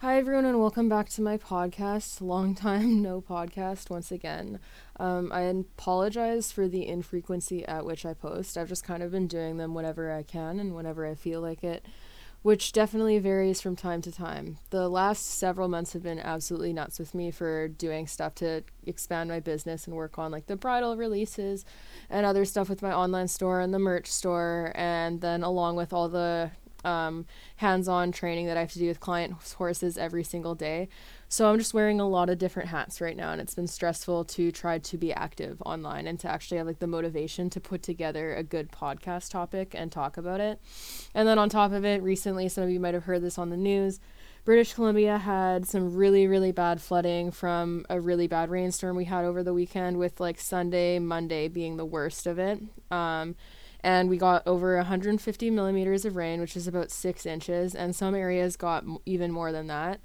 Hi, 0.00 0.18
everyone, 0.18 0.44
and 0.44 0.60
welcome 0.60 0.90
back 0.90 1.08
to 1.10 1.22
my 1.22 1.38
podcast. 1.38 2.20
Long 2.20 2.54
time 2.54 3.00
no 3.02 3.22
podcast 3.22 3.88
once 3.88 4.12
again. 4.12 4.58
Um, 5.00 5.32
I 5.32 5.40
apologize 5.40 6.52
for 6.52 6.68
the 6.68 6.86
infrequency 6.86 7.64
at 7.64 7.86
which 7.86 8.04
I 8.04 8.12
post. 8.12 8.58
I've 8.58 8.68
just 8.68 8.84
kind 8.84 9.02
of 9.02 9.10
been 9.10 9.26
doing 9.26 9.56
them 9.56 9.72
whenever 9.72 10.12
I 10.12 10.22
can 10.22 10.60
and 10.60 10.74
whenever 10.74 11.06
I 11.06 11.14
feel 11.14 11.40
like 11.40 11.64
it, 11.64 11.82
which 12.42 12.72
definitely 12.72 13.18
varies 13.20 13.62
from 13.62 13.74
time 13.74 14.02
to 14.02 14.12
time. 14.12 14.58
The 14.68 14.90
last 14.90 15.24
several 15.24 15.66
months 15.66 15.94
have 15.94 16.02
been 16.02 16.20
absolutely 16.20 16.74
nuts 16.74 16.98
with 16.98 17.14
me 17.14 17.30
for 17.30 17.66
doing 17.66 18.06
stuff 18.06 18.34
to 18.34 18.64
expand 18.84 19.30
my 19.30 19.40
business 19.40 19.86
and 19.86 19.96
work 19.96 20.18
on 20.18 20.30
like 20.30 20.46
the 20.46 20.56
bridle 20.56 20.98
releases 20.98 21.64
and 22.10 22.26
other 22.26 22.44
stuff 22.44 22.68
with 22.68 22.82
my 22.82 22.92
online 22.92 23.28
store 23.28 23.62
and 23.62 23.72
the 23.72 23.78
merch 23.78 24.08
store, 24.08 24.72
and 24.74 25.22
then 25.22 25.42
along 25.42 25.76
with 25.76 25.94
all 25.94 26.10
the 26.10 26.50
um, 26.86 27.26
hands 27.56 27.88
on 27.88 28.12
training 28.12 28.46
that 28.46 28.56
I 28.56 28.60
have 28.60 28.72
to 28.72 28.78
do 28.78 28.86
with 28.86 29.00
client 29.00 29.34
horses 29.56 29.98
every 29.98 30.24
single 30.24 30.54
day. 30.54 30.88
So 31.28 31.50
I'm 31.50 31.58
just 31.58 31.74
wearing 31.74 32.00
a 32.00 32.08
lot 32.08 32.30
of 32.30 32.38
different 32.38 32.68
hats 32.68 33.00
right 33.00 33.16
now, 33.16 33.32
and 33.32 33.40
it's 33.40 33.54
been 33.54 33.66
stressful 33.66 34.24
to 34.26 34.52
try 34.52 34.78
to 34.78 34.96
be 34.96 35.12
active 35.12 35.60
online 35.66 36.06
and 36.06 36.20
to 36.20 36.28
actually 36.30 36.58
have 36.58 36.68
like 36.68 36.78
the 36.78 36.86
motivation 36.86 37.50
to 37.50 37.60
put 37.60 37.82
together 37.82 38.34
a 38.34 38.44
good 38.44 38.70
podcast 38.70 39.30
topic 39.30 39.74
and 39.74 39.90
talk 39.90 40.16
about 40.16 40.40
it. 40.40 40.60
And 41.14 41.26
then 41.26 41.38
on 41.38 41.48
top 41.48 41.72
of 41.72 41.84
it, 41.84 42.02
recently, 42.02 42.48
some 42.48 42.64
of 42.64 42.70
you 42.70 42.78
might 42.78 42.94
have 42.94 43.04
heard 43.04 43.22
this 43.22 43.38
on 43.38 43.50
the 43.50 43.56
news. 43.56 43.98
British 44.44 44.74
Columbia 44.74 45.18
had 45.18 45.66
some 45.66 45.96
really, 45.96 46.28
really 46.28 46.52
bad 46.52 46.80
flooding 46.80 47.32
from 47.32 47.84
a 47.90 48.00
really 48.00 48.28
bad 48.28 48.48
rainstorm 48.48 48.96
we 48.96 49.06
had 49.06 49.24
over 49.24 49.42
the 49.42 49.52
weekend, 49.52 49.98
with 49.98 50.20
like 50.20 50.38
Sunday, 50.38 51.00
Monday 51.00 51.48
being 51.48 51.76
the 51.76 51.84
worst 51.84 52.28
of 52.28 52.38
it. 52.38 52.62
Um, 52.92 53.34
and 53.86 54.08
we 54.08 54.16
got 54.16 54.44
over 54.48 54.74
150 54.78 55.48
millimeters 55.48 56.04
of 56.04 56.16
rain, 56.16 56.40
which 56.40 56.56
is 56.56 56.66
about 56.66 56.90
six 56.90 57.24
inches, 57.24 57.72
and 57.72 57.94
some 57.94 58.16
areas 58.16 58.56
got 58.56 58.82
m- 58.82 58.98
even 59.06 59.30
more 59.30 59.52
than 59.52 59.68
that. 59.68 60.00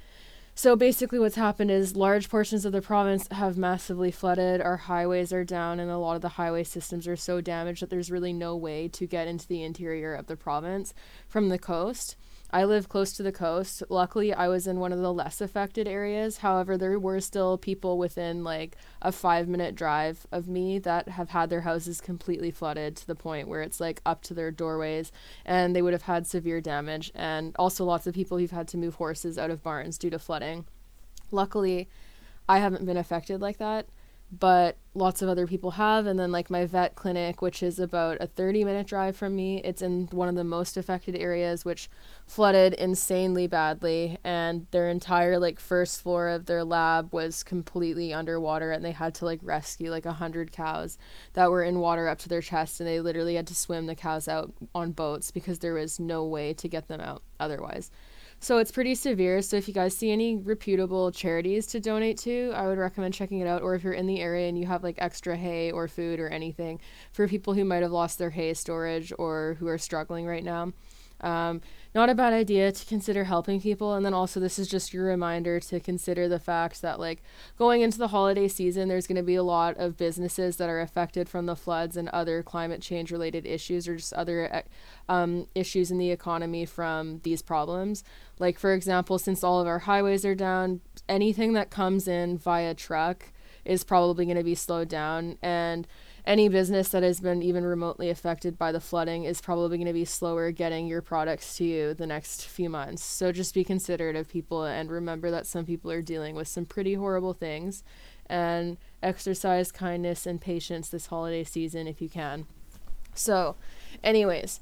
So 0.54 0.76
basically, 0.76 1.18
what's 1.18 1.36
happened 1.36 1.72
is 1.72 1.96
large 1.96 2.30
portions 2.30 2.64
of 2.64 2.74
the 2.74 2.82
province 2.84 3.28
have 3.32 3.58
massively 3.58 4.12
flooded. 4.12 4.62
Our 4.62 4.78
highways 4.78 5.34
are 5.34 5.44
down, 5.44 5.80
and 5.80 5.90
a 5.90 5.98
lot 5.98 6.16
of 6.16 6.22
the 6.22 6.30
highway 6.30 6.64
systems 6.64 7.08
are 7.08 7.16
so 7.16 7.42
damaged 7.42 7.82
that 7.82 7.90
there's 7.90 8.12
really 8.12 8.34
no 8.34 8.56
way 8.56 8.88
to 8.90 9.08
get 9.08 9.28
into 9.28 9.48
the 9.48 9.64
interior 9.64 10.14
of 10.14 10.28
the 10.28 10.38
province 10.38 10.94
from 11.28 11.50
the 11.50 11.58
coast. 11.58 12.18
I 12.54 12.66
live 12.66 12.90
close 12.90 13.14
to 13.14 13.24
the 13.24 13.32
coast. 13.32 13.82
Luckily, 13.88 14.34
I 14.34 14.50
was 14.50 14.68
in 14.68 14.80
one 14.80 14.92
of 14.92 15.00
the 15.00 15.14
less 15.14 15.40
affected 15.40 15.88
areas. 15.88 16.38
However, 16.38 16.78
there 16.78 17.00
were 17.00 17.22
still 17.22 17.58
people 17.58 17.98
within 17.98 18.44
like 18.44 18.76
a 19.02 19.12
five 19.12 19.48
minute 19.48 19.74
drive 19.74 20.28
of 20.34 20.50
me 20.50 20.78
that 20.80 21.08
have 21.10 21.30
had 21.30 21.50
their 21.50 21.62
houses 21.62 22.02
completely 22.02 22.52
flooded 22.52 22.98
to 22.98 23.08
the 23.08 23.16
point 23.16 23.48
where 23.48 23.62
it's 23.62 23.80
like 23.80 24.02
up 24.06 24.22
to 24.24 24.34
their 24.34 24.52
doorways 24.52 25.14
and 25.46 25.74
they 25.74 25.82
would 25.82 25.94
have 25.94 26.02
had 26.04 26.28
severe 26.28 26.60
damage. 26.60 27.12
And 27.16 27.56
also, 27.58 27.86
lots 27.86 28.06
of 28.06 28.14
people 28.14 28.38
who've 28.38 28.52
had 28.52 28.68
to 28.70 28.78
move 28.78 28.96
horses 28.96 29.38
out 29.38 29.50
of 29.50 29.64
barns 29.64 29.98
due 29.98 30.10
to 30.10 30.20
flooding. 30.20 30.66
Luckily, 31.32 31.88
I 32.50 32.60
haven't 32.60 32.86
been 32.86 32.98
affected 32.98 33.40
like 33.40 33.60
that 33.60 33.88
but 34.32 34.78
lots 34.94 35.22
of 35.22 35.30
other 35.30 35.46
people 35.46 35.72
have. 35.72 36.06
And 36.06 36.20
then, 36.20 36.32
like, 36.32 36.50
my 36.50 36.66
vet 36.66 36.96
clinic, 36.96 37.42
which 37.42 37.62
is 37.62 37.80
about 37.80 38.18
a 38.22 38.28
30 38.28 38.64
minute 38.64 38.88
drive 38.88 39.16
from 39.16 39.36
me, 39.36 39.62
it's 39.64 39.82
in 39.82 40.08
one 40.12 40.30
of 40.30 40.36
the 40.36 40.44
most 40.44 40.78
affected 40.78 41.16
areas, 41.16 41.66
which 41.66 41.90
flooded 42.26 42.74
insanely 42.74 43.48
badly. 43.48 44.18
And 44.24 44.68
their 44.72 44.90
entire, 44.90 45.38
like, 45.38 45.60
first 45.60 46.02
floor 46.02 46.30
of 46.30 46.46
their 46.46 46.64
lab 46.64 47.14
was 47.14 47.44
completely 47.44 48.14
underwater. 48.14 48.72
And 48.72 48.84
they 48.86 48.92
had 48.92 49.16
to, 49.16 49.26
like, 49.26 49.40
rescue, 49.44 49.92
like, 49.92 50.06
100 50.06 50.52
cows 50.52 50.98
that 51.34 51.52
were 51.52 51.64
in 51.64 51.80
water 51.80 52.08
up 52.08 52.20
to 52.20 52.30
their 52.30 52.42
chest. 52.42 52.80
And 52.80 52.88
they 52.88 53.02
literally 53.02 53.36
had 53.36 53.48
to 53.48 53.56
swim 53.56 53.88
the 53.88 53.96
cows 53.96 54.28
out 54.28 54.54
on 54.74 54.92
boats 54.92 55.32
because 55.32 55.60
there 55.60 55.74
was 55.74 56.00
no 56.00 56.24
way 56.26 56.54
to 56.54 56.68
get 56.68 56.88
them 56.88 57.02
out 57.02 57.22
otherwise. 57.40 57.92
So 58.44 58.58
it's 58.58 58.72
pretty 58.72 58.96
severe. 58.96 59.44
So 59.44 59.56
if 59.56 59.68
you 59.68 59.74
guys 59.74 59.96
see 59.96 60.10
any 60.10 60.36
reputable 60.36 61.12
charities 61.12 61.68
to 61.68 61.80
donate 61.80 62.18
to, 62.20 62.52
I 62.56 62.66
would 62.66 62.80
recommend 62.80 63.14
checking 63.14 63.40
it 63.40 63.46
out. 63.46 63.62
Or 63.62 63.76
if 63.76 63.84
you're 63.84 63.94
in 63.94 64.08
the 64.08 64.20
area 64.20 64.50
and 64.50 64.58
you 64.58 64.66
have 64.66 64.82
like 64.82 64.96
extra 64.98 65.38
hay 65.38 65.72
or 65.72 65.88
food 65.88 66.20
or 66.20 66.28
anything 66.28 66.80
for 67.12 67.28
people 67.28 67.54
who 67.54 67.64
might 67.64 67.84
have 67.84 67.92
lost 67.92 68.18
their 68.18 68.32
hay 68.32 68.56
storage 68.56 69.14
or 69.20 69.58
who 69.60 69.68
are 69.68 69.78
struggling 69.78 70.26
right 70.26 70.44
now. 70.44 70.74
Um, 71.22 71.62
not 71.94 72.10
a 72.10 72.16
bad 72.16 72.34
idea 72.34 72.72
to 72.72 72.86
consider 72.86 73.26
helping 73.26 73.60
people. 73.60 73.94
And 73.94 74.06
then 74.06 74.14
also, 74.14 74.40
this 74.40 74.58
is 74.58 74.68
just 74.68 74.94
your 74.94 75.06
reminder 75.06 75.60
to 75.60 75.80
consider 75.80 76.28
the 76.28 76.40
fact 76.40 76.82
that, 76.82 77.00
like, 77.00 77.22
going 77.58 77.82
into 77.82 77.98
the 77.98 78.10
holiday 78.10 78.48
season, 78.48 78.88
there's 78.88 79.08
going 79.08 79.18
to 79.18 79.24
be 79.24 79.36
a 79.36 79.44
lot 79.44 79.76
of 79.78 79.98
businesses 79.98 80.58
that 80.58 80.70
are 80.70 80.80
affected 80.80 81.28
from 81.28 81.46
the 81.46 81.56
floods 81.56 81.98
and 81.98 82.08
other 82.10 82.42
climate 82.44 82.82
change 82.82 83.12
related 83.12 83.46
issues 83.46 83.88
or 83.88 83.98
just 83.98 84.14
other 84.14 84.64
uh, 85.10 85.12
um, 85.12 85.48
issues 85.54 85.92
in 85.92 85.98
the 85.98 86.12
economy 86.12 86.66
from 86.66 87.20
these 87.24 87.42
problems. 87.42 88.04
Like, 88.40 88.58
for 88.58 88.74
example, 88.74 89.20
since 89.20 89.44
all 89.44 89.60
of 89.60 89.68
our 89.68 89.80
highways 89.80 90.26
are 90.26 90.36
down, 90.36 90.82
anything 91.10 91.54
that 91.54 91.70
comes 91.70 92.08
in 92.08 92.38
via 92.38 92.74
truck 92.74 93.32
is 93.66 93.84
probably 93.84 94.26
going 94.26 94.38
to 94.38 94.44
be 94.44 94.56
slowed 94.56 94.88
down. 94.88 95.38
And 95.42 95.88
any 96.26 96.50
business 96.50 96.90
that 96.90 97.04
has 97.04 97.20
been 97.20 97.42
even 97.42 97.64
remotely 97.64 98.10
affected 98.10 98.58
by 98.58 98.72
the 98.72 98.80
flooding 98.80 99.24
is 99.24 99.42
probably 99.42 99.78
going 99.78 99.88
to 99.88 99.94
be 99.94 100.06
slower 100.06 100.52
getting 100.52 100.88
your 100.88 101.02
products 101.02 101.58
to 101.58 101.64
you 101.64 101.94
the 101.94 102.08
next 102.08 102.46
few 102.46 102.70
months. 102.70 103.04
So 103.04 103.32
just 103.32 103.54
be 103.54 103.64
considerate 103.64 104.16
of 104.16 104.30
people 104.30 104.64
and 104.64 104.90
remember 104.90 105.32
that 105.32 105.48
some 105.48 105.66
people 105.66 105.92
are 105.92 106.02
dealing 106.02 106.36
with 106.36 106.48
some 106.48 106.66
pretty 106.66 106.94
horrible 106.94 107.34
things 107.34 107.84
and 108.28 108.78
exercise 109.04 109.72
kindness 109.72 110.26
and 110.26 110.40
patience 110.40 110.90
this 110.90 111.08
holiday 111.08 111.44
season 111.44 111.88
if 111.88 112.02
you 112.02 112.10
can. 112.10 112.46
So, 113.14 113.56
anyways, 114.04 114.62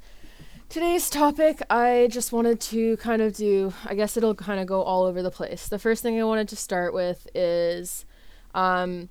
today's 0.70 1.10
topic 1.10 1.62
I 1.70 2.08
just 2.10 2.32
wanted 2.32 2.60
to 2.62 2.98
kind 2.98 3.22
of 3.22 3.36
do, 3.36 3.74
I 3.86 3.94
guess 3.94 4.18
it'll 4.18 4.34
kind 4.34 4.60
of 4.60 4.66
go 4.66 4.82
all 4.82 5.04
over 5.04 5.22
the 5.22 5.30
place. 5.30 5.68
The 5.68 5.78
first 5.78 6.02
thing 6.02 6.20
I 6.20 6.24
wanted 6.24 6.48
to 6.50 6.56
start 6.56 6.94
with 6.94 7.28
is 7.36 8.06
um, 8.56 9.10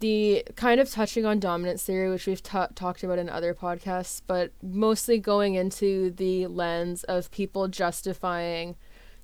the 0.00 0.44
kind 0.56 0.80
of 0.80 0.90
touching 0.90 1.24
on 1.24 1.38
dominance 1.38 1.84
theory, 1.84 2.10
which 2.10 2.26
we've 2.26 2.42
t- 2.42 2.58
talked 2.74 3.02
about 3.02 3.18
in 3.18 3.28
other 3.28 3.54
podcasts, 3.54 4.20
but 4.26 4.50
mostly 4.62 5.18
going 5.18 5.54
into 5.54 6.10
the 6.10 6.46
lens 6.46 7.04
of 7.04 7.30
people 7.30 7.68
justifying 7.68 8.76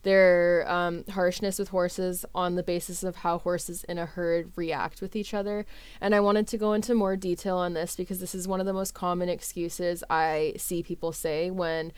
their 0.03 0.65
um, 0.71 1.05
harshness 1.11 1.59
with 1.59 1.71
horses 1.71 2.25
on 2.33 2.55
the 2.55 2.63
basis 2.63 3.03
of 3.03 3.17
how 3.17 3.39
horses 3.39 3.83
in 3.85 3.99
a 3.99 4.07
herd 4.07 4.53
react 4.55 5.01
with 5.01 5.17
each 5.17 5.35
other. 5.35 5.67
And 6.01 6.15
I 6.15 6.21
wanted 6.21 6.47
to 6.49 6.59
go 6.59 6.75
into 6.75 6.95
more 6.95 7.17
detail 7.17 7.57
on 7.57 7.73
this 7.73 7.97
because 7.97 8.21
this 8.21 8.33
is 8.33 8.47
one 8.47 8.61
of 8.61 8.67
the 8.67 8.73
most 8.73 8.95
common 8.95 9.29
excuses 9.29 10.05
I 10.09 10.55
see 10.59 10.85
people 10.85 11.11
say 11.11 11.51
when 11.51 11.93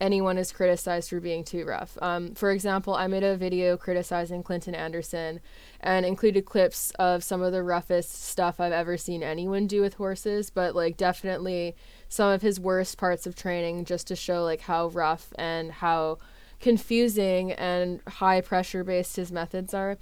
anyone 0.00 0.36
is 0.36 0.52
criticized 0.52 1.10
for 1.10 1.20
being 1.20 1.42
too 1.42 1.64
rough. 1.64 1.96
Um, 2.02 2.34
for 2.34 2.50
example, 2.50 2.94
I 2.94 3.06
made 3.06 3.22
a 3.22 3.36
video 3.36 3.76
criticizing 3.76 4.42
Clinton 4.42 4.74
Anderson 4.74 5.40
and 5.80 6.04
included 6.04 6.44
clips 6.44 6.90
of 6.98 7.24
some 7.24 7.42
of 7.42 7.52
the 7.52 7.62
roughest 7.62 8.24
stuff 8.24 8.60
I've 8.60 8.72
ever 8.72 8.96
seen 8.96 9.22
anyone 9.22 9.66
do 9.66 9.80
with 9.80 9.94
horses, 9.94 10.50
but 10.50 10.74
like 10.74 10.96
definitely 10.96 11.74
some 12.08 12.30
of 12.30 12.42
his 12.42 12.60
worst 12.60 12.98
parts 12.98 13.26
of 13.26 13.34
training 13.34 13.84
just 13.84 14.06
to 14.08 14.16
show 14.16 14.44
like 14.44 14.62
how 14.62 14.88
rough 14.88 15.32
and 15.38 15.72
how 15.72 16.18
confusing 16.60 17.52
and 17.52 18.00
high 18.06 18.40
pressure 18.40 18.84
based 18.84 19.16
his 19.16 19.32
methods 19.32 19.74
are. 19.74 19.96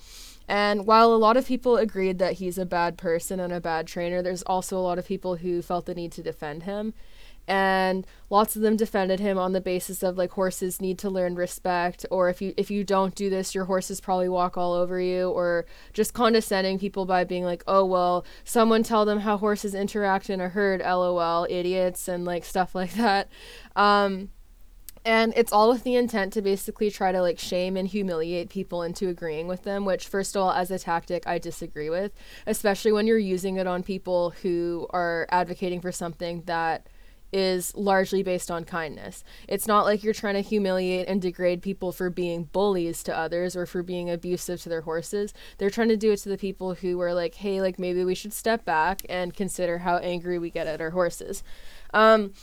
And 0.47 0.87
while 0.87 1.13
a 1.13 1.17
lot 1.17 1.37
of 1.37 1.47
people 1.47 1.77
agreed 1.77 2.19
that 2.19 2.35
he's 2.35 2.59
a 2.59 2.67
bad 2.67 2.99
person 2.99 3.41
and 3.41 3.53
a 3.53 3.61
bad 3.61 3.87
trainer, 3.87 4.23
there's 4.23 4.43
also 4.43 4.77
a 4.77 4.81
lot 4.81 4.99
of 4.99 5.07
people 5.07 5.37
who 5.37 5.63
felt 5.63 5.87
the 5.87 5.95
need 5.95 6.13
to 6.13 6.23
defend 6.23 6.65
him 6.65 6.95
and 7.47 8.07
lots 8.31 8.57
of 8.57 8.63
them 8.63 8.77
defended 8.77 9.21
him 9.21 9.39
on 9.39 9.53
the 9.53 9.61
basis 9.61 10.03
of 10.03 10.17
like 10.17 10.33
horses 10.33 10.81
need 10.81 10.99
to 10.99 11.11
learn 11.11 11.35
respect 11.35 12.07
or 12.11 12.29
if 12.29 12.41
you 12.41 12.55
if 12.57 12.71
you 12.71 12.83
don't 12.85 13.15
do 13.15 13.29
this 13.29 13.55
your 13.55 13.67
horses 13.67 14.01
probably 14.01 14.29
walk 14.29 14.57
all 14.57 14.73
over 14.73 15.01
you 15.01 15.31
or 15.31 15.67
just 15.93 16.15
condescending 16.15 16.79
people 16.79 17.05
by 17.05 17.25
being 17.25 17.45
like 17.45 17.63
oh 17.67 17.85
well 17.85 18.25
someone 18.45 18.83
tell 18.83 19.05
them 19.05 19.21
how 19.21 19.37
horses 19.37 19.75
interact 19.75 20.31
in 20.31 20.41
a 20.41 20.49
herd 20.49 20.81
lol 20.81 21.47
idiots 21.51 22.09
and 22.09 22.25
like 22.25 22.45
stuff 22.45 22.75
like 22.75 22.95
that. 22.95 23.29
Um 23.77 24.31
and 25.07 25.35
it's 25.37 25.53
all 25.53 25.69
with 25.69 25.85
the 25.85 25.97
intent 25.97 26.33
to 26.33 26.41
basically 26.41 26.91
try 26.91 27.13
to 27.13 27.21
like 27.21 27.39
shame 27.39 27.77
and 27.77 27.89
humiliate 27.89 28.49
people 28.49 28.83
into 28.83 29.09
agreeing 29.09 29.47
with 29.47 29.63
them 29.65 29.85
which 29.85 30.09
first 30.09 30.35
of 30.35 30.43
all 30.43 30.53
as 30.53 30.71
a 30.71 30.79
tactic 30.79 31.27
i 31.27 31.39
disagree 31.39 31.91
with 31.91 32.13
especially 32.47 32.91
when 32.91 33.07
you're 33.07 33.19
using 33.19 33.57
it 33.57 33.67
on 33.67 33.83
people 33.83 34.31
who 34.43 34.87
are 34.91 35.27
advocating 35.31 35.81
for 35.81 35.93
something 35.93 36.43
that 36.47 36.87
is 37.35 37.75
largely 37.75 38.23
based 38.23 38.49
on 38.49 38.63
kindness. 38.63 39.25
It's 39.49 39.67
not 39.67 39.85
like 39.85 40.05
you're 40.05 40.15
trying 40.15 40.35
to 40.35 40.41
humiliate 40.41 41.09
and 41.09 41.21
degrade 41.21 41.63
people 41.63 41.91
for 41.91 42.09
being 42.09 42.45
bullies 42.45 43.03
to 43.03 43.17
others 43.17 43.57
or 43.57 43.67
for 43.67 43.83
being 43.83 44.09
abusive 44.09 44.63
to 44.63 44.69
their 44.69 44.83
horses. 44.83 45.35
They're 45.59 45.69
trying 45.69 45.89
to 45.89 45.97
do 45.97 46.13
it 46.13 46.19
to 46.19 46.29
the 46.29 46.39
people 46.39 46.75
who 46.75 47.01
are 47.01 47.13
like, 47.13 47.35
hey, 47.35 47.61
like 47.61 47.77
maybe 47.77 48.05
we 48.05 48.15
should 48.15 48.33
step 48.33 48.65
back 48.65 49.05
and 49.09 49.35
consider 49.35 49.79
how 49.79 49.97
angry 49.97 50.39
we 50.39 50.49
get 50.49 50.69
at 50.69 50.81
our 50.81 50.91
horses. 50.91 51.43
Um, 51.93 52.35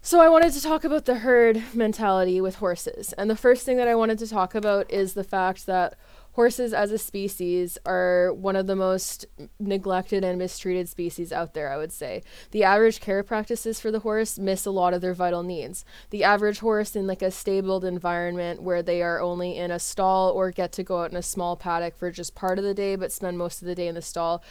so 0.00 0.20
I 0.20 0.28
wanted 0.28 0.52
to 0.52 0.62
talk 0.62 0.84
about 0.84 1.04
the 1.04 1.16
herd 1.16 1.60
mentality 1.74 2.40
with 2.40 2.56
horses. 2.56 3.12
And 3.14 3.28
the 3.28 3.36
first 3.36 3.66
thing 3.66 3.76
that 3.78 3.88
I 3.88 3.96
wanted 3.96 4.20
to 4.20 4.28
talk 4.28 4.54
about 4.54 4.88
is 4.88 5.14
the 5.14 5.24
fact 5.24 5.66
that 5.66 5.94
horses 6.32 6.72
as 6.72 6.90
a 6.90 6.98
species 6.98 7.78
are 7.84 8.32
one 8.32 8.56
of 8.56 8.66
the 8.66 8.76
most 8.76 9.26
neglected 9.58 10.24
and 10.24 10.38
mistreated 10.38 10.88
species 10.88 11.32
out 11.32 11.54
there, 11.54 11.70
I 11.70 11.76
would 11.76 11.92
say. 11.92 12.22
The 12.50 12.64
average 12.64 13.00
care 13.00 13.22
practices 13.22 13.80
for 13.80 13.90
the 13.90 14.00
horse 14.00 14.38
miss 14.38 14.66
a 14.66 14.70
lot 14.70 14.94
of 14.94 15.00
their 15.00 15.14
vital 15.14 15.42
needs. 15.42 15.84
The 16.10 16.24
average 16.24 16.60
horse 16.60 16.96
in 16.96 17.06
like 17.06 17.22
a 17.22 17.30
stabled 17.30 17.84
environment 17.84 18.62
where 18.62 18.82
they 18.82 19.02
are 19.02 19.20
only 19.20 19.56
in 19.56 19.70
a 19.70 19.78
stall 19.78 20.30
or 20.30 20.50
get 20.50 20.72
to 20.72 20.82
go 20.82 21.02
out 21.02 21.10
in 21.10 21.16
a 21.16 21.22
small 21.22 21.56
paddock 21.56 21.96
for 21.96 22.10
just 22.10 22.34
part 22.34 22.58
of 22.58 22.64
the 22.64 22.74
day 22.74 22.96
but 22.96 23.12
spend 23.12 23.38
most 23.38 23.60
of 23.62 23.68
the 23.68 23.74
day 23.74 23.88
in 23.88 23.94
the 23.94 24.02
stall 24.02 24.42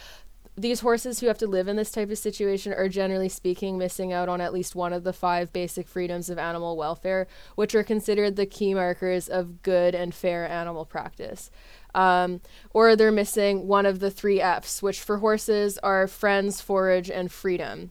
these 0.56 0.80
horses 0.80 1.20
who 1.20 1.28
have 1.28 1.38
to 1.38 1.46
live 1.46 1.66
in 1.66 1.76
this 1.76 1.90
type 1.90 2.10
of 2.10 2.18
situation 2.18 2.74
are 2.74 2.88
generally 2.88 3.28
speaking 3.28 3.78
missing 3.78 4.12
out 4.12 4.28
on 4.28 4.40
at 4.40 4.52
least 4.52 4.74
one 4.74 4.92
of 4.92 5.02
the 5.02 5.12
five 5.12 5.52
basic 5.52 5.88
freedoms 5.88 6.28
of 6.28 6.38
animal 6.38 6.76
welfare, 6.76 7.26
which 7.54 7.74
are 7.74 7.82
considered 7.82 8.36
the 8.36 8.44
key 8.44 8.74
markers 8.74 9.28
of 9.28 9.62
good 9.62 9.94
and 9.94 10.14
fair 10.14 10.46
animal 10.46 10.84
practice. 10.84 11.50
Um, 11.94 12.42
or 12.70 12.96
they're 12.96 13.10
missing 13.10 13.66
one 13.66 13.86
of 13.86 14.00
the 14.00 14.10
three 14.10 14.40
F's, 14.40 14.82
which 14.82 15.00
for 15.00 15.18
horses 15.18 15.78
are 15.78 16.06
friends, 16.06 16.60
forage, 16.60 17.10
and 17.10 17.32
freedom. 17.32 17.90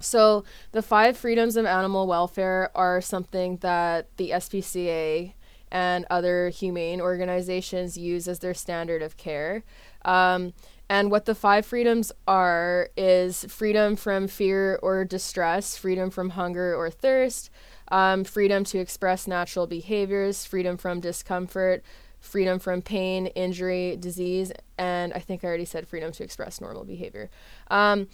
So 0.00 0.44
the 0.70 0.82
five 0.82 1.16
freedoms 1.16 1.56
of 1.56 1.66
animal 1.66 2.06
welfare 2.06 2.70
are 2.76 3.00
something 3.00 3.56
that 3.58 4.16
the 4.16 4.30
SPCA 4.30 5.32
and 5.70 6.06
other 6.08 6.48
humane 6.48 7.00
organizations 7.00 7.98
use 7.98 8.28
as 8.28 8.38
their 8.38 8.54
standard 8.54 9.02
of 9.02 9.16
care. 9.16 9.64
Um, 10.04 10.54
and 10.88 11.10
what 11.10 11.26
the 11.26 11.34
five 11.34 11.66
freedoms 11.66 12.12
are 12.26 12.88
is 12.96 13.44
freedom 13.48 13.96
from 13.96 14.26
fear 14.26 14.78
or 14.82 15.04
distress, 15.04 15.76
freedom 15.76 16.10
from 16.10 16.30
hunger 16.30 16.74
or 16.74 16.90
thirst, 16.90 17.50
um, 17.90 18.24
freedom 18.24 18.64
to 18.64 18.78
express 18.78 19.26
natural 19.26 19.66
behaviors, 19.66 20.44
freedom 20.44 20.76
from 20.76 21.00
discomfort, 21.00 21.82
freedom 22.20 22.58
from 22.58 22.82
pain, 22.82 23.26
injury, 23.28 23.96
disease, 23.98 24.52
and 24.76 25.12
I 25.12 25.18
think 25.18 25.44
I 25.44 25.48
already 25.48 25.64
said 25.64 25.86
freedom 25.86 26.10
to 26.12 26.24
express 26.24 26.60
normal 26.60 26.84
behavior. 26.84 27.30
Um, 27.70 28.08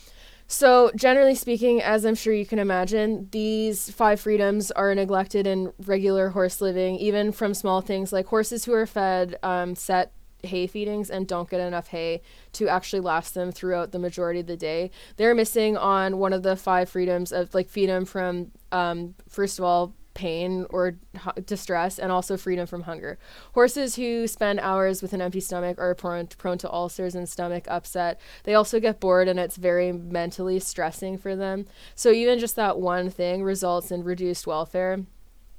so, 0.46 0.90
generally 0.94 1.34
speaking, 1.34 1.80
as 1.80 2.04
I'm 2.04 2.14
sure 2.14 2.34
you 2.34 2.44
can 2.44 2.58
imagine, 2.58 3.28
these 3.30 3.90
five 3.90 4.20
freedoms 4.20 4.70
are 4.72 4.94
neglected 4.94 5.46
in 5.46 5.72
regular 5.86 6.30
horse 6.30 6.60
living, 6.60 6.96
even 6.96 7.32
from 7.32 7.54
small 7.54 7.80
things 7.80 8.12
like 8.12 8.26
horses 8.26 8.66
who 8.66 8.74
are 8.74 8.86
fed 8.86 9.36
um, 9.42 9.74
set 9.74 10.12
hay 10.46 10.66
feedings 10.66 11.10
and 11.10 11.26
don't 11.26 11.48
get 11.48 11.60
enough 11.60 11.88
hay 11.88 12.22
to 12.52 12.68
actually 12.68 13.00
last 13.00 13.34
them 13.34 13.52
throughout 13.52 13.92
the 13.92 13.98
majority 13.98 14.40
of 14.40 14.46
the 14.46 14.56
day. 14.56 14.90
They're 15.16 15.34
missing 15.34 15.76
on 15.76 16.18
one 16.18 16.32
of 16.32 16.42
the 16.42 16.56
five 16.56 16.88
freedoms 16.88 17.32
of 17.32 17.54
like 17.54 17.68
freedom 17.68 18.04
from, 18.04 18.50
um, 18.72 19.14
first 19.28 19.58
of 19.58 19.64
all, 19.64 19.94
pain 20.14 20.64
or 20.70 20.96
distress 21.44 21.98
and 21.98 22.10
also 22.10 22.36
freedom 22.36 22.66
from 22.66 22.82
hunger. 22.82 23.18
Horses 23.52 23.96
who 23.96 24.26
spend 24.26 24.60
hours 24.60 25.02
with 25.02 25.12
an 25.12 25.20
empty 25.20 25.40
stomach 25.40 25.78
are 25.78 25.94
prone, 25.94 26.28
prone 26.38 26.58
to 26.58 26.70
ulcers 26.70 27.14
and 27.14 27.28
stomach 27.28 27.64
upset. 27.68 28.20
They 28.44 28.54
also 28.54 28.80
get 28.80 29.00
bored 29.00 29.28
and 29.28 29.38
it's 29.38 29.56
very 29.56 29.92
mentally 29.92 30.60
stressing 30.60 31.18
for 31.18 31.36
them. 31.36 31.66
So 31.94 32.10
even 32.12 32.38
just 32.38 32.56
that 32.56 32.78
one 32.78 33.10
thing 33.10 33.42
results 33.42 33.90
in 33.90 34.04
reduced 34.04 34.46
welfare. 34.46 35.00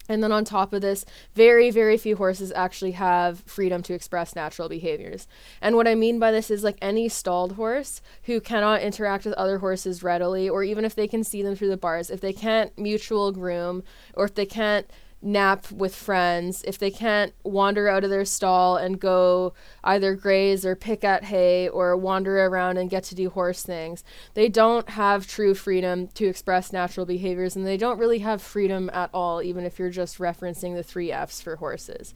And 0.07 0.22
then 0.22 0.31
on 0.31 0.46
top 0.46 0.74
of 0.74 0.81
this, 0.81 1.06
very, 1.34 1.72
very 1.72 1.98
few 1.98 2.16
horses 2.16 2.52
actually 2.56 2.92
have 2.92 3.40
freedom 3.46 3.81
to 3.84 3.94
express 3.94 4.36
natural 4.36 4.69
behaviors. 4.69 5.28
And 5.62 5.75
what 5.75 5.88
I 5.88 5.96
mean 5.96 6.19
by 6.19 6.31
this 6.31 6.52
is 6.52 6.63
like 6.63 6.78
any 6.81 7.10
stalled 7.10 7.54
horse 7.54 8.02
who 8.24 8.40
cannot 8.40 8.81
interact 8.81 9.25
with 9.25 9.34
other 9.34 9.60
horses 9.60 10.04
readily, 10.04 10.48
or 10.48 10.63
even 10.63 10.86
if 10.86 10.96
they 10.96 11.07
can 11.07 11.24
see 11.24 11.42
them 11.42 11.56
through 11.56 11.69
the 11.69 11.78
bars, 11.78 12.10
if 12.10 12.22
they 12.22 12.34
can't 12.34 12.78
mutual 12.78 13.31
groom, 13.31 13.84
or 14.13 14.25
if 14.25 14.36
they 14.36 14.46
can't 14.46 14.88
nap 15.25 15.72
with 15.72 15.95
friends, 15.95 16.63
if 16.68 16.77
they 16.77 16.92
can't 16.92 17.33
wander 17.44 17.89
out 17.89 18.04
of 18.04 18.10
their 18.10 18.24
stall 18.24 18.77
and 18.77 19.00
go 19.00 19.54
either 19.83 20.16
graze 20.16 20.66
or 20.66 20.75
pick 20.75 21.04
at 21.04 21.25
hay 21.25 21.68
or 21.68 21.98
wander 21.98 22.45
around 22.45 22.77
and 22.77 22.89
get 22.89 23.04
to 23.06 23.16
do 23.16 23.30
horse 23.30 23.63
things, 23.63 24.04
they 24.36 24.48
don't 24.48 24.89
have 24.89 25.27
true 25.27 25.56
freedom 25.56 26.07
to 26.10 26.25
express 26.25 26.72
natural 26.72 27.06
behaviors 27.06 27.56
and 27.56 27.66
they 27.66 27.77
don't 27.77 27.98
really 27.98 28.19
have 28.19 28.42
freedom 28.42 28.89
at 28.94 29.10
all, 29.13 29.42
even 29.42 29.66
if 29.66 29.80
you're 29.80 29.89
just 29.89 30.19
referencing 30.19 30.75
the 30.75 30.83
three 30.83 31.12
F's 31.12 31.42
for 31.42 31.56
horses. 31.56 32.13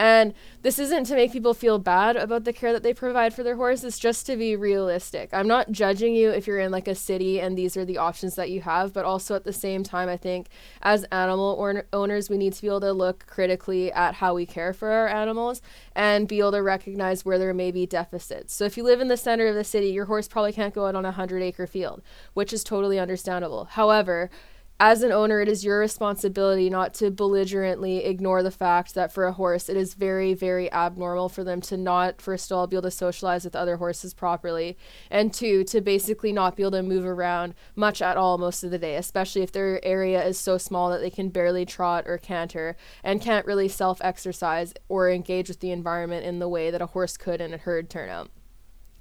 And 0.00 0.32
this 0.62 0.78
isn't 0.78 1.04
to 1.04 1.14
make 1.14 1.30
people 1.30 1.52
feel 1.52 1.78
bad 1.78 2.16
about 2.16 2.44
the 2.44 2.54
care 2.54 2.72
that 2.72 2.82
they 2.82 2.94
provide 2.94 3.34
for 3.34 3.42
their 3.42 3.56
horse, 3.56 3.84
it's 3.84 3.98
just 3.98 4.24
to 4.26 4.36
be 4.36 4.56
realistic. 4.56 5.28
I'm 5.30 5.46
not 5.46 5.72
judging 5.72 6.14
you 6.14 6.30
if 6.30 6.46
you're 6.46 6.58
in 6.58 6.72
like 6.72 6.88
a 6.88 6.94
city 6.94 7.38
and 7.38 7.56
these 7.56 7.76
are 7.76 7.84
the 7.84 7.98
options 7.98 8.34
that 8.36 8.48
you 8.50 8.62
have, 8.62 8.94
but 8.94 9.04
also 9.04 9.34
at 9.34 9.44
the 9.44 9.52
same 9.52 9.82
time, 9.82 10.08
I 10.08 10.16
think 10.16 10.48
as 10.80 11.04
animal 11.12 11.54
or- 11.58 11.84
owners, 11.92 12.30
we 12.30 12.38
need 12.38 12.54
to 12.54 12.62
be 12.62 12.68
able 12.68 12.80
to 12.80 12.94
look 12.94 13.26
critically 13.26 13.92
at 13.92 14.14
how 14.14 14.32
we 14.32 14.46
care 14.46 14.72
for 14.72 14.90
our 14.90 15.06
animals 15.06 15.60
and 15.94 16.26
be 16.26 16.38
able 16.38 16.52
to 16.52 16.62
recognize 16.62 17.26
where 17.26 17.38
there 17.38 17.52
may 17.52 17.70
be 17.70 17.84
deficits. 17.84 18.54
So 18.54 18.64
if 18.64 18.78
you 18.78 18.84
live 18.84 19.02
in 19.02 19.08
the 19.08 19.18
center 19.18 19.48
of 19.48 19.54
the 19.54 19.64
city, 19.64 19.88
your 19.88 20.06
horse 20.06 20.28
probably 20.28 20.54
can't 20.54 20.72
go 20.72 20.86
out 20.86 20.94
on 20.94 21.04
a 21.04 21.08
100 21.08 21.42
acre 21.42 21.66
field, 21.66 22.00
which 22.32 22.54
is 22.54 22.64
totally 22.64 22.98
understandable. 22.98 23.66
However, 23.66 24.30
as 24.82 25.02
an 25.02 25.12
owner, 25.12 25.42
it 25.42 25.48
is 25.48 25.62
your 25.62 25.78
responsibility 25.78 26.70
not 26.70 26.94
to 26.94 27.10
belligerently 27.10 27.98
ignore 27.98 28.42
the 28.42 28.50
fact 28.50 28.94
that 28.94 29.12
for 29.12 29.26
a 29.26 29.32
horse, 29.32 29.68
it 29.68 29.76
is 29.76 29.92
very, 29.92 30.32
very 30.32 30.72
abnormal 30.72 31.28
for 31.28 31.44
them 31.44 31.60
to 31.60 31.76
not, 31.76 32.22
first 32.22 32.50
of 32.50 32.56
all, 32.56 32.66
be 32.66 32.76
able 32.76 32.84
to 32.84 32.90
socialize 32.90 33.44
with 33.44 33.54
other 33.54 33.76
horses 33.76 34.14
properly, 34.14 34.78
and 35.10 35.34
two, 35.34 35.64
to 35.64 35.82
basically 35.82 36.32
not 36.32 36.56
be 36.56 36.62
able 36.62 36.70
to 36.70 36.82
move 36.82 37.04
around 37.04 37.52
much 37.76 38.00
at 38.00 38.16
all 38.16 38.38
most 38.38 38.64
of 38.64 38.70
the 38.70 38.78
day, 38.78 38.96
especially 38.96 39.42
if 39.42 39.52
their 39.52 39.84
area 39.84 40.24
is 40.24 40.38
so 40.38 40.56
small 40.56 40.88
that 40.88 41.02
they 41.02 41.10
can 41.10 41.28
barely 41.28 41.66
trot 41.66 42.04
or 42.06 42.16
canter 42.16 42.74
and 43.04 43.20
can't 43.20 43.44
really 43.44 43.68
self 43.68 44.00
exercise 44.02 44.72
or 44.88 45.10
engage 45.10 45.48
with 45.48 45.60
the 45.60 45.72
environment 45.72 46.24
in 46.24 46.38
the 46.38 46.48
way 46.48 46.70
that 46.70 46.80
a 46.80 46.86
horse 46.86 47.18
could 47.18 47.42
in 47.42 47.52
a 47.52 47.58
herd 47.58 47.90
turnout. 47.90 48.30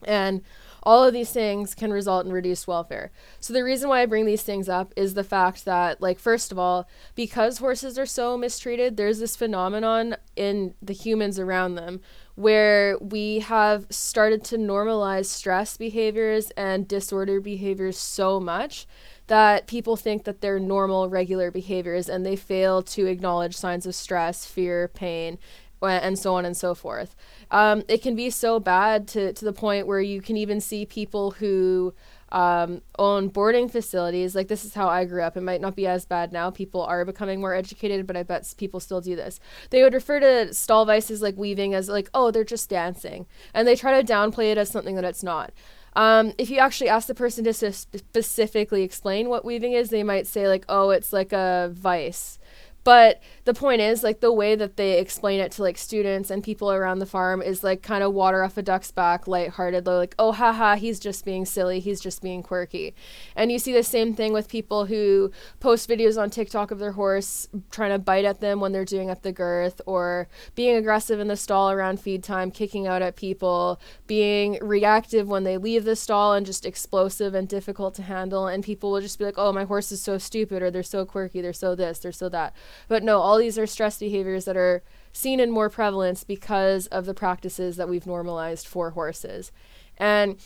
And 0.03 0.41
all 0.83 1.03
of 1.03 1.13
these 1.13 1.31
things 1.31 1.75
can 1.75 1.91
result 1.91 2.25
in 2.25 2.31
reduced 2.31 2.67
welfare. 2.67 3.11
So 3.39 3.53
the 3.53 3.63
reason 3.63 3.89
why 3.89 4.01
I 4.01 4.05
bring 4.05 4.25
these 4.25 4.43
things 4.43 4.69
up 4.69 4.93
is 4.95 5.13
the 5.13 5.23
fact 5.23 5.65
that 5.65 6.01
like 6.01 6.19
first 6.19 6.51
of 6.51 6.59
all, 6.59 6.87
because 7.15 7.57
horses 7.57 7.97
are 7.97 8.05
so 8.05 8.37
mistreated, 8.37 8.97
there's 8.97 9.19
this 9.19 9.35
phenomenon 9.35 10.15
in 10.35 10.73
the 10.81 10.93
humans 10.93 11.39
around 11.39 11.75
them 11.75 12.01
where 12.35 12.97
we 12.99 13.39
have 13.39 13.85
started 13.89 14.45
to 14.45 14.57
normalize 14.57 15.25
stress 15.25 15.75
behaviors 15.75 16.51
and 16.51 16.87
disorder 16.87 17.41
behaviors 17.41 17.97
so 17.97 18.39
much 18.39 18.87
that 19.27 19.67
people 19.67 19.95
think 19.95 20.23
that 20.23 20.41
they're 20.41 20.59
normal 20.59 21.09
regular 21.09 21.51
behaviors 21.51 22.07
and 22.07 22.25
they 22.25 22.35
fail 22.35 22.81
to 22.81 23.05
acknowledge 23.05 23.55
signs 23.55 23.85
of 23.85 23.93
stress, 23.93 24.45
fear, 24.45 24.87
pain, 24.87 25.37
and 25.81 26.17
so 26.19 26.35
on 26.35 26.45
and 26.45 26.57
so 26.57 26.75
forth. 26.75 27.15
Um, 27.51 27.83
it 27.87 28.01
can 28.01 28.15
be 28.15 28.29
so 28.29 28.59
bad 28.59 29.07
to, 29.09 29.33
to 29.33 29.45
the 29.45 29.53
point 29.53 29.87
where 29.87 30.01
you 30.01 30.21
can 30.21 30.37
even 30.37 30.59
see 30.59 30.85
people 30.85 31.31
who 31.31 31.93
um, 32.31 32.81
own 32.97 33.27
boarding 33.29 33.69
facilities. 33.69 34.35
Like, 34.35 34.47
this 34.47 34.63
is 34.63 34.73
how 34.73 34.87
I 34.87 35.05
grew 35.05 35.23
up. 35.23 35.35
It 35.35 35.41
might 35.41 35.61
not 35.61 35.75
be 35.75 35.87
as 35.87 36.05
bad 36.05 36.31
now. 36.31 36.51
People 36.51 36.83
are 36.83 37.03
becoming 37.05 37.41
more 37.41 37.55
educated, 37.55 38.05
but 38.05 38.15
I 38.15 38.23
bet 38.23 38.53
people 38.57 38.79
still 38.79 39.01
do 39.01 39.15
this. 39.15 39.39
They 39.69 39.81
would 39.81 39.93
refer 39.93 40.19
to 40.19 40.53
stall 40.53 40.85
vices 40.85 41.21
like 41.21 41.37
weaving 41.37 41.73
as, 41.73 41.89
like, 41.89 42.09
oh, 42.13 42.31
they're 42.31 42.43
just 42.43 42.69
dancing. 42.69 43.25
And 43.53 43.67
they 43.67 43.75
try 43.75 43.99
to 43.99 44.13
downplay 44.13 44.51
it 44.51 44.57
as 44.57 44.69
something 44.69 44.95
that 44.95 45.05
it's 45.05 45.23
not. 45.23 45.51
Um, 45.93 46.33
if 46.37 46.51
you 46.51 46.59
actually 46.59 46.89
ask 46.89 47.07
the 47.07 47.15
person 47.15 47.43
to 47.45 47.53
specifically 47.53 48.83
explain 48.83 49.27
what 49.27 49.43
weaving 49.43 49.73
is, 49.73 49.89
they 49.89 50.03
might 50.03 50.27
say, 50.27 50.47
like, 50.47 50.65
oh, 50.69 50.91
it's 50.91 51.11
like 51.11 51.33
a 51.33 51.71
vice 51.73 52.37
but 52.83 53.21
the 53.45 53.53
point 53.53 53.81
is, 53.81 54.03
like, 54.03 54.19
the 54.19 54.31
way 54.31 54.55
that 54.55 54.77
they 54.77 54.99
explain 54.99 55.39
it 55.39 55.51
to 55.53 55.63
like 55.63 55.77
students 55.77 56.29
and 56.31 56.43
people 56.43 56.71
around 56.71 56.99
the 56.99 57.05
farm 57.05 57.41
is 57.41 57.63
like 57.63 57.81
kind 57.81 58.03
of 58.03 58.13
water 58.13 58.43
off 58.43 58.57
a 58.57 58.61
duck's 58.61 58.91
back, 58.91 59.27
lighthearted. 59.27 59.85
They're 59.85 59.95
like, 59.95 60.15
oh, 60.17 60.31
haha, 60.31 60.75
he's 60.75 60.99
just 60.99 61.25
being 61.25 61.45
silly, 61.45 61.79
he's 61.79 61.99
just 61.99 62.21
being 62.21 62.43
quirky. 62.43 62.93
And 63.35 63.51
you 63.51 63.59
see 63.59 63.73
the 63.73 63.83
same 63.83 64.13
thing 64.13 64.33
with 64.33 64.47
people 64.47 64.85
who 64.85 65.31
post 65.59 65.89
videos 65.89 66.21
on 66.21 66.29
TikTok 66.29 66.71
of 66.71 66.79
their 66.79 66.93
horse 66.93 67.47
trying 67.71 67.91
to 67.91 67.99
bite 67.99 68.25
at 68.25 68.39
them 68.39 68.59
when 68.59 68.71
they're 68.71 68.85
doing 68.85 69.09
up 69.09 69.21
the 69.21 69.31
girth, 69.31 69.81
or 69.85 70.27
being 70.55 70.75
aggressive 70.75 71.19
in 71.19 71.27
the 71.27 71.35
stall 71.35 71.71
around 71.71 71.99
feed 71.99 72.23
time, 72.23 72.51
kicking 72.51 72.87
out 72.87 73.01
at 73.01 73.15
people, 73.15 73.79
being 74.07 74.57
reactive 74.61 75.27
when 75.27 75.43
they 75.43 75.57
leave 75.57 75.83
the 75.83 75.95
stall 75.95 76.33
and 76.33 76.45
just 76.45 76.65
explosive 76.65 77.33
and 77.33 77.47
difficult 77.47 77.93
to 77.95 78.03
handle. 78.03 78.47
And 78.47 78.63
people 78.63 78.91
will 78.91 79.01
just 79.01 79.19
be 79.19 79.25
like, 79.25 79.37
oh, 79.37 79.51
my 79.51 79.63
horse 79.63 79.91
is 79.91 80.01
so 80.01 80.17
stupid, 80.17 80.61
or 80.61 80.71
they're 80.71 80.83
so 80.83 81.05
quirky, 81.05 81.41
they're 81.41 81.53
so 81.53 81.75
this, 81.75 81.99
they're 81.99 82.11
so 82.11 82.29
that. 82.29 82.53
But 82.87 83.03
no, 83.03 83.19
all 83.19 83.37
these 83.37 83.57
are 83.57 83.67
stress 83.67 83.99
behaviors 83.99 84.45
that 84.45 84.57
are 84.57 84.83
seen 85.11 85.39
in 85.39 85.51
more 85.51 85.69
prevalence 85.69 86.23
because 86.23 86.87
of 86.87 87.05
the 87.05 87.13
practices 87.13 87.77
that 87.77 87.89
we've 87.89 88.07
normalized 88.07 88.67
for 88.67 88.91
horses. 88.91 89.51
And 89.97 90.37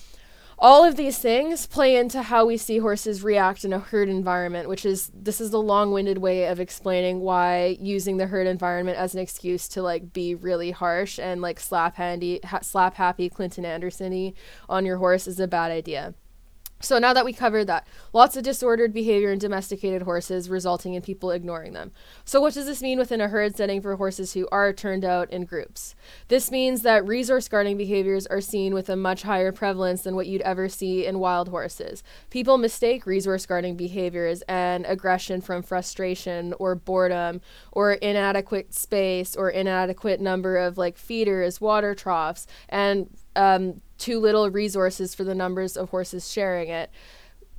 all 0.57 0.85
of 0.85 0.95
these 0.95 1.17
things 1.19 1.65
play 1.65 1.95
into 1.95 2.21
how 2.21 2.45
we 2.45 2.57
see 2.57 2.77
horses 2.77 3.23
react 3.23 3.65
in 3.65 3.73
a 3.73 3.79
herd 3.79 4.07
environment, 4.07 4.69
which 4.69 4.85
is 4.85 5.11
this 5.13 5.41
is 5.41 5.51
the 5.51 5.61
long-winded 5.61 6.19
way 6.19 6.45
of 6.45 6.59
explaining 6.59 7.19
why 7.19 7.77
using 7.79 8.17
the 8.17 8.27
herd 8.27 8.47
environment 8.47 8.97
as 8.97 9.13
an 9.13 9.19
excuse 9.19 9.67
to 9.69 9.81
like 9.81 10.13
be 10.13 10.35
really 10.35 10.71
harsh 10.71 11.19
and 11.19 11.41
like 11.41 11.59
slap 11.59 11.95
handy 11.95 12.39
ha- 12.45 12.61
slap 12.61 12.95
happy 12.95 13.29
Clinton 13.29 13.65
Anderson 13.65 14.33
on 14.69 14.85
your 14.85 14.97
horse 14.97 15.27
is 15.27 15.39
a 15.39 15.47
bad 15.47 15.71
idea. 15.71 16.13
So 16.83 16.99
now 16.99 17.13
that 17.13 17.23
we 17.23 17.31
covered 17.31 17.65
that, 17.67 17.87
lots 18.11 18.35
of 18.35 18.43
disordered 18.43 18.93
behavior 18.93 19.31
in 19.31 19.39
domesticated 19.39 20.01
horses 20.01 20.49
resulting 20.49 20.93
in 20.93 21.01
people 21.01 21.31
ignoring 21.31 21.71
them. 21.71 21.91
So 22.25 22.41
what 22.41 22.53
does 22.53 22.65
this 22.65 22.81
mean 22.81 22.99
within 22.99 23.21
a 23.21 23.29
herd 23.29 23.55
setting 23.55 23.81
for 23.81 23.95
horses 23.95 24.33
who 24.33 24.49
are 24.51 24.73
turned 24.73 25.05
out 25.05 25.31
in 25.31 25.45
groups? 25.45 25.95
This 26.27 26.51
means 26.51 26.81
that 26.81 27.07
resource 27.07 27.47
guarding 27.47 27.77
behaviors 27.77 28.27
are 28.27 28.41
seen 28.41 28.73
with 28.73 28.89
a 28.89 28.97
much 28.97 29.21
higher 29.21 29.53
prevalence 29.53 30.01
than 30.01 30.15
what 30.15 30.27
you'd 30.27 30.41
ever 30.41 30.67
see 30.67 31.05
in 31.05 31.19
wild 31.19 31.47
horses. 31.47 32.03
People 32.29 32.57
mistake 32.57 33.05
resource 33.05 33.45
guarding 33.45 33.77
behaviors 33.77 34.41
and 34.43 34.85
aggression 34.85 35.39
from 35.39 35.61
frustration 35.63 36.53
or 36.59 36.75
boredom 36.75 37.39
or 37.71 37.93
inadequate 37.93 38.73
space 38.73 39.37
or 39.37 39.49
inadequate 39.49 40.19
number 40.19 40.57
of 40.57 40.77
like 40.77 40.97
feeders, 40.97 41.61
water 41.61 41.95
troughs, 41.95 42.45
and 42.67 43.09
um, 43.35 43.81
too 44.03 44.19
little 44.19 44.49
resources 44.49 45.15
for 45.15 45.23
the 45.23 45.33
numbers 45.33 45.77
of 45.77 45.89
horses 45.89 46.29
sharing 46.29 46.67
it. 46.67 46.91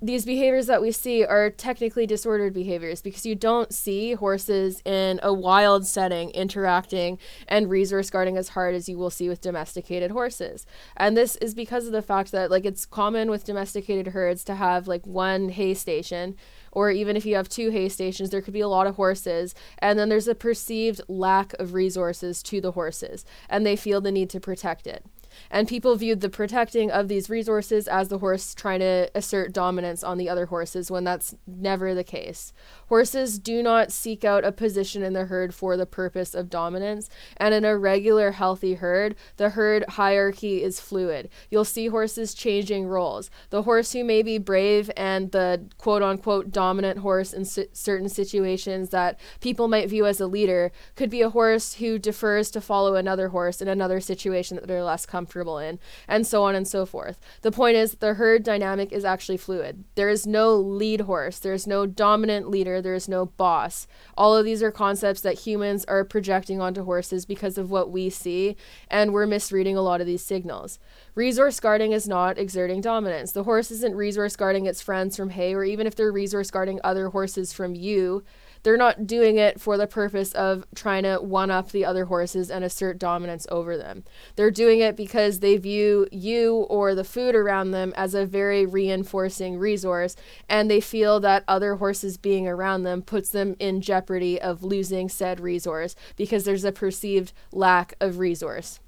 These 0.03 0.27
behaviors 0.27 0.67
that 0.67 0.83
we 0.83 0.93
see 0.93 1.25
are 1.25 1.49
technically 1.49 2.07
disordered 2.07 2.53
behaviors 2.53 3.01
because 3.01 3.25
you 3.25 3.35
don't 3.35 3.73
see 3.73 4.13
horses 4.13 4.83
in 4.85 5.19
a 5.23 5.33
wild 5.33 5.87
setting 5.87 6.29
interacting 6.33 7.19
and 7.49 7.71
resource 7.71 8.11
guarding 8.11 8.37
as 8.37 8.51
hard 8.51 8.75
as 8.75 8.91
you 8.91 8.99
will 8.99 9.09
see 9.09 9.31
with 9.31 9.41
domesticated 9.41 10.11
horses. 10.11 10.67
And 10.99 11.17
this 11.17 11.37
is 11.37 11.55
because 11.55 11.87
of 11.87 11.93
the 11.93 12.03
fact 12.03 12.33
that 12.33 12.51
like 12.51 12.67
it's 12.67 12.85
common 12.85 13.31
with 13.31 13.47
domesticated 13.47 14.09
herds 14.09 14.45
to 14.45 14.57
have 14.57 14.87
like 14.87 15.07
one 15.07 15.49
hay 15.49 15.73
station 15.73 16.37
or 16.73 16.91
even 16.91 17.17
if 17.17 17.25
you 17.25 17.37
have 17.37 17.49
two 17.49 17.71
hay 17.71 17.89
stations, 17.89 18.29
there 18.29 18.43
could 18.43 18.53
be 18.53 18.61
a 18.61 18.69
lot 18.69 18.87
of 18.87 18.97
horses, 18.97 19.55
and 19.79 19.97
then 19.97 20.09
there's 20.09 20.27
a 20.27 20.35
perceived 20.35 21.01
lack 21.07 21.53
of 21.55 21.73
resources 21.73 22.43
to 22.43 22.61
the 22.61 22.73
horses, 22.73 23.25
and 23.49 23.65
they 23.65 23.77
feel 23.77 24.01
the 24.01 24.11
need 24.11 24.29
to 24.31 24.41
protect 24.41 24.89
it. 24.89 25.07
And 25.51 25.69
people 25.69 25.97
viewed 25.97 26.21
the 26.21 26.29
protecting 26.29 26.91
of 26.91 27.09
these 27.09 27.31
resources 27.31 27.89
as 27.89 28.09
the 28.09 28.19
horse 28.19 28.55
trying 28.55 28.81
to 28.81 29.11
assert 29.15 29.53
dominance 29.53 30.03
on 30.05 30.19
the 30.19 30.29
other 30.29 30.47
horses 30.47 30.91
when 30.91 31.05
that's 31.05 31.35
never 31.47 31.95
the 31.95 32.05
case. 32.05 32.53
Horses 32.89 33.39
do 33.39 33.63
not 33.63 33.93
seek 33.93 34.25
out 34.25 34.45
a 34.45 34.53
position 34.53 35.03
in 35.03 35.13
the 35.13 35.27
herd 35.27 35.55
for 35.55 35.77
the 35.77 35.87
purpose 35.87 36.35
of 36.35 36.51
dominance, 36.51 37.11
and 37.37 37.55
in 37.55 37.65
a 37.65 37.77
regular, 37.77 38.33
healthy 38.33 38.75
herd, 38.75 39.15
the 39.37 39.51
herd 39.51 39.85
hierarchy 39.91 40.63
is 40.63 40.81
fluid. 40.81 41.29
You'll 41.51 41.65
see 41.65 41.89
horses 41.89 42.35
changing 42.35 42.87
roles. 42.87 43.31
The 43.51 43.63
horse 43.63 43.93
who 43.93 44.05
may 44.05 44.23
be 44.23 44.39
brave 44.39 44.91
and 44.97 45.33
the 45.33 45.67
quote 45.79 46.03
unquote 46.03 46.51
dominant 46.51 47.01
horse 47.01 47.33
in 47.33 47.45
certain 47.45 48.09
situations 48.09 48.91
that 48.91 49.19
people 49.41 49.69
might 49.69 49.89
view 49.89 50.07
as 50.07 50.21
a 50.21 50.27
leader 50.27 50.73
could 50.95 51.11
be 51.11 51.23
a 51.23 51.31
horse 51.31 51.75
who 51.75 51.99
defers 51.99 52.51
to 52.53 52.61
follow 52.61 52.95
another 52.95 53.29
horse 53.29 53.61
in 53.61 53.69
another 53.69 54.01
situation 54.01 54.57
that 54.57 54.67
they're 54.67 54.85
less 54.85 55.07
comfortable 55.07 55.24
comfortable 55.25 55.59
in, 55.59 55.79
and 56.07 56.27
so 56.27 56.43
on 56.45 56.55
and 56.55 56.69
so 56.69 56.85
forth. 56.85 57.19
The 57.41 57.51
point 57.51 57.77
is, 57.77 57.93
the 57.95 58.15
herd 58.15 58.43
dynamic 58.43 58.93
is 58.93 59.05
actually 59.05 59.39
fluid. 59.39 59.85
There 59.95 60.11
is 60.11 60.27
no 60.27 60.55
lead 60.55 61.03
horse, 61.03 61.39
there 61.39 61.55
is 61.55 61.67
no 61.67 61.87
dominant 61.87 62.51
leader, 62.51 62.83
there 62.83 62.95
is 62.95 63.09
no 63.09 63.27
boss. 63.27 63.87
All 64.19 64.37
of 64.37 64.45
these 64.45 64.63
are 64.63 64.71
concepts 64.71 65.23
that 65.23 65.41
humans 65.41 65.87
are 65.87 66.05
projecting 66.05 66.61
onto 66.61 66.85
horses 66.85 67.25
because 67.25 67.57
of 67.57 67.71
what 67.71 67.91
we 67.91 68.11
see, 68.11 68.57
and 68.89 69.15
we're 69.15 69.27
misreading 69.27 69.79
a 69.79 69.83
lot 69.83 70.03
of 70.03 70.07
these 70.07 70.23
signals. 70.23 70.79
Resource 71.15 71.59
guarding 71.59 71.93
is 71.93 72.07
not 72.07 72.37
exerting 72.37 72.83
dominance. 72.83 73.33
The 73.33 73.45
horse 73.45 73.71
isn't 73.71 73.95
resource 73.95 74.37
guarding 74.37 74.67
its 74.67 74.83
friends 74.83 75.17
from 75.17 75.31
hay, 75.31 75.55
or 75.55 75.65
even 75.65 75.87
if 75.87 75.95
they're 75.95 76.13
resource 76.13 76.51
guarding 76.51 76.81
other 76.85 77.09
horses 77.09 77.55
from 77.55 77.75
you, 77.75 78.23
they're 78.65 78.77
not 78.79 79.07
doing 79.07 79.37
it 79.37 79.61
for 79.61 79.77
the 79.77 79.87
purpose 79.87 80.33
of 80.33 80.65
trying 80.75 81.05
to 81.05 81.19
one 81.19 81.51
up 81.51 81.71
the 81.71 81.85
other 81.85 82.07
horses 82.07 82.51
and 82.51 82.65
assert 82.65 82.99
dominance 82.99 83.47
over 83.51 83.77
them. 83.77 84.05
They're 84.37 84.51
doing 84.51 84.81
it 84.81 84.97
because 84.97 85.39
they 85.41 85.57
view 85.59 86.09
you 86.11 86.67
or 86.71 86.95
the 86.95 87.05
food 87.05 87.35
around 87.35 87.71
them 87.71 87.93
as 87.95 88.15
a 88.15 88.27
very 88.27 88.65
reinforcing 88.65 89.59
resource, 89.59 90.17
and 90.49 90.71
they 90.71 90.81
feel 90.81 91.21
that 91.21 91.45
other 91.47 91.77
horses 91.77 92.17
being 92.17 92.49
around 92.49 92.83
them 92.83 93.03
puts 93.03 93.29
them 93.29 93.55
in 93.59 93.83
jeopardy 93.83 94.41
of 94.41 94.65
losing 94.65 95.09
said 95.11 95.41
resource 95.41 95.95
because 96.17 96.45
there's 96.45 96.65
a 96.65 96.73
perceived 96.73 97.35
lack 97.53 97.95
of 98.01 98.19
resource. 98.19 98.81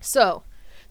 So, 0.00 0.42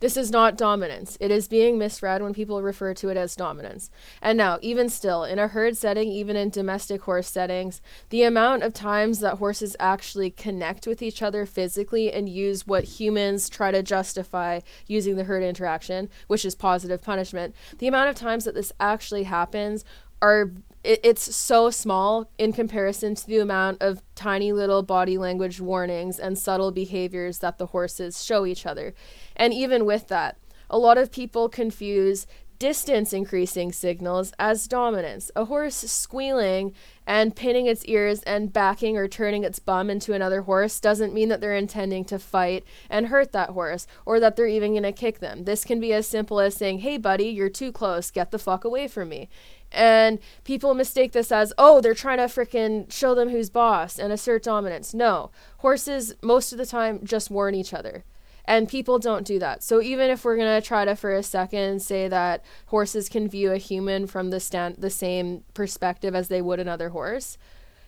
this 0.04 0.18
is 0.18 0.32
not 0.32 0.58
dominance. 0.58 1.18
It 1.22 1.32
is 1.32 1.48
being 1.48 1.78
misread 1.78 2.22
when 2.22 2.34
people 2.34 2.62
refer 2.62 2.94
to 2.94 3.08
it 3.08 3.16
as 3.16 3.38
dominance. 3.38 3.90
And 4.22 4.38
now, 4.38 4.60
even 4.62 4.90
still, 4.90 5.24
in 5.24 5.40
a 5.40 5.48
herd 5.48 5.78
setting, 5.78 6.10
even 6.10 6.36
in 6.36 6.50
domestic 6.50 7.04
horse 7.04 7.30
settings, 7.30 7.82
the 8.10 8.24
amount 8.24 8.64
of 8.64 8.74
times 8.74 9.22
that 9.22 9.38
horses 9.38 9.78
actually 9.80 10.30
connect 10.30 10.88
with 10.88 11.02
each 11.02 11.22
other 11.22 11.46
physically 11.46 12.12
and 12.12 12.28
use 12.28 12.68
what 12.68 12.84
humans 12.84 13.48
try 13.48 13.72
to 13.72 13.82
justify 13.82 14.60
using 14.88 15.16
the 15.16 15.24
herd 15.24 15.42
interaction, 15.42 16.10
which 16.28 16.44
is 16.44 16.54
positive 16.54 17.02
punishment, 17.02 17.56
the 17.78 17.88
amount 17.88 18.10
of 18.10 18.16
times 18.18 18.44
that 18.44 18.56
this 18.56 18.74
actually 18.82 19.24
happens 19.24 19.86
are 20.22 20.52
it, 20.84 21.00
it's 21.04 21.36
so 21.36 21.70
small 21.70 22.30
in 22.38 22.54
comparison 22.54 23.16
to 23.16 23.28
the 23.28 23.40
amount 23.40 23.82
of 23.82 24.04
tiny 24.16 24.52
little 24.52 24.84
body 24.84 25.18
language 25.18 25.60
warnings 25.60 26.20
and 26.20 26.38
subtle 26.38 26.72
behaviors 26.72 27.40
that 27.40 27.58
the 27.58 27.68
horses 27.68 28.24
show 28.24 28.46
each 28.46 28.66
other. 28.66 28.94
And 29.36 29.54
even 29.54 29.86
with 29.86 30.08
that, 30.10 30.38
a 30.70 30.78
lot 30.78 30.98
of 30.98 31.12
people 31.12 31.50
confuse 31.50 32.26
distance 32.60 33.12
increasing 33.12 33.72
signals 33.72 34.32
as 34.40 34.68
dominance. 34.68 35.30
A 35.36 35.46
horse 35.46 35.76
squealing 35.76 36.74
and 37.06 37.36
pinning 37.36 37.66
its 37.66 37.86
ears 37.86 38.22
and 38.24 38.54
backing 38.54 38.98
or 38.98 39.08
turning 39.08 39.44
its 39.44 39.60
bum 39.60 39.90
into 39.90 40.14
another 40.14 40.44
horse 40.44 40.80
doesn't 40.80 41.14
mean 41.14 41.30
that 41.30 41.42
they're 41.42 41.56
intending 41.56 42.06
to 42.06 42.20
fight 42.20 42.64
and 42.90 43.08
hurt 43.08 43.32
that 43.32 43.52
horse 43.52 43.88
or 44.06 44.20
that 44.20 44.36
they're 44.36 44.48
even 44.48 44.72
going 44.72 44.84
to 44.84 44.92
kick 44.92 45.20
them. 45.20 45.44
This 45.44 45.64
can 45.66 45.80
be 45.80 45.94
as 45.94 46.08
simple 46.08 46.40
as 46.40 46.56
saying, 46.56 46.80
Hey, 46.80 46.98
buddy, 46.98 47.26
you're 47.26 47.50
too 47.50 47.72
close. 47.72 48.12
Get 48.12 48.32
the 48.32 48.40
fuck 48.40 48.64
away 48.64 48.88
from 48.88 49.10
me. 49.10 49.30
And 49.72 50.20
people 50.44 50.74
mistake 50.76 51.14
this 51.14 51.32
as, 51.32 51.52
oh, 51.58 51.82
they're 51.82 51.96
trying 51.96 52.20
to 52.20 52.26
freaking 52.26 52.92
show 52.92 53.16
them 53.16 53.30
who's 53.30 53.50
boss 53.50 53.98
and 53.98 54.14
assert 54.14 54.44
dominance. 54.44 54.94
No, 54.94 55.32
horses, 55.58 56.14
most 56.22 56.52
of 56.52 56.60
the 56.60 56.66
time, 56.66 57.00
just 57.04 57.32
warn 57.32 57.56
each 57.56 57.74
other. 57.74 58.04
And 58.46 58.68
people 58.68 59.00
don't 59.00 59.26
do 59.26 59.40
that. 59.40 59.64
So 59.64 59.82
even 59.82 60.10
if 60.10 60.26
we're 60.26 60.38
gonna 60.38 60.62
try 60.62 60.86
to 60.86 60.96
for 60.96 61.14
a 61.14 61.24
second 61.24 61.82
say 61.82 62.08
that 62.08 62.44
horses 62.68 63.08
can 63.08 63.30
view 63.30 63.52
a 63.52 63.58
human 63.58 64.06
from 64.08 64.30
the 64.30 64.40
stand 64.40 64.76
the 64.78 64.90
same 64.90 65.44
perspective 65.54 66.14
as 66.14 66.28
they 66.28 66.42
would 66.42 66.60
another 66.60 66.90
horse, 66.90 67.38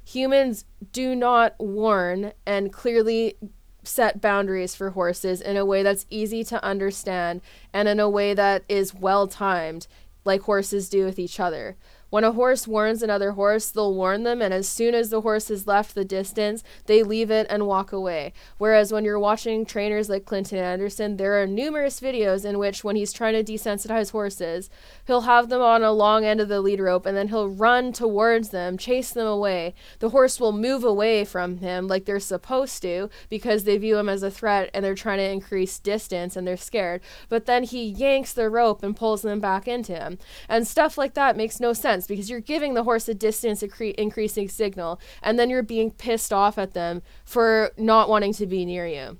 humans 0.03 0.65
do 0.91 1.15
not 1.15 1.55
warn 1.59 2.31
and 2.45 2.71
clearly 2.71 3.38
set 3.83 4.21
boundaries 4.21 4.75
for 4.75 4.91
horses 4.91 5.41
in 5.41 5.57
a 5.57 5.65
way 5.65 5.83
that's 5.83 6.05
easy 6.09 6.43
to 6.43 6.63
understand 6.63 7.41
and 7.74 7.88
in 7.88 8.00
a 8.00 8.09
way 8.09 8.33
that 8.33 8.63
is 8.67 8.93
well 8.93 9.27
timed 9.27 9.88
like 10.24 10.41
horses 10.41 10.89
do 10.89 11.05
with 11.05 11.19
each 11.19 11.39
other. 11.39 11.77
When 12.15 12.24
a 12.24 12.31
horse 12.31 12.65
warns 12.65 13.03
another 13.03 13.34
horse, 13.34 13.69
they'll 13.69 13.93
warn 13.93 14.24
them, 14.24 14.41
and 14.41 14.53
as 14.53 14.69
soon 14.69 14.95
as 14.95 15.10
the 15.10 15.19
horse 15.19 15.50
has 15.50 15.67
left 15.67 15.95
the 15.95 16.05
distance, 16.05 16.63
they 16.86 17.03
leave 17.03 17.29
it 17.29 17.45
and 17.50 17.67
walk 17.67 17.91
away. 17.91 18.31
Whereas 18.57 18.93
when 18.93 19.03
you're 19.03 19.19
watching 19.19 19.65
trainers 19.65 20.07
like 20.07 20.24
Clinton 20.24 20.60
Anderson, 20.60 21.17
there 21.17 21.34
are 21.34 21.45
numerous 21.45 22.00
videos 22.00 22.45
in 22.45 22.57
which, 22.57 22.86
when 22.86 22.95
he's 22.95 23.12
trying 23.12 23.34
to 23.34 23.43
desensitize 23.43 24.12
horses, 24.12 24.69
he'll 25.05 25.27
have 25.27 25.50
them 25.50 25.62
on 25.62 25.84
a 25.84 25.91
long 25.91 26.24
end 26.24 26.39
of 26.39 26.48
the 26.48 26.62
lead 26.62 26.79
rope 26.79 27.05
and 27.05 27.17
then 27.17 27.27
he'll 27.27 27.50
run 27.50 27.91
towards 27.91 28.48
them, 28.51 28.77
chase 28.77 29.12
them 29.12 29.27
away. 29.27 29.74
The 30.00 30.12
horse 30.12 30.39
will 30.39 30.53
move 30.53 30.86
away 30.86 31.25
from 31.25 31.57
him 31.57 31.89
like 31.89 32.05
they're 32.05 32.22
supposed 32.22 32.81
to 32.84 33.10
because 33.27 33.65
they 33.65 33.77
view 33.77 33.98
him 33.98 34.07
as 34.07 34.24
a 34.24 34.31
threat 34.31 34.69
and 34.74 34.86
they're 34.86 34.95
trying 34.95 35.17
to 35.17 35.29
increase 35.29 35.79
distance 35.79 36.38
and 36.38 36.48
they're 36.48 36.55
scared. 36.55 37.01
But 37.27 37.45
then 37.45 37.63
he 37.63 37.84
yanks 37.84 38.31
the 38.31 38.50
rope 38.50 38.84
and 38.84 38.95
pulls 38.95 39.22
them 39.22 39.41
back 39.41 39.67
into 39.67 39.93
him. 39.93 40.17
And 40.48 40.65
stuff 40.65 40.98
like 40.98 41.13
that 41.15 41.36
makes 41.36 41.60
no 41.60 41.74
sense 41.74 42.04
because 42.07 42.29
you're 42.29 42.39
giving 42.39 42.74
the 42.74 42.83
horse 42.83 43.07
a 43.07 43.13
distance 43.13 43.63
increasing 43.63 44.50
signal 44.50 45.00
and 45.21 45.38
then 45.38 45.50
you're 45.50 45.63
being 45.63 45.91
pissed 45.91 46.33
off 46.33 46.57
at 46.57 46.74
them 46.74 47.01
for 47.25 47.71
not 47.77 48.09
wanting 48.09 48.33
to 48.33 48.45
be 48.45 48.65
near 48.65 48.88
you. 48.88 49.17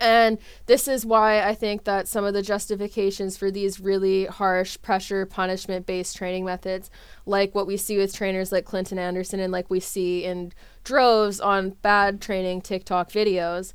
And 0.00 0.38
this 0.66 0.88
is 0.88 1.06
why 1.06 1.42
I 1.42 1.54
think 1.54 1.84
that 1.84 2.08
some 2.08 2.24
of 2.24 2.34
the 2.34 2.42
justifications 2.42 3.36
for 3.36 3.50
these 3.50 3.80
really 3.80 4.26
harsh 4.26 4.76
pressure 4.82 5.24
punishment 5.24 5.86
based 5.86 6.16
training 6.16 6.44
methods, 6.44 6.90
like 7.24 7.54
what 7.54 7.66
we 7.66 7.76
see 7.76 7.96
with 7.96 8.14
trainers 8.14 8.52
like 8.52 8.64
Clinton 8.64 8.98
Anderson 8.98 9.40
and 9.40 9.52
like 9.52 9.70
we 9.70 9.80
see 9.80 10.24
in 10.24 10.52
droves 10.84 11.40
on 11.40 11.70
bad 11.82 12.20
training 12.20 12.60
TikTok 12.60 13.10
videos, 13.10 13.72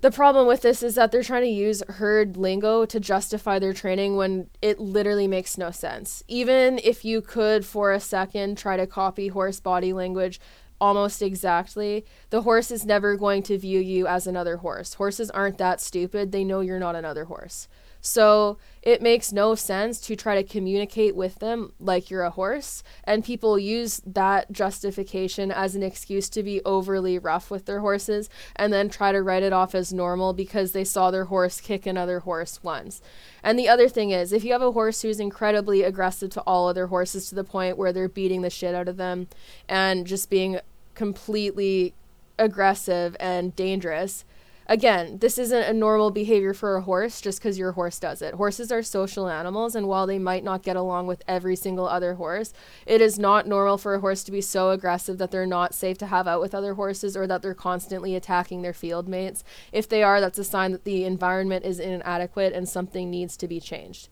the 0.00 0.10
problem 0.10 0.46
with 0.46 0.62
this 0.62 0.82
is 0.82 0.94
that 0.94 1.10
they're 1.10 1.22
trying 1.22 1.42
to 1.42 1.48
use 1.48 1.82
herd 1.88 2.36
lingo 2.36 2.84
to 2.84 3.00
justify 3.00 3.58
their 3.58 3.72
training 3.72 4.16
when 4.16 4.48
it 4.60 4.78
literally 4.78 5.26
makes 5.26 5.56
no 5.56 5.70
sense. 5.70 6.22
Even 6.28 6.78
if 6.84 7.04
you 7.04 7.20
could, 7.22 7.64
for 7.64 7.92
a 7.92 8.00
second, 8.00 8.58
try 8.58 8.76
to 8.76 8.86
copy 8.86 9.28
horse 9.28 9.58
body 9.58 9.92
language 9.92 10.38
almost 10.80 11.22
exactly, 11.22 12.04
the 12.30 12.42
horse 12.42 12.70
is 12.70 12.84
never 12.84 13.16
going 13.16 13.42
to 13.42 13.58
view 13.58 13.80
you 13.80 14.06
as 14.06 14.26
another 14.26 14.58
horse. 14.58 14.94
Horses 14.94 15.30
aren't 15.30 15.58
that 15.58 15.80
stupid, 15.80 16.32
they 16.32 16.44
know 16.44 16.60
you're 16.60 16.78
not 16.78 16.94
another 16.94 17.24
horse. 17.24 17.68
So 18.00 18.58
it 18.82 19.02
makes 19.02 19.32
no 19.32 19.56
sense 19.56 20.00
to 20.02 20.14
try 20.14 20.40
to 20.40 20.48
communicate 20.48 21.16
with 21.16 21.40
them 21.40 21.72
like 21.80 22.08
you're 22.08 22.22
a 22.22 22.30
horse. 22.30 22.84
And 23.02 23.24
people 23.24 23.58
use 23.58 24.00
that 24.06 24.52
justification 24.52 25.50
as 25.50 25.74
an 25.74 25.82
excuse 25.82 26.28
to 26.28 26.42
be 26.44 26.62
overly 26.64 27.18
rough 27.18 27.50
with 27.50 27.66
their 27.66 27.80
horses 27.80 28.30
and 28.54 28.72
then 28.72 28.88
try 28.88 29.10
to 29.10 29.22
write 29.22 29.42
it 29.42 29.52
off 29.52 29.74
as 29.74 29.92
normal 29.92 30.32
because 30.32 30.70
they 30.70 30.84
saw 30.84 31.10
their 31.10 31.24
horse 31.24 31.60
kick 31.60 31.84
another 31.84 32.20
horse 32.20 32.62
once. 32.62 33.00
And 33.42 33.58
the 33.58 33.68
other 33.68 33.88
thing 33.88 34.10
is, 34.10 34.32
if 34.32 34.44
you 34.44 34.52
have 34.52 34.62
a 34.62 34.72
horse 34.72 35.02
who's 35.02 35.18
incredibly 35.18 35.82
aggressive 35.82 36.30
to 36.30 36.40
all 36.42 36.68
other 36.68 36.86
horses 36.86 37.28
to 37.28 37.34
the 37.34 37.44
point 37.44 37.76
where 37.76 37.92
they're 37.92 38.08
beating 38.08 38.42
the 38.42 38.50
shit 38.50 38.74
out 38.74 38.88
of 38.88 38.98
them 38.98 39.26
and 39.68 40.06
just 40.06 40.30
being 40.30 40.60
completely 40.94 41.92
aggressive 42.38 43.16
and 43.18 43.56
dangerous, 43.56 44.24
again, 44.68 45.18
this 45.18 45.38
isn't 45.38 45.62
a 45.62 45.72
normal 45.72 46.10
behavior 46.10 46.52
for 46.54 46.76
a 46.76 46.82
horse 46.82 47.20
just 47.20 47.38
because 47.38 47.58
your 47.58 47.72
horse 47.72 47.98
does 47.98 48.22
it. 48.22 48.34
Horses 48.34 48.70
are 48.72 48.82
social 48.82 49.28
animals, 49.28 49.74
and 49.74 49.88
while 49.88 50.06
they 50.06 50.18
might 50.18 50.44
not 50.44 50.62
get 50.62 50.76
along 50.76 51.06
with 51.06 51.22
every 51.26 51.56
single 51.56 51.88
other 51.88 52.14
horse, 52.14 52.52
it 52.84 53.00
is 53.00 53.18
not 53.18 53.46
normal 53.46 53.78
for 53.78 53.94
a 53.94 54.00
horse 54.00 54.24
to 54.24 54.32
be 54.32 54.40
so 54.40 54.70
aggressive 54.70 55.18
that 55.18 55.30
they're 55.30 55.46
not 55.46 55.74
safe 55.74 55.98
to 55.98 56.06
have 56.06 56.26
out 56.26 56.40
with 56.40 56.54
other 56.54 56.74
horses 56.74 57.16
or 57.16 57.26
that 57.26 57.42
they're 57.42 57.54
constantly 57.54 58.14
attacking 58.14 58.62
their 58.62 58.74
field 58.74 59.08
mates. 59.08 59.44
If 59.72 59.88
they 59.88 60.02
are, 60.02 60.20
that's 60.20 60.38
a 60.38 60.44
sign 60.44 60.72
that 60.72 60.84
the 60.84 61.04
environment 61.04 61.64
is 61.64 61.78
inadequate 61.78 62.52
and 62.52 62.68
something 62.68 63.10
needs 63.10 63.36
to 63.38 63.48
be 63.48 63.60
changed. 63.60 64.08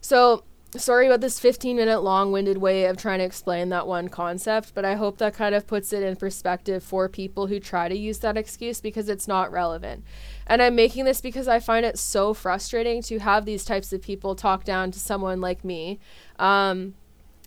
So, 0.00 0.44
sorry 0.76 1.06
about 1.06 1.20
this 1.20 1.38
15 1.38 1.76
minute 1.76 2.00
long 2.00 2.32
winded 2.32 2.58
way 2.58 2.86
of 2.86 2.96
trying 2.96 3.18
to 3.18 3.24
explain 3.24 3.68
that 3.68 3.86
one 3.86 4.08
concept, 4.08 4.72
but 4.74 4.84
I 4.84 4.94
hope 4.94 5.18
that 5.18 5.34
kind 5.34 5.54
of 5.54 5.66
puts 5.66 5.92
it 5.92 6.02
in 6.02 6.16
perspective 6.16 6.82
for 6.82 7.08
people 7.08 7.46
who 7.46 7.60
try 7.60 7.88
to 7.88 7.96
use 7.96 8.18
that 8.20 8.36
excuse 8.36 8.80
because 8.80 9.08
it's 9.08 9.28
not 9.28 9.52
relevant. 9.52 10.04
And 10.46 10.62
I'm 10.62 10.74
making 10.74 11.04
this 11.04 11.20
because 11.20 11.48
I 11.48 11.60
find 11.60 11.84
it 11.84 11.98
so 11.98 12.34
frustrating 12.34 13.02
to 13.02 13.18
have 13.18 13.44
these 13.44 13.64
types 13.64 13.92
of 13.92 14.02
people 14.02 14.34
talk 14.34 14.64
down 14.64 14.90
to 14.92 14.98
someone 14.98 15.40
like 15.40 15.64
me. 15.64 15.98
Um, 16.38 16.94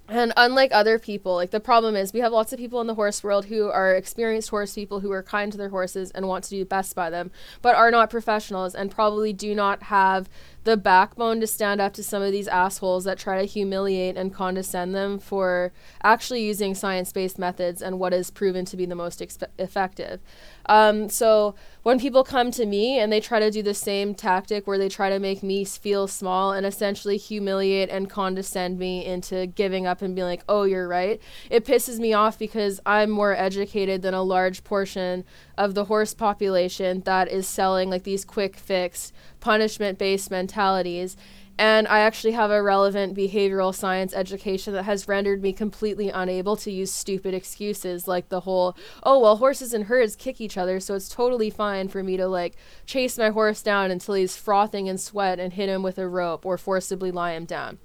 and 0.08 0.34
unlike 0.38 0.70
other 0.72 1.00
people, 1.00 1.34
like 1.34 1.50
the 1.50 1.60
problem 1.60 1.96
is 1.96 2.14
we 2.14 2.20
have 2.20 2.32
lots 2.32 2.54
of 2.54 2.60
people 2.60 2.80
in 2.80 2.86
the 2.86 2.94
horse 2.94 3.24
world 3.24 3.46
who 3.46 3.70
are 3.70 3.96
experienced 3.96 4.50
horse 4.50 4.76
people 4.76 5.00
who 5.00 5.12
are 5.12 5.24
kind 5.24 5.52
to 5.52 5.58
their 5.58 5.70
horses 5.70 6.12
and 6.12 6.28
want 6.28 6.44
to 6.44 6.52
do 6.52 6.60
the 6.60 6.66
best 6.66 6.96
by 6.96 7.10
them, 7.10 7.32
but 7.64 7.76
are 7.76 7.90
not 7.90 8.12
professionals 8.12 8.76
and 8.76 8.92
probably 8.92 9.34
do 9.34 9.56
not 9.56 9.84
have 9.84 10.30
the 10.66 10.76
backbone 10.76 11.40
to 11.40 11.48
stand 11.48 11.80
up 11.80 11.94
to 11.94 12.04
some 12.04 12.24
of 12.24 12.32
these 12.32 12.48
assholes 12.48 13.04
that 13.04 13.20
try 13.20 13.40
to 13.40 13.46
humiliate 13.46 14.18
and 14.18 14.34
condescend 14.34 14.96
them 14.96 15.20
for 15.20 15.72
actually 16.04 16.44
using 16.44 16.74
science 16.74 17.12
based 17.12 17.38
methods 17.38 17.84
and 17.84 18.00
what 18.00 18.14
is 18.14 18.32
proven 18.32 18.66
to 18.66 18.76
be 18.76 18.86
the 18.86 18.96
most 18.96 19.22
effective. 19.60 20.20
Um, 20.66 21.08
so 21.08 21.54
when 21.84 22.00
people 22.00 22.24
come 22.24 22.50
to 22.50 22.66
me 22.66 22.98
and 22.98 23.14
they 23.14 23.20
try 23.20 23.40
to 23.40 23.52
do 23.52 23.62
the 23.62 23.76
same 23.76 24.16
tactic 24.16 24.66
where 24.66 24.80
they 24.80 24.90
try 24.90 25.12
to 25.12 25.20
make 25.20 25.44
me 25.44 25.64
feel 25.66 26.08
small 26.08 26.52
and 26.52 26.66
essentially 26.66 27.18
humiliate 27.18 27.90
and 27.90 28.10
condescend 28.10 28.80
me 28.80 29.06
into 29.06 29.46
giving 29.46 29.86
up 29.86 30.02
and 30.02 30.16
being 30.16 30.26
like, 30.26 30.44
oh, 30.50 30.64
you're 30.64 30.88
right, 30.88 31.22
it 31.52 31.64
pisses 31.64 32.00
me 32.00 32.14
off 32.14 32.40
because 32.40 32.80
I'm 32.88 33.12
more 33.12 33.36
educated 33.36 34.02
than 34.02 34.16
a 34.16 34.24
large 34.24 34.64
portion 34.64 35.26
of 35.58 35.74
the 35.74 35.86
horse 35.86 36.14
population 36.14 37.02
that 37.02 37.30
is 37.30 37.48
selling 37.48 37.90
like 37.90 38.04
these 38.04 38.26
quick 38.26 38.56
fix 38.56 39.12
punishment 39.40 39.98
based 39.98 40.32
mentalities. 40.32 41.16
And 41.58 41.88
I 41.88 42.00
actually 42.00 42.34
have 42.34 42.52
a 42.52 42.62
relevant 42.62 43.16
behavioral 43.16 43.74
science 43.74 44.14
education 44.14 44.74
that 44.74 44.84
has 44.84 45.08
rendered 45.08 45.42
me 45.42 45.54
completely 45.54 46.10
unable 46.10 46.58
to 46.58 46.70
use 46.70 46.92
stupid 46.92 47.34
excuses 47.34 48.10
like 48.10 48.28
the 48.28 48.42
whole, 48.42 48.76
oh, 49.04 49.20
well, 49.20 49.38
horses 49.38 49.74
and 49.74 49.86
herds 49.86 50.18
kick 50.18 50.42
each 50.42 50.58
other, 50.58 50.82
so 50.82 50.96
it's 50.96 51.08
totally 51.08 51.50
fine 51.50 51.88
for 51.88 52.04
me 52.04 52.18
to 52.18 52.28
like 52.28 52.58
chase 52.86 53.18
my 53.18 53.30
horse 53.30 53.62
down 53.62 53.90
until 53.90 54.16
he's 54.16 54.36
frothing 54.36 54.88
in 54.88 54.98
sweat 54.98 55.40
and 55.40 55.54
hit 55.54 55.70
him 55.70 55.82
with 55.82 55.98
a 55.98 56.10
rope 56.10 56.46
or 56.46 56.58
forcibly 56.58 57.10
lie 57.10 57.34
him 57.34 57.46
down. 57.46 57.80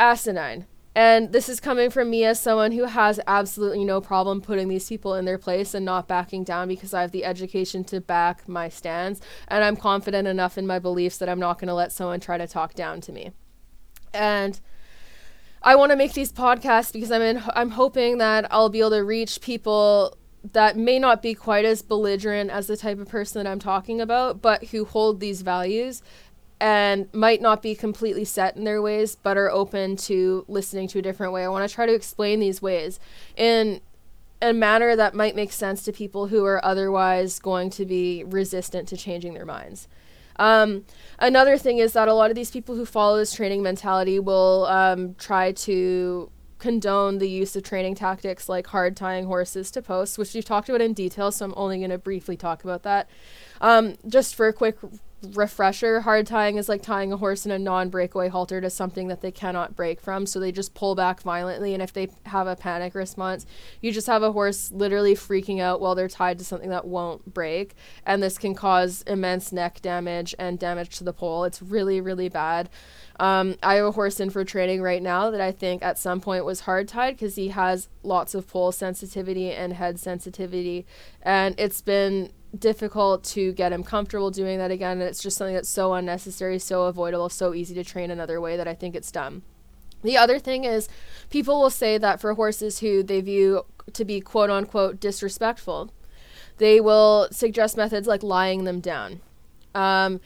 Asinine. 0.00 0.66
And 0.96 1.32
this 1.32 1.48
is 1.48 1.58
coming 1.58 1.90
from 1.90 2.08
me 2.08 2.24
as 2.24 2.38
someone 2.38 2.70
who 2.70 2.84
has 2.84 3.18
absolutely 3.26 3.84
no 3.84 4.00
problem 4.00 4.40
putting 4.40 4.68
these 4.68 4.88
people 4.88 5.14
in 5.14 5.24
their 5.24 5.38
place 5.38 5.74
and 5.74 5.84
not 5.84 6.06
backing 6.06 6.44
down 6.44 6.68
because 6.68 6.94
I 6.94 7.00
have 7.00 7.10
the 7.10 7.24
education 7.24 7.82
to 7.84 8.00
back 8.00 8.48
my 8.48 8.68
stands. 8.68 9.20
And 9.48 9.64
I'm 9.64 9.76
confident 9.76 10.28
enough 10.28 10.56
in 10.56 10.66
my 10.66 10.78
beliefs 10.78 11.18
that 11.18 11.28
I'm 11.28 11.40
not 11.40 11.58
going 11.58 11.68
to 11.68 11.74
let 11.74 11.90
someone 11.90 12.20
try 12.20 12.38
to 12.38 12.46
talk 12.46 12.74
down 12.74 13.00
to 13.02 13.12
me. 13.12 13.32
And 14.12 14.60
I 15.62 15.74
want 15.74 15.90
to 15.90 15.96
make 15.96 16.12
these 16.12 16.30
podcasts 16.30 16.92
because 16.92 17.10
I'm 17.10 17.22
in, 17.22 17.42
I'm 17.54 17.70
hoping 17.70 18.18
that 18.18 18.46
I'll 18.52 18.68
be 18.68 18.78
able 18.78 18.90
to 18.90 19.02
reach 19.02 19.40
people 19.40 20.16
that 20.52 20.76
may 20.76 20.98
not 20.98 21.22
be 21.22 21.34
quite 21.34 21.64
as 21.64 21.82
belligerent 21.82 22.50
as 22.50 22.66
the 22.66 22.76
type 22.76 23.00
of 23.00 23.08
person 23.08 23.42
that 23.42 23.50
I'm 23.50 23.58
talking 23.58 24.00
about, 24.00 24.42
but 24.42 24.64
who 24.66 24.84
hold 24.84 25.18
these 25.18 25.42
values 25.42 26.02
and 26.60 27.12
might 27.12 27.40
not 27.40 27.62
be 27.62 27.74
completely 27.74 28.24
set 28.24 28.56
in 28.56 28.64
their 28.64 28.80
ways, 28.80 29.16
but 29.16 29.36
are 29.36 29.50
open 29.50 29.96
to 29.96 30.44
listening 30.48 30.88
to 30.88 30.98
a 30.98 31.02
different 31.02 31.32
way. 31.32 31.44
I 31.44 31.48
want 31.48 31.68
to 31.68 31.74
try 31.74 31.86
to 31.86 31.94
explain 31.94 32.40
these 32.40 32.62
ways 32.62 33.00
in 33.36 33.80
a 34.40 34.52
manner 34.52 34.94
that 34.96 35.14
might 35.14 35.34
make 35.34 35.52
sense 35.52 35.82
to 35.84 35.92
people 35.92 36.28
who 36.28 36.44
are 36.44 36.64
otherwise 36.64 37.38
going 37.38 37.70
to 37.70 37.84
be 37.84 38.24
resistant 38.24 38.88
to 38.88 38.96
changing 38.96 39.34
their 39.34 39.46
minds. 39.46 39.88
Um, 40.36 40.84
another 41.18 41.56
thing 41.56 41.78
is 41.78 41.92
that 41.92 42.08
a 42.08 42.14
lot 42.14 42.30
of 42.30 42.36
these 42.36 42.50
people 42.50 42.74
who 42.74 42.84
follow 42.84 43.16
this 43.16 43.32
training 43.32 43.62
mentality 43.62 44.18
will 44.18 44.66
um, 44.66 45.14
try 45.14 45.52
to 45.52 46.30
condone 46.58 47.18
the 47.18 47.28
use 47.28 47.54
of 47.56 47.62
training 47.62 47.94
tactics 47.94 48.48
like 48.48 48.66
hard 48.68 48.96
tying 48.96 49.26
horses 49.26 49.70
to 49.70 49.82
posts, 49.82 50.16
which 50.16 50.34
we've 50.34 50.44
talked 50.44 50.68
about 50.68 50.80
in 50.80 50.92
detail, 50.92 51.30
so 51.30 51.44
I'm 51.44 51.54
only 51.56 51.78
going 51.78 51.90
to 51.90 51.98
briefly 51.98 52.36
talk 52.36 52.64
about 52.64 52.82
that. 52.84 53.08
Um, 53.60 53.96
just 54.08 54.34
for 54.34 54.48
a 54.48 54.52
quick 54.52 54.78
refresher 55.32 56.00
hard 56.00 56.26
tying 56.26 56.56
is 56.56 56.68
like 56.68 56.82
tying 56.82 57.12
a 57.12 57.16
horse 57.16 57.46
in 57.46 57.52
a 57.52 57.58
non-breakaway 57.58 58.28
halter 58.28 58.60
to 58.60 58.70
something 58.70 59.08
that 59.08 59.20
they 59.20 59.30
cannot 59.30 59.76
break 59.76 60.00
from. 60.00 60.26
So 60.26 60.40
they 60.40 60.52
just 60.52 60.74
pull 60.74 60.94
back 60.94 61.22
violently 61.22 61.74
and 61.74 61.82
if 61.82 61.92
they 61.92 62.08
have 62.26 62.46
a 62.46 62.56
panic 62.56 62.94
response 62.94 63.46
you 63.80 63.92
just 63.92 64.06
have 64.06 64.22
a 64.22 64.32
horse 64.32 64.70
literally 64.72 65.14
freaking 65.14 65.60
out 65.60 65.80
while 65.80 65.94
they're 65.94 66.08
tied 66.08 66.38
to 66.38 66.44
something 66.44 66.70
that 66.70 66.86
won't 66.86 67.32
break. 67.32 67.74
And 68.06 68.22
this 68.22 68.38
can 68.38 68.54
cause 68.54 69.02
immense 69.06 69.52
neck 69.52 69.80
damage 69.82 70.34
and 70.38 70.58
damage 70.58 70.96
to 70.98 71.04
the 71.04 71.12
poll. 71.12 71.44
It's 71.44 71.62
really 71.62 72.00
really 72.00 72.28
bad. 72.28 72.68
Um, 73.20 73.56
I 73.62 73.74
have 73.74 73.86
a 73.86 73.92
horse 73.92 74.18
in 74.18 74.30
for 74.30 74.44
training 74.44 74.82
right 74.82 75.02
now 75.02 75.30
that 75.30 75.40
I 75.40 75.52
think 75.52 75.82
at 75.82 75.98
some 75.98 76.20
point 76.20 76.44
was 76.44 76.60
hard 76.60 76.88
tied 76.88 77.12
because 77.12 77.36
he 77.36 77.48
has 77.48 77.88
lots 78.02 78.34
of 78.34 78.48
poll 78.48 78.72
sensitivity 78.72 79.52
and 79.52 79.72
head 79.72 80.00
sensitivity. 80.00 80.86
And 81.22 81.54
it's 81.58 81.80
been 81.80 82.32
difficult 82.58 83.24
to 83.24 83.52
get 83.52 83.72
him 83.72 83.82
comfortable 83.82 84.30
doing 84.30 84.58
that 84.58 84.70
again. 84.70 85.00
And 85.00 85.08
it's 85.08 85.22
just 85.22 85.36
something 85.36 85.54
that's 85.54 85.68
so 85.68 85.94
unnecessary, 85.94 86.58
so 86.58 86.84
avoidable, 86.84 87.28
so 87.28 87.54
easy 87.54 87.74
to 87.74 87.84
train 87.84 88.10
another 88.10 88.40
way 88.40 88.56
that 88.56 88.68
I 88.68 88.74
think 88.74 88.94
it's 88.94 89.10
dumb. 89.10 89.42
The 90.02 90.18
other 90.18 90.38
thing 90.38 90.64
is, 90.64 90.88
people 91.30 91.60
will 91.60 91.70
say 91.70 91.96
that 91.98 92.20
for 92.20 92.34
horses 92.34 92.80
who 92.80 93.02
they 93.02 93.20
view 93.20 93.64
to 93.92 94.04
be 94.04 94.20
quote 94.20 94.50
unquote 94.50 95.00
disrespectful, 95.00 95.90
they 96.58 96.80
will 96.80 97.28
suggest 97.30 97.76
methods 97.76 98.06
like 98.06 98.22
lying 98.22 98.64
them 98.64 98.80
down. 98.80 99.20
Um, 99.74 100.20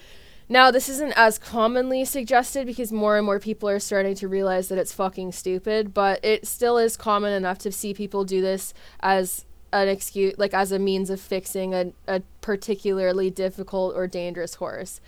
now, 0.51 0.71
this 0.71 0.89
isn't 0.89 1.13
as 1.13 1.39
commonly 1.39 2.05
suggested 2.07 2.67
because 2.67 2.91
more 2.91 3.19
and 3.19 3.27
more 3.27 3.39
people 3.39 3.69
are 3.69 3.79
starting 3.79 4.15
to 4.17 4.29
realize 4.29 4.69
that 4.69 4.79
it's 4.79 4.95
fucking 4.95 5.33
stupid, 5.33 5.93
but 5.93 6.25
it 6.25 6.47
still 6.47 6.79
is 6.79 6.97
common 6.97 7.33
enough 7.33 7.59
to 7.59 7.73
see 7.73 7.93
people 7.93 8.25
do 8.25 8.41
this 8.41 8.73
as 9.01 9.45
an 9.73 9.89
excuse 9.89 10.35
like 10.39 10.55
as 10.55 10.73
a 10.73 10.79
means 10.79 11.11
of 11.11 11.21
fixing 11.21 11.75
a, 11.75 11.93
a 12.07 12.23
particularly 12.41 13.31
difficult 13.31 13.95
or 13.95 14.07
dangerous 14.07 14.55
horse. 14.55 15.01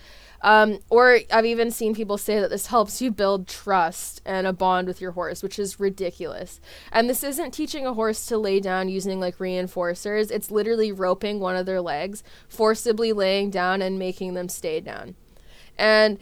Um, 0.42 0.78
or 0.88 1.18
i've 1.30 1.44
even 1.44 1.70
seen 1.70 1.94
people 1.94 2.16
say 2.16 2.40
that 2.40 2.48
this 2.48 2.68
helps 2.68 3.02
you 3.02 3.10
build 3.10 3.46
trust 3.46 4.22
and 4.24 4.46
a 4.46 4.54
bond 4.54 4.88
with 4.88 4.98
your 4.98 5.10
horse 5.10 5.42
which 5.42 5.58
is 5.58 5.78
ridiculous. 5.78 6.60
And 6.92 7.08
this 7.08 7.22
isn't 7.22 7.52
teaching 7.52 7.86
a 7.86 7.94
horse 7.94 8.24
to 8.26 8.38
lay 8.38 8.60
down 8.60 8.88
using 8.88 9.20
like 9.20 9.38
reinforcers. 9.38 10.30
It's 10.30 10.50
literally 10.50 10.92
roping 10.92 11.40
one 11.40 11.56
of 11.56 11.66
their 11.66 11.80
legs 11.80 12.22
forcibly 12.48 13.12
laying 13.12 13.50
down 13.50 13.82
and 13.82 13.98
making 13.98 14.34
them 14.34 14.48
stay 14.48 14.80
down. 14.80 15.14
And 15.78 16.18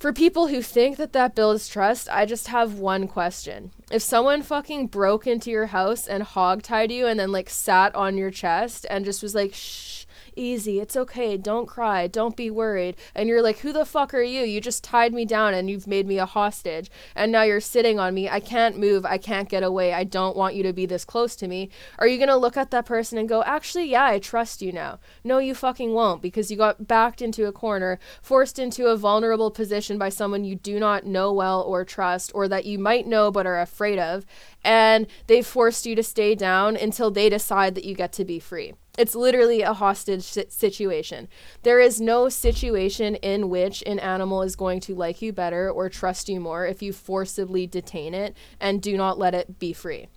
for 0.00 0.14
people 0.14 0.46
who 0.46 0.62
think 0.62 0.96
that 0.96 1.12
that 1.12 1.34
builds 1.34 1.68
trust, 1.68 2.08
I 2.10 2.24
just 2.24 2.48
have 2.48 2.78
one 2.78 3.06
question. 3.06 3.70
If 3.92 4.00
someone 4.00 4.40
fucking 4.42 4.86
broke 4.86 5.26
into 5.26 5.50
your 5.50 5.66
house 5.66 6.06
and 6.06 6.22
hog-tied 6.22 6.90
you 6.90 7.06
and 7.06 7.20
then 7.20 7.32
like 7.32 7.50
sat 7.50 7.94
on 7.94 8.16
your 8.16 8.30
chest 8.30 8.86
and 8.88 9.04
just 9.04 9.22
was 9.22 9.34
like, 9.34 9.52
shh, 9.52 9.99
easy. 10.36 10.80
It's 10.80 10.96
okay. 10.96 11.36
Don't 11.36 11.66
cry. 11.66 12.06
Don't 12.06 12.36
be 12.36 12.50
worried. 12.50 12.96
And 13.14 13.28
you're 13.28 13.42
like, 13.42 13.58
who 13.58 13.72
the 13.72 13.84
fuck 13.84 14.14
are 14.14 14.22
you? 14.22 14.42
You 14.42 14.60
just 14.60 14.84
tied 14.84 15.12
me 15.12 15.24
down 15.24 15.54
and 15.54 15.70
you've 15.70 15.86
made 15.86 16.06
me 16.06 16.18
a 16.18 16.26
hostage. 16.26 16.90
And 17.14 17.30
now 17.32 17.42
you're 17.42 17.60
sitting 17.60 17.98
on 17.98 18.14
me. 18.14 18.28
I 18.28 18.40
can't 18.40 18.78
move. 18.78 19.04
I 19.04 19.18
can't 19.18 19.48
get 19.48 19.62
away. 19.62 19.92
I 19.92 20.04
don't 20.04 20.36
want 20.36 20.54
you 20.54 20.62
to 20.64 20.72
be 20.72 20.86
this 20.86 21.04
close 21.04 21.36
to 21.36 21.48
me. 21.48 21.70
Are 21.98 22.06
you 22.06 22.16
going 22.16 22.28
to 22.28 22.36
look 22.36 22.56
at 22.56 22.70
that 22.70 22.86
person 22.86 23.18
and 23.18 23.28
go, 23.28 23.42
actually, 23.44 23.86
yeah, 23.86 24.04
I 24.04 24.18
trust 24.18 24.62
you 24.62 24.72
now? 24.72 24.98
No, 25.24 25.38
you 25.38 25.54
fucking 25.54 25.92
won't 25.92 26.22
because 26.22 26.50
you 26.50 26.56
got 26.56 26.86
backed 26.86 27.22
into 27.22 27.46
a 27.46 27.52
corner, 27.52 27.98
forced 28.22 28.58
into 28.58 28.86
a 28.86 28.96
vulnerable 28.96 29.50
position 29.50 29.98
by 29.98 30.08
someone 30.08 30.44
you 30.44 30.56
do 30.56 30.78
not 30.78 31.06
know 31.06 31.32
well 31.32 31.62
or 31.62 31.84
trust 31.84 32.32
or 32.34 32.48
that 32.48 32.64
you 32.64 32.78
might 32.78 33.06
know 33.06 33.30
but 33.30 33.46
are 33.46 33.60
afraid 33.60 33.98
of. 33.98 34.26
And 34.64 35.06
they've 35.26 35.46
forced 35.46 35.86
you 35.86 35.94
to 35.96 36.02
stay 36.02 36.34
down 36.34 36.76
until 36.76 37.10
they 37.10 37.28
decide 37.28 37.74
that 37.74 37.84
you 37.84 37.94
get 37.94 38.12
to 38.14 38.24
be 38.24 38.38
free 38.38 38.74
It's 39.00 39.14
literally 39.14 39.62
a 39.62 39.72
hostage 39.72 40.24
situation. 40.24 41.26
There 41.62 41.80
is 41.80 42.02
no 42.02 42.28
situation 42.28 43.14
in 43.14 43.48
which 43.48 43.82
an 43.86 43.98
animal 43.98 44.42
is 44.42 44.56
going 44.56 44.80
to 44.80 44.94
like 44.94 45.22
you 45.22 45.32
better 45.32 45.70
or 45.70 45.88
trust 45.88 46.28
you 46.28 46.38
more 46.38 46.66
if 46.66 46.82
you 46.82 46.92
forcibly 46.92 47.66
detain 47.66 48.12
it 48.12 48.36
and 48.60 48.82
do 48.82 48.98
not 48.98 49.18
let 49.18 49.34
it 49.34 49.58
be 49.58 49.72
free. 49.72 50.08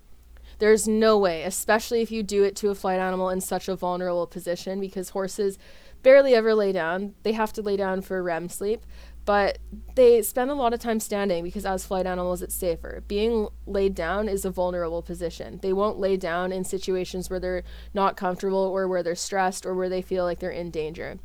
There's 0.58 0.86
no 0.86 1.16
way, 1.16 1.44
especially 1.44 2.02
if 2.02 2.12
you 2.12 2.22
do 2.22 2.44
it 2.44 2.56
to 2.56 2.68
a 2.68 2.74
flight 2.74 3.00
animal 3.00 3.30
in 3.30 3.40
such 3.40 3.68
a 3.68 3.74
vulnerable 3.74 4.26
position, 4.26 4.80
because 4.80 5.08
horses 5.08 5.58
barely 6.02 6.34
ever 6.34 6.54
lay 6.54 6.70
down. 6.70 7.14
They 7.22 7.32
have 7.32 7.54
to 7.54 7.62
lay 7.62 7.78
down 7.78 8.02
for 8.02 8.22
REM 8.22 8.50
sleep, 8.50 8.84
but 9.24 9.58
they 9.94 10.22
spend 10.22 10.50
a 10.50 10.54
lot 10.54 10.74
of 10.74 10.80
time 10.80 11.00
standing 11.00 11.44
because 11.44 11.64
as 11.64 11.86
flight 11.86 12.06
animals 12.06 12.42
it's 12.42 12.54
safer. 12.54 13.02
Being 13.08 13.48
laid 13.66 13.94
down 13.94 14.28
is 14.28 14.44
a 14.44 14.50
vulnerable 14.50 15.02
position. 15.02 15.60
They 15.62 15.72
won't 15.72 15.98
lay 15.98 16.16
down 16.16 16.52
in 16.52 16.64
situations 16.64 17.30
where 17.30 17.40
they're 17.40 17.62
not 17.92 18.16
comfortable 18.16 18.58
or 18.58 18.86
where 18.88 19.02
they're 19.02 19.14
stressed 19.14 19.64
or 19.64 19.74
where 19.74 19.88
they 19.88 20.02
feel 20.02 20.24
like 20.24 20.40
they're 20.40 20.50
in 20.50 20.70
danger. 20.70 21.18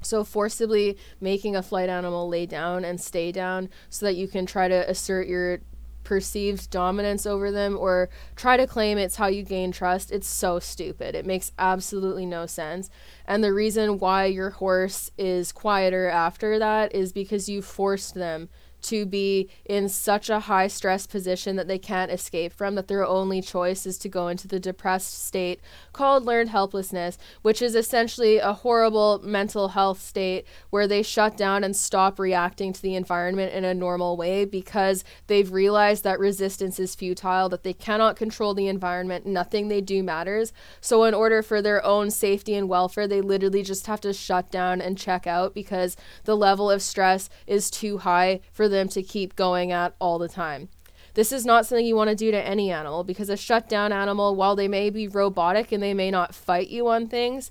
So 0.00 0.24
forcibly 0.24 0.96
making 1.20 1.56
a 1.56 1.62
flight 1.62 1.88
animal 1.88 2.28
lay 2.28 2.46
down 2.46 2.84
and 2.84 3.00
stay 3.00 3.32
down 3.32 3.68
so 3.88 4.06
that 4.06 4.16
you 4.16 4.28
can 4.28 4.46
try 4.46 4.68
to 4.68 4.88
assert 4.88 5.26
your 5.26 5.60
perceived 6.08 6.70
dominance 6.70 7.26
over 7.26 7.52
them 7.52 7.76
or 7.76 8.08
try 8.34 8.56
to 8.56 8.66
claim 8.66 8.96
it's 8.96 9.16
how 9.16 9.26
you 9.26 9.42
gain 9.42 9.70
trust, 9.70 10.10
it's 10.10 10.26
so 10.26 10.58
stupid. 10.58 11.14
It 11.14 11.26
makes 11.26 11.52
absolutely 11.58 12.24
no 12.24 12.46
sense. 12.46 12.88
And 13.26 13.44
the 13.44 13.52
reason 13.52 13.98
why 13.98 14.24
your 14.24 14.48
horse 14.48 15.10
is 15.18 15.52
quieter 15.52 16.08
after 16.08 16.58
that 16.58 16.94
is 16.94 17.12
because 17.12 17.50
you 17.50 17.60
forced 17.60 18.14
them 18.14 18.48
to 18.82 19.06
be 19.06 19.48
in 19.64 19.88
such 19.88 20.30
a 20.30 20.40
high 20.40 20.66
stress 20.68 21.06
position 21.06 21.56
that 21.56 21.68
they 21.68 21.78
can't 21.78 22.10
escape 22.10 22.52
from, 22.52 22.74
that 22.74 22.88
their 22.88 23.06
only 23.06 23.40
choice 23.40 23.86
is 23.86 23.98
to 23.98 24.08
go 24.08 24.28
into 24.28 24.48
the 24.48 24.60
depressed 24.60 25.24
state 25.24 25.60
called 25.92 26.24
learned 26.24 26.50
helplessness, 26.50 27.18
which 27.42 27.60
is 27.60 27.74
essentially 27.74 28.38
a 28.38 28.52
horrible 28.52 29.20
mental 29.22 29.68
health 29.68 30.00
state 30.00 30.46
where 30.70 30.86
they 30.86 31.02
shut 31.02 31.36
down 31.36 31.64
and 31.64 31.76
stop 31.76 32.18
reacting 32.18 32.72
to 32.72 32.82
the 32.82 32.94
environment 32.94 33.52
in 33.52 33.64
a 33.64 33.74
normal 33.74 34.16
way 34.16 34.44
because 34.44 35.04
they've 35.26 35.52
realized 35.52 36.04
that 36.04 36.18
resistance 36.18 36.78
is 36.78 36.94
futile, 36.94 37.48
that 37.48 37.62
they 37.62 37.72
cannot 37.72 38.16
control 38.16 38.54
the 38.54 38.68
environment, 38.68 39.26
nothing 39.26 39.68
they 39.68 39.80
do 39.80 40.02
matters. 40.02 40.52
So, 40.80 41.04
in 41.04 41.14
order 41.14 41.42
for 41.42 41.60
their 41.62 41.84
own 41.84 42.10
safety 42.10 42.54
and 42.54 42.68
welfare, 42.68 43.08
they 43.08 43.20
literally 43.20 43.62
just 43.62 43.86
have 43.86 44.00
to 44.02 44.12
shut 44.12 44.50
down 44.50 44.80
and 44.80 44.98
check 44.98 45.26
out 45.26 45.54
because 45.54 45.96
the 46.24 46.36
level 46.36 46.70
of 46.70 46.82
stress 46.82 47.28
is 47.46 47.70
too 47.70 47.98
high 47.98 48.40
for 48.52 48.67
them 48.68 48.88
to 48.88 49.02
keep 49.02 49.36
going 49.36 49.72
at 49.72 49.94
all 49.98 50.18
the 50.18 50.28
time. 50.28 50.68
This 51.14 51.32
is 51.32 51.44
not 51.44 51.66
something 51.66 51.84
you 51.84 51.96
want 51.96 52.10
to 52.10 52.16
do 52.16 52.30
to 52.30 52.46
any 52.46 52.70
animal 52.70 53.02
because 53.02 53.28
a 53.28 53.36
shut 53.36 53.68
down 53.68 53.92
animal, 53.92 54.36
while 54.36 54.54
they 54.54 54.68
may 54.68 54.90
be 54.90 55.08
robotic 55.08 55.72
and 55.72 55.82
they 55.82 55.94
may 55.94 56.10
not 56.10 56.34
fight 56.34 56.68
you 56.68 56.86
on 56.88 57.08
things, 57.08 57.50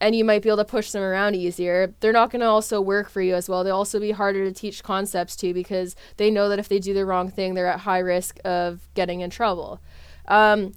and 0.00 0.16
you 0.16 0.24
might 0.24 0.42
be 0.42 0.48
able 0.48 0.56
to 0.56 0.64
push 0.64 0.90
them 0.90 1.02
around 1.02 1.34
easier, 1.34 1.94
they're 2.00 2.12
not 2.12 2.30
going 2.30 2.40
to 2.40 2.46
also 2.46 2.80
work 2.80 3.08
for 3.08 3.22
you 3.22 3.34
as 3.34 3.48
well. 3.48 3.62
They'll 3.62 3.76
also 3.76 4.00
be 4.00 4.10
harder 4.10 4.44
to 4.44 4.52
teach 4.52 4.82
concepts 4.82 5.36
to 5.36 5.54
because 5.54 5.94
they 6.16 6.30
know 6.30 6.48
that 6.48 6.58
if 6.58 6.68
they 6.68 6.80
do 6.80 6.92
the 6.92 7.06
wrong 7.06 7.30
thing, 7.30 7.54
they're 7.54 7.66
at 7.66 7.80
high 7.80 8.00
risk 8.00 8.38
of 8.44 8.88
getting 8.94 9.20
in 9.20 9.30
trouble. 9.30 9.80
Um, 10.26 10.74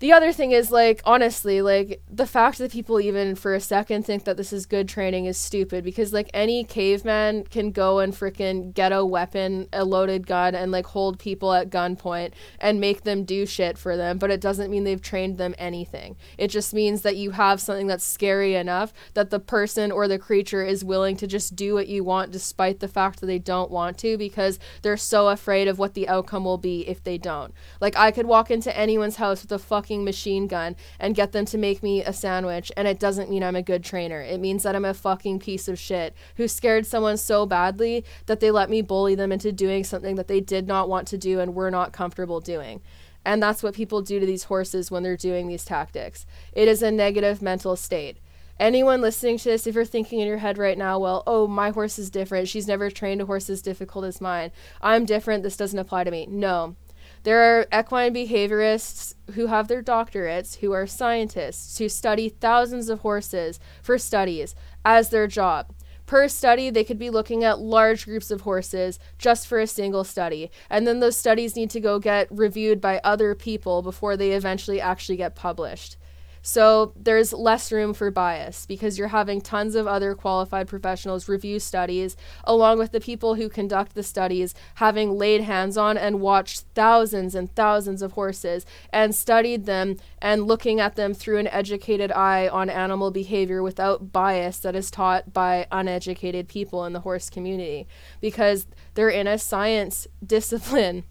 the 0.00 0.12
other 0.12 0.32
thing 0.32 0.52
is 0.52 0.70
like 0.70 1.00
honestly 1.04 1.62
like 1.62 2.02
the 2.10 2.26
fact 2.26 2.58
that 2.58 2.72
people 2.72 3.00
even 3.00 3.34
for 3.34 3.54
a 3.54 3.60
second 3.60 4.04
think 4.04 4.24
that 4.24 4.36
this 4.36 4.52
is 4.52 4.66
good 4.66 4.88
training 4.88 5.26
is 5.26 5.36
stupid 5.36 5.84
because 5.84 6.12
like 6.12 6.30
any 6.34 6.64
caveman 6.64 7.44
can 7.44 7.70
go 7.70 7.98
and 7.98 8.14
freaking 8.14 8.72
get 8.74 8.92
a 8.92 9.04
weapon 9.04 9.68
a 9.72 9.84
loaded 9.84 10.26
gun 10.26 10.54
and 10.54 10.72
like 10.72 10.86
hold 10.86 11.18
people 11.18 11.52
at 11.52 11.70
gunpoint 11.70 12.32
and 12.58 12.80
make 12.80 13.02
them 13.02 13.24
do 13.24 13.44
shit 13.44 13.76
for 13.76 13.96
them 13.96 14.18
but 14.18 14.30
it 14.30 14.40
doesn't 14.40 14.70
mean 14.70 14.84
they've 14.84 15.02
trained 15.02 15.38
them 15.38 15.54
anything. 15.58 16.16
It 16.38 16.48
just 16.48 16.72
means 16.72 17.02
that 17.02 17.16
you 17.16 17.32
have 17.32 17.60
something 17.60 17.86
that's 17.86 18.04
scary 18.04 18.54
enough 18.54 18.92
that 19.14 19.30
the 19.30 19.40
person 19.40 19.92
or 19.92 20.08
the 20.08 20.18
creature 20.18 20.64
is 20.64 20.84
willing 20.84 21.16
to 21.18 21.26
just 21.26 21.54
do 21.54 21.74
what 21.74 21.88
you 21.88 22.04
want 22.04 22.32
despite 22.32 22.80
the 22.80 22.88
fact 22.88 23.20
that 23.20 23.26
they 23.26 23.38
don't 23.38 23.70
want 23.70 23.98
to 23.98 24.16
because 24.16 24.58
they're 24.82 24.96
so 24.96 25.28
afraid 25.28 25.68
of 25.68 25.78
what 25.78 25.94
the 25.94 26.08
outcome 26.08 26.44
will 26.44 26.58
be 26.58 26.88
if 26.88 27.02
they 27.02 27.18
don't. 27.18 27.52
Like 27.80 27.96
i 27.96 28.10
could 28.10 28.26
walk 28.26 28.50
into 28.50 28.76
anyone's 28.76 29.16
house 29.16 29.42
with 29.42 29.52
a 29.52 29.58
fucking 29.58 29.89
fucking 29.90 30.04
machine 30.04 30.46
gun 30.46 30.76
and 31.00 31.16
get 31.16 31.32
them 31.32 31.44
to 31.44 31.58
make 31.58 31.82
me 31.82 32.04
a 32.04 32.12
sandwich, 32.12 32.70
and 32.76 32.86
it 32.86 33.00
doesn't 33.00 33.28
mean 33.28 33.42
I'm 33.42 33.56
a 33.56 33.62
good 33.62 33.82
trainer. 33.82 34.20
It 34.20 34.38
means 34.38 34.62
that 34.62 34.76
I'm 34.76 34.84
a 34.84 34.94
fucking 34.94 35.40
piece 35.40 35.66
of 35.66 35.80
shit 35.80 36.14
who 36.36 36.46
scared 36.46 36.86
someone 36.86 37.16
so 37.16 37.44
badly 37.44 38.04
that 38.26 38.38
they 38.38 38.52
let 38.52 38.70
me 38.70 38.82
bully 38.82 39.16
them 39.16 39.32
into 39.32 39.50
doing 39.50 39.82
something 39.82 40.14
that 40.14 40.28
they 40.28 40.38
did 40.40 40.68
not 40.68 40.88
want 40.88 41.08
to 41.08 41.18
do 41.18 41.40
and 41.40 41.56
were 41.56 41.72
not 41.72 41.92
comfortable 41.92 42.38
doing. 42.38 42.80
And 43.24 43.42
that's 43.42 43.64
what 43.64 43.74
people 43.74 44.00
do 44.00 44.20
to 44.20 44.26
these 44.26 44.44
horses 44.44 44.92
when 44.92 45.02
they're 45.02 45.16
doing 45.16 45.48
these 45.48 45.64
tactics. 45.64 46.24
It 46.52 46.68
is 46.68 46.82
a 46.82 46.92
negative 46.92 47.42
mental 47.42 47.74
state 47.74 48.18
anyone 48.60 49.00
listening 49.00 49.38
to 49.38 49.44
this, 49.44 49.66
if 49.66 49.74
you're 49.74 49.86
thinking 49.86 50.20
in 50.20 50.28
your 50.28 50.36
head 50.36 50.58
right 50.58 50.76
now, 50.76 50.98
well, 50.98 51.22
oh, 51.26 51.46
my 51.46 51.70
horse 51.70 51.98
is 51.98 52.10
different. 52.10 52.46
She's 52.46 52.68
never 52.68 52.90
trained 52.90 53.22
a 53.22 53.26
horse 53.26 53.48
as 53.48 53.62
difficult 53.62 54.04
as 54.04 54.20
mine. 54.20 54.52
I'm 54.82 55.06
different. 55.06 55.42
This 55.42 55.56
doesn't 55.56 55.78
apply 55.78 56.04
to 56.04 56.10
me. 56.10 56.26
No. 56.26 56.76
There 57.22 57.60
are 57.60 57.66
equine 57.78 58.14
behaviorists 58.14 59.14
who 59.34 59.46
have 59.46 59.68
their 59.68 59.82
doctorates, 59.82 60.56
who 60.58 60.72
are 60.72 60.86
scientists, 60.86 61.76
who 61.78 61.88
study 61.88 62.30
thousands 62.30 62.88
of 62.88 63.00
horses 63.00 63.60
for 63.82 63.98
studies 63.98 64.54
as 64.84 65.10
their 65.10 65.26
job. 65.26 65.74
Per 66.06 66.28
study, 66.28 66.70
they 66.70 66.82
could 66.82 66.98
be 66.98 67.10
looking 67.10 67.44
at 67.44 67.60
large 67.60 68.04
groups 68.06 68.30
of 68.30 68.40
horses 68.40 68.98
just 69.18 69.46
for 69.46 69.60
a 69.60 69.66
single 69.66 70.02
study. 70.02 70.50
And 70.68 70.86
then 70.86 71.00
those 71.00 71.16
studies 71.16 71.54
need 71.54 71.70
to 71.70 71.78
go 71.78 71.98
get 71.98 72.26
reviewed 72.30 72.80
by 72.80 73.00
other 73.04 73.34
people 73.34 73.82
before 73.82 74.16
they 74.16 74.32
eventually 74.32 74.80
actually 74.80 75.16
get 75.16 75.36
published. 75.36 75.96
So 76.42 76.92
there's 76.96 77.32
less 77.32 77.70
room 77.70 77.92
for 77.92 78.10
bias 78.10 78.66
because 78.66 78.98
you're 78.98 79.08
having 79.08 79.40
tons 79.40 79.74
of 79.74 79.86
other 79.86 80.14
qualified 80.14 80.68
professionals 80.68 81.28
review 81.28 81.58
studies, 81.58 82.16
along 82.44 82.78
with 82.78 82.92
the 82.92 83.00
people 83.00 83.34
who 83.34 83.48
conduct 83.48 83.94
the 83.94 84.02
studies 84.02 84.54
having 84.76 85.12
laid 85.18 85.42
hands 85.42 85.76
on 85.76 85.98
and 85.98 86.20
watched 86.20 86.64
thousands 86.74 87.34
and 87.34 87.54
thousands 87.54 88.02
of 88.02 88.12
horses 88.12 88.64
and 88.92 89.14
studied 89.14 89.66
them 89.66 89.96
and 90.22 90.46
looking 90.46 90.80
at 90.80 90.96
them 90.96 91.12
through 91.12 91.38
an 91.38 91.48
educated 91.48 92.10
eye 92.12 92.48
on 92.48 92.70
animal 92.70 93.10
behavior 93.10 93.62
without 93.62 94.12
bias 94.12 94.58
that 94.58 94.74
is 94.74 94.90
taught 94.90 95.32
by 95.32 95.66
uneducated 95.70 96.48
people 96.48 96.84
in 96.84 96.92
the 96.92 97.00
horse 97.00 97.28
community 97.28 97.86
because 98.20 98.66
they're 98.94 99.10
in 99.10 99.26
a 99.26 99.38
science 99.38 100.06
discipline 100.26 101.04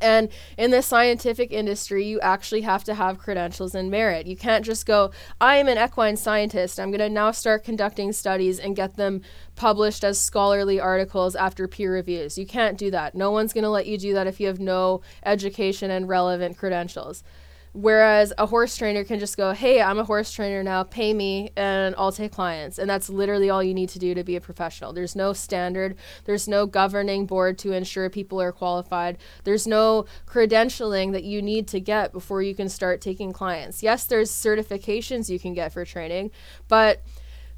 and 0.00 0.28
in 0.56 0.70
the 0.70 0.82
scientific 0.82 1.52
industry, 1.52 2.04
you 2.04 2.20
actually 2.20 2.62
have 2.62 2.84
to 2.84 2.94
have 2.94 3.18
credentials 3.18 3.74
and 3.74 3.90
merit. 3.90 4.26
You 4.26 4.36
can't 4.36 4.64
just 4.64 4.86
go, 4.86 5.10
I 5.40 5.56
am 5.56 5.68
an 5.68 5.78
equine 5.78 6.16
scientist. 6.16 6.78
I'm 6.78 6.90
going 6.90 7.00
to 7.00 7.08
now 7.08 7.30
start 7.30 7.64
conducting 7.64 8.12
studies 8.12 8.58
and 8.58 8.76
get 8.76 8.96
them 8.96 9.22
published 9.56 10.04
as 10.04 10.20
scholarly 10.20 10.78
articles 10.80 11.34
after 11.34 11.66
peer 11.66 11.92
reviews. 11.92 12.38
You 12.38 12.46
can't 12.46 12.78
do 12.78 12.90
that. 12.90 13.14
No 13.14 13.30
one's 13.30 13.52
going 13.52 13.64
to 13.64 13.70
let 13.70 13.86
you 13.86 13.98
do 13.98 14.14
that 14.14 14.26
if 14.26 14.40
you 14.40 14.46
have 14.46 14.60
no 14.60 15.00
education 15.24 15.90
and 15.90 16.08
relevant 16.08 16.56
credentials. 16.56 17.24
Whereas 17.72 18.32
a 18.38 18.46
horse 18.46 18.76
trainer 18.76 19.04
can 19.04 19.18
just 19.18 19.36
go, 19.36 19.52
hey, 19.52 19.80
I'm 19.80 19.98
a 19.98 20.04
horse 20.04 20.32
trainer 20.32 20.62
now, 20.62 20.82
pay 20.82 21.14
me, 21.14 21.50
and 21.56 21.94
I'll 21.96 22.12
take 22.12 22.32
clients. 22.32 22.78
And 22.78 22.88
that's 22.88 23.08
literally 23.08 23.50
all 23.50 23.62
you 23.62 23.74
need 23.74 23.88
to 23.90 23.98
do 23.98 24.14
to 24.14 24.24
be 24.24 24.36
a 24.36 24.40
professional. 24.40 24.92
There's 24.92 25.14
no 25.14 25.32
standard, 25.32 25.96
there's 26.24 26.48
no 26.48 26.66
governing 26.66 27.26
board 27.26 27.58
to 27.58 27.72
ensure 27.72 28.10
people 28.10 28.40
are 28.40 28.52
qualified, 28.52 29.18
there's 29.44 29.66
no 29.66 30.06
credentialing 30.26 31.12
that 31.12 31.24
you 31.24 31.42
need 31.42 31.68
to 31.68 31.80
get 31.80 32.12
before 32.12 32.42
you 32.42 32.54
can 32.54 32.68
start 32.68 33.00
taking 33.00 33.32
clients. 33.32 33.82
Yes, 33.82 34.04
there's 34.06 34.30
certifications 34.30 35.28
you 35.28 35.38
can 35.38 35.54
get 35.54 35.72
for 35.72 35.84
training, 35.84 36.30
but 36.68 37.02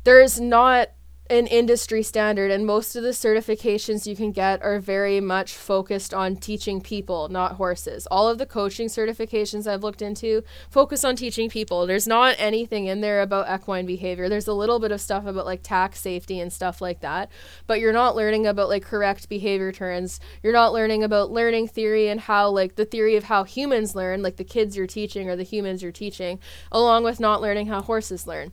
there's 0.05 0.41
not 0.41 0.89
an 1.31 1.47
industry 1.47 2.03
standard, 2.03 2.51
and 2.51 2.67
most 2.67 2.97
of 2.97 3.05
the 3.05 3.11
certifications 3.11 4.05
you 4.05 4.17
can 4.17 4.33
get 4.33 4.61
are 4.63 4.81
very 4.81 5.21
much 5.21 5.55
focused 5.55 6.13
on 6.13 6.35
teaching 6.35 6.81
people, 6.81 7.29
not 7.29 7.53
horses. 7.53 8.09
All 8.11 8.29
of 8.29 8.39
the 8.39 8.47
coaching 8.47 8.89
certifications 8.89 9.65
I've 9.65 9.85
looked 9.85 10.03
into 10.03 10.43
focus 10.71 11.05
on 11.05 11.15
teaching 11.15 11.49
people. 11.49 11.87
There's 11.87 12.09
not 12.09 12.35
anything 12.37 12.87
in 12.87 13.01
there 13.01 13.23
about 13.23 13.47
equine 13.49 13.87
behavior. 13.87 14.29
There's 14.29 14.49
a 14.49 14.53
little 14.53 14.81
bit 14.81 14.91
of 14.91 15.01
stuff 15.01 15.25
about 15.25 15.47
like 15.47 15.63
tack 15.63 15.95
safety 15.95 16.41
and 16.41 16.53
stuff 16.53 16.81
like 16.81 16.99
that, 17.01 17.31
but 17.69 17.79
you're 17.79 17.93
not 17.93 18.17
learning 18.17 18.49
about 18.49 18.69
like 18.69 18.83
correct 18.83 19.29
behavior 19.29 19.71
turns. 19.71 20.19
You're 20.43 20.53
not 20.53 20.73
learning 20.73 21.05
about 21.05 21.31
learning 21.31 21.69
theory 21.69 22.09
and 22.09 22.19
how 22.19 22.51
like 22.51 22.75
the 22.75 22.85
theory 22.85 23.15
of 23.15 23.25
how 23.25 23.45
humans 23.45 23.95
learn, 23.95 24.21
like 24.21 24.37
the 24.37 24.43
kids 24.43 24.77
you're 24.77 24.89
teaching 24.89 25.31
or 25.31 25.37
the 25.37 25.45
humans 25.45 25.81
you're 25.81 25.93
teaching, 25.93 26.41
along 26.73 27.05
with 27.05 27.21
not 27.21 27.41
learning 27.41 27.69
how 27.69 27.83
horses 27.83 28.27
learn. 28.27 28.51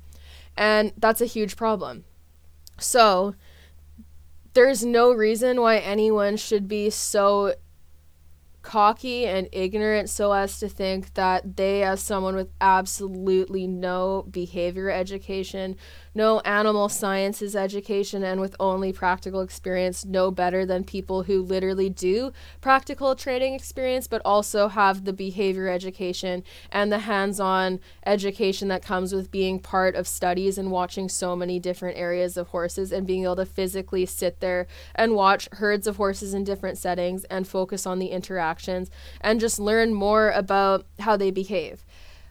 And 0.56 0.94
that's 0.96 1.22
a 1.22 1.26
huge 1.26 1.56
problem. 1.56 2.04
So, 2.80 3.36
there's 4.54 4.84
no 4.84 5.12
reason 5.12 5.62
why 5.62 5.78
anyone 5.78 6.38
should 6.38 6.68
be 6.68 6.90
so 6.90 7.54
cocky 8.64 9.26
and 9.26 9.48
ignorant 9.54 10.10
so 10.10 10.34
as 10.34 10.60
to 10.60 10.68
think 10.68 11.14
that 11.14 11.56
they, 11.56 11.84
as 11.84 12.02
someone 12.02 12.36
with 12.36 12.50
absolutely 12.60 13.66
no 13.66 14.26
behavior 14.30 14.90
education, 14.90 15.78
no 16.18 16.40
animal 16.40 16.90
sciences 16.90 17.56
education 17.56 18.24
and 18.24 18.42
with 18.42 18.56
only 18.60 18.92
practical 18.92 19.40
experience 19.42 20.04
no 20.04 20.32
better 20.32 20.66
than 20.66 20.84
people 20.84 21.24
who 21.24 21.44
literally 21.44 21.90
do 21.90 22.34
practical 22.60 23.16
training 23.16 23.54
experience 23.54 24.08
but 24.08 24.20
also 24.26 24.68
have 24.68 25.06
the 25.06 25.14
behavior 25.14 25.68
education 25.68 26.44
and 26.72 26.92
the 26.92 27.00
hands-on 27.00 27.80
education 28.04 28.68
that 28.68 28.82
comes 28.84 29.14
with 29.14 29.30
being 29.30 29.60
part 29.60 29.96
of 29.96 30.08
studies 30.08 30.58
and 30.58 30.72
watching 30.72 31.08
so 31.08 31.36
many 31.36 31.60
different 31.60 31.96
areas 31.96 32.36
of 32.36 32.48
horses 32.48 32.92
and 32.92 33.06
being 33.06 33.24
able 33.24 33.36
to 33.36 33.46
physically 33.46 34.06
sit 34.06 34.40
there 34.40 34.66
and 34.96 35.14
watch 35.14 35.48
herds 35.54 35.86
of 35.86 35.98
horses 35.98 36.34
in 36.34 36.44
different 36.44 36.80
settings 36.80 37.26
and 37.26 37.48
focus 37.48 37.86
on 37.86 38.00
the 38.00 38.08
interactions 38.08 38.90
and 39.22 39.40
just 39.40 39.60
learn 39.60 39.94
more 39.94 40.32
about 40.32 40.84
how 41.00 41.16
they 41.16 41.30
behave. 41.30 41.86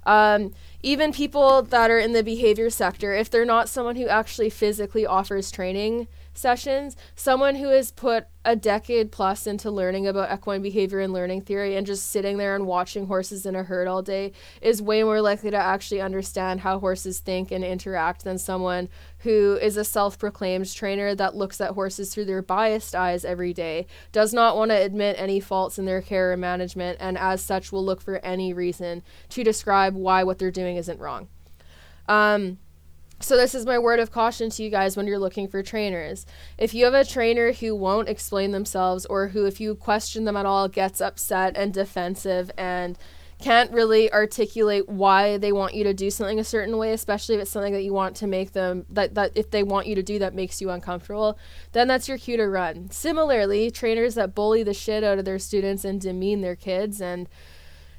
Um, 0.07 0.53
even 0.87 1.13
people 1.13 1.63
that 1.63 1.91
are 1.91 1.99
in 1.99 2.13
the 2.13 2.23
behavior 2.23 2.71
sector, 2.71 3.13
if 3.13 3.29
they're 3.29 3.45
not 3.45 3.69
someone 3.69 3.97
who 3.97 4.07
actually 4.07 4.49
physically 4.49 5.05
offers 5.05 5.51
training 5.51 6.07
sessions, 6.37 6.97
someone 7.15 7.57
who 7.57 7.69
has 7.69 7.91
put 7.91 8.27
a 8.45 8.55
decade 8.55 9.11
plus 9.11 9.47
into 9.47 9.71
learning 9.71 10.07
about 10.07 10.33
equine 10.33 10.63
behavior 10.63 11.01
and 11.01 11.13
learning 11.13 11.41
theory 11.41 11.75
and 11.75 11.87
just 11.87 12.11
sitting 12.11 12.39
there 12.39 12.55
and 12.55 12.67
watching 12.67 13.07
horses 13.07 13.45
in 13.45 13.57
a 13.57 13.65
herd 13.65 13.89
all 13.89 14.03
day 14.03 14.33
is 14.63 14.81
way 14.81 15.03
more 15.03 15.21
likely 15.21 15.51
to 15.51 15.57
actually 15.57 16.01
understand 16.01 16.61
how 16.61 16.79
horses 16.79 17.19
think 17.19 17.51
and 17.51 17.65
interact 17.65 18.23
than 18.23 18.39
someone 18.39 18.89
who 19.21 19.59
is 19.61 19.77
a 19.77 19.85
self 19.85 20.19
proclaimed 20.19 20.73
trainer 20.73 21.15
that 21.15 21.35
looks 21.35 21.61
at 21.61 21.73
horses 21.73 22.15
through 22.15 22.25
their 22.25 22.43
biased 22.43 22.95
eyes 22.95 23.25
every 23.25 23.53
day, 23.53 23.87
does 24.13 24.33
not 24.33 24.57
want 24.57 24.71
to 24.71 24.77
admit 24.77 25.17
any 25.19 25.41
faults 25.41 25.79
in 25.79 25.85
their 25.85 26.01
care 26.01 26.33
or 26.33 26.37
management, 26.37 26.99
and 27.01 27.19
as 27.19 27.43
such 27.43 27.73
will 27.73 27.85
look 27.85 28.01
for 28.01 28.25
any 28.25 28.53
reason 28.53 29.03
to 29.29 29.43
describe 29.43 29.95
why 29.95 30.23
what 30.23 30.39
they're 30.39 30.51
doing 30.51 30.77
isn't 30.77 31.01
wrong. 31.01 31.29
Um, 32.09 32.59
so, 33.19 33.37
this 33.37 33.55
is 33.55 33.65
my 33.65 33.79
word 33.79 33.99
of 33.99 34.11
caution 34.11 34.51
to 34.51 34.63
you 34.63 34.69
guys 34.69 34.97
when 34.97 35.07
you're 35.07 35.19
looking 35.19 35.49
for 35.49 35.63
trainers. 35.63 36.27
If 36.59 36.75
you 36.75 36.85
have 36.85 36.95
a 36.95 37.05
trainer 37.05 37.53
who 37.53 37.75
won't 37.75 38.11
explain 38.11 38.51
themselves, 38.51 39.07
or 39.07 39.29
who, 39.29 39.47
if 39.47 39.59
you 39.59 39.75
question 39.75 40.25
them 40.25 40.37
at 40.37 40.45
all, 40.45 40.69
gets 40.69 41.01
upset 41.01 41.57
and 41.57 41.73
defensive 41.73 42.51
and 42.59 42.99
can't 43.39 43.71
really 43.71 44.11
articulate 44.13 44.89
why 44.89 45.37
they 45.37 45.53
want 45.53 45.75
you 45.75 45.85
to 45.85 45.93
do 45.93 46.11
something 46.11 46.39
a 46.39 46.45
certain 46.45 46.79
way, 46.79 46.93
especially 46.93 47.35
if 47.35 47.43
it's 47.43 47.51
something 47.51 47.73
that 47.73 47.83
you 47.83 47.93
want 47.93 48.17
to 48.17 48.27
make 48.27 48.53
them 48.53 48.87
that, 48.89 49.15
that 49.15 49.33
if 49.35 49.51
they 49.51 49.63
want 49.63 49.87
you 49.87 49.95
to 49.95 50.03
do 50.03 50.19
that 50.19 50.35
makes 50.35 50.61
you 50.61 50.71
uncomfortable, 50.71 51.39
then 51.73 51.87
that's 51.87 52.09
your 52.09 52.17
cue 52.17 52.37
to 52.37 52.49
run. 52.49 52.91
Similarly, 52.91 53.71
trainers 53.71 54.15
that 54.15 54.35
bully 54.35 54.63
the 54.63 54.73
shit 54.73 55.05
out 55.05 55.19
of 55.19 55.25
their 55.25 55.39
students 55.39 55.85
and 55.85 56.01
demean 56.01 56.41
their 56.41 56.57
kids 56.57 57.01
and 57.01 57.29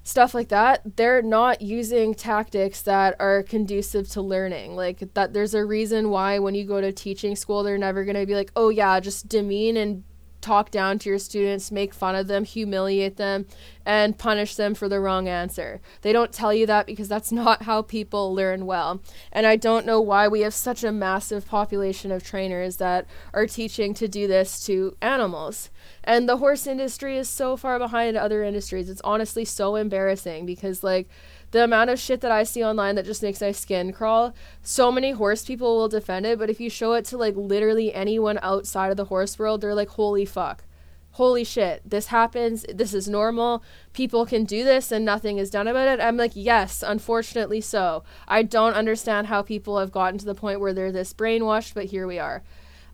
stuff 0.07 0.33
like 0.33 0.47
that, 0.47 0.95
they're 0.95 1.21
not 1.21 1.61
using 1.61 2.15
tactics 2.15 2.81
that 2.83 3.15
are 3.19 3.43
conducive 3.43 4.07
to 4.09 4.21
learning. 4.21 4.75
Like 4.75 5.13
that 5.15 5.33
there's 5.33 5.53
a 5.53 5.65
reason 5.65 6.09
why 6.09 6.39
when 6.39 6.55
you 6.55 6.65
go 6.65 6.79
to 6.79 6.93
teaching 6.93 7.35
school 7.35 7.61
they're 7.61 7.77
never 7.77 8.05
going 8.05 8.15
to 8.15 8.25
be 8.25 8.33
like, 8.33 8.51
"Oh 8.55 8.69
yeah, 8.69 8.99
just 9.01 9.27
demean 9.27 9.75
and 9.75 10.03
talk 10.41 10.71
down 10.71 10.99
to 10.99 11.09
your 11.09 11.19
students, 11.19 11.71
make 11.71 11.93
fun 11.93 12.15
of 12.15 12.27
them, 12.27 12.43
humiliate 12.43 13.17
them, 13.17 13.45
and 13.85 14.17
punish 14.17 14.55
them 14.55 14.75
for 14.75 14.89
the 14.89 14.99
wrong 14.99 15.27
answer. 15.27 15.81
They 16.01 16.13
don't 16.13 16.31
tell 16.31 16.53
you 16.53 16.65
that 16.65 16.85
because 16.85 17.07
that's 17.07 17.31
not 17.43 17.63
how 17.63 17.81
people 17.81 18.33
learn 18.33 18.65
well. 18.65 19.01
And 19.31 19.45
I 19.45 19.55
don't 19.55 19.85
know 19.85 20.01
why 20.01 20.27
we 20.27 20.41
have 20.41 20.53
such 20.53 20.83
a 20.83 20.91
massive 20.91 21.47
population 21.47 22.11
of 22.11 22.23
trainers 22.23 22.77
that 22.77 23.07
are 23.33 23.47
teaching 23.47 23.93
to 23.95 24.07
do 24.07 24.27
this 24.27 24.65
to 24.65 24.95
animals. 25.01 25.69
And 26.03 26.27
the 26.27 26.37
horse 26.37 26.67
industry 26.67 27.17
is 27.17 27.29
so 27.29 27.57
far 27.57 27.79
behind 27.79 28.17
other 28.17 28.43
industries. 28.43 28.89
It's 28.89 29.01
honestly 29.03 29.45
so 29.45 29.75
embarrassing 29.75 30.45
because, 30.45 30.83
like, 30.83 31.09
the 31.51 31.63
amount 31.63 31.89
of 31.89 31.99
shit 31.99 32.21
that 32.21 32.31
I 32.31 32.43
see 32.43 32.63
online 32.63 32.95
that 32.95 33.05
just 33.05 33.23
makes 33.23 33.41
my 33.41 33.51
skin 33.51 33.93
crawl. 33.93 34.33
So 34.61 34.91
many 34.91 35.11
horse 35.11 35.45
people 35.45 35.77
will 35.77 35.87
defend 35.87 36.25
it, 36.25 36.39
but 36.39 36.49
if 36.49 36.59
you 36.59 36.69
show 36.69 36.93
it 36.93 37.05
to 37.05 37.17
like 37.17 37.35
literally 37.35 37.93
anyone 37.93 38.39
outside 38.41 38.91
of 38.91 38.97
the 38.97 39.05
horse 39.05 39.39
world, 39.39 39.61
they're 39.61 39.75
like, 39.75 39.89
holy 39.89 40.25
fuck. 40.25 40.63
Holy 41.11 41.43
shit, 41.43 41.81
this 41.83 42.07
happens. 42.07 42.63
This 42.71 42.93
is 42.93 43.07
normal. 43.07 43.63
People 43.93 44.25
can 44.25 44.43
do 44.43 44.63
this 44.63 44.91
and 44.91 45.03
nothing 45.03 45.39
is 45.39 45.49
done 45.49 45.67
about 45.67 45.87
it. 45.87 46.03
I'm 46.03 46.15
like, 46.15 46.33
yes, 46.35 46.83
unfortunately 46.85 47.61
so. 47.61 48.03
I 48.27 48.43
don't 48.43 48.75
understand 48.75 49.25
how 49.25 49.41
people 49.41 49.79
have 49.79 49.91
gotten 49.91 50.19
to 50.19 50.25
the 50.25 50.35
point 50.35 50.59
where 50.59 50.73
they're 50.73 50.91
this 50.91 51.13
brainwashed, 51.13 51.73
but 51.73 51.85
here 51.85 52.05
we 52.05 52.19
are. 52.19 52.43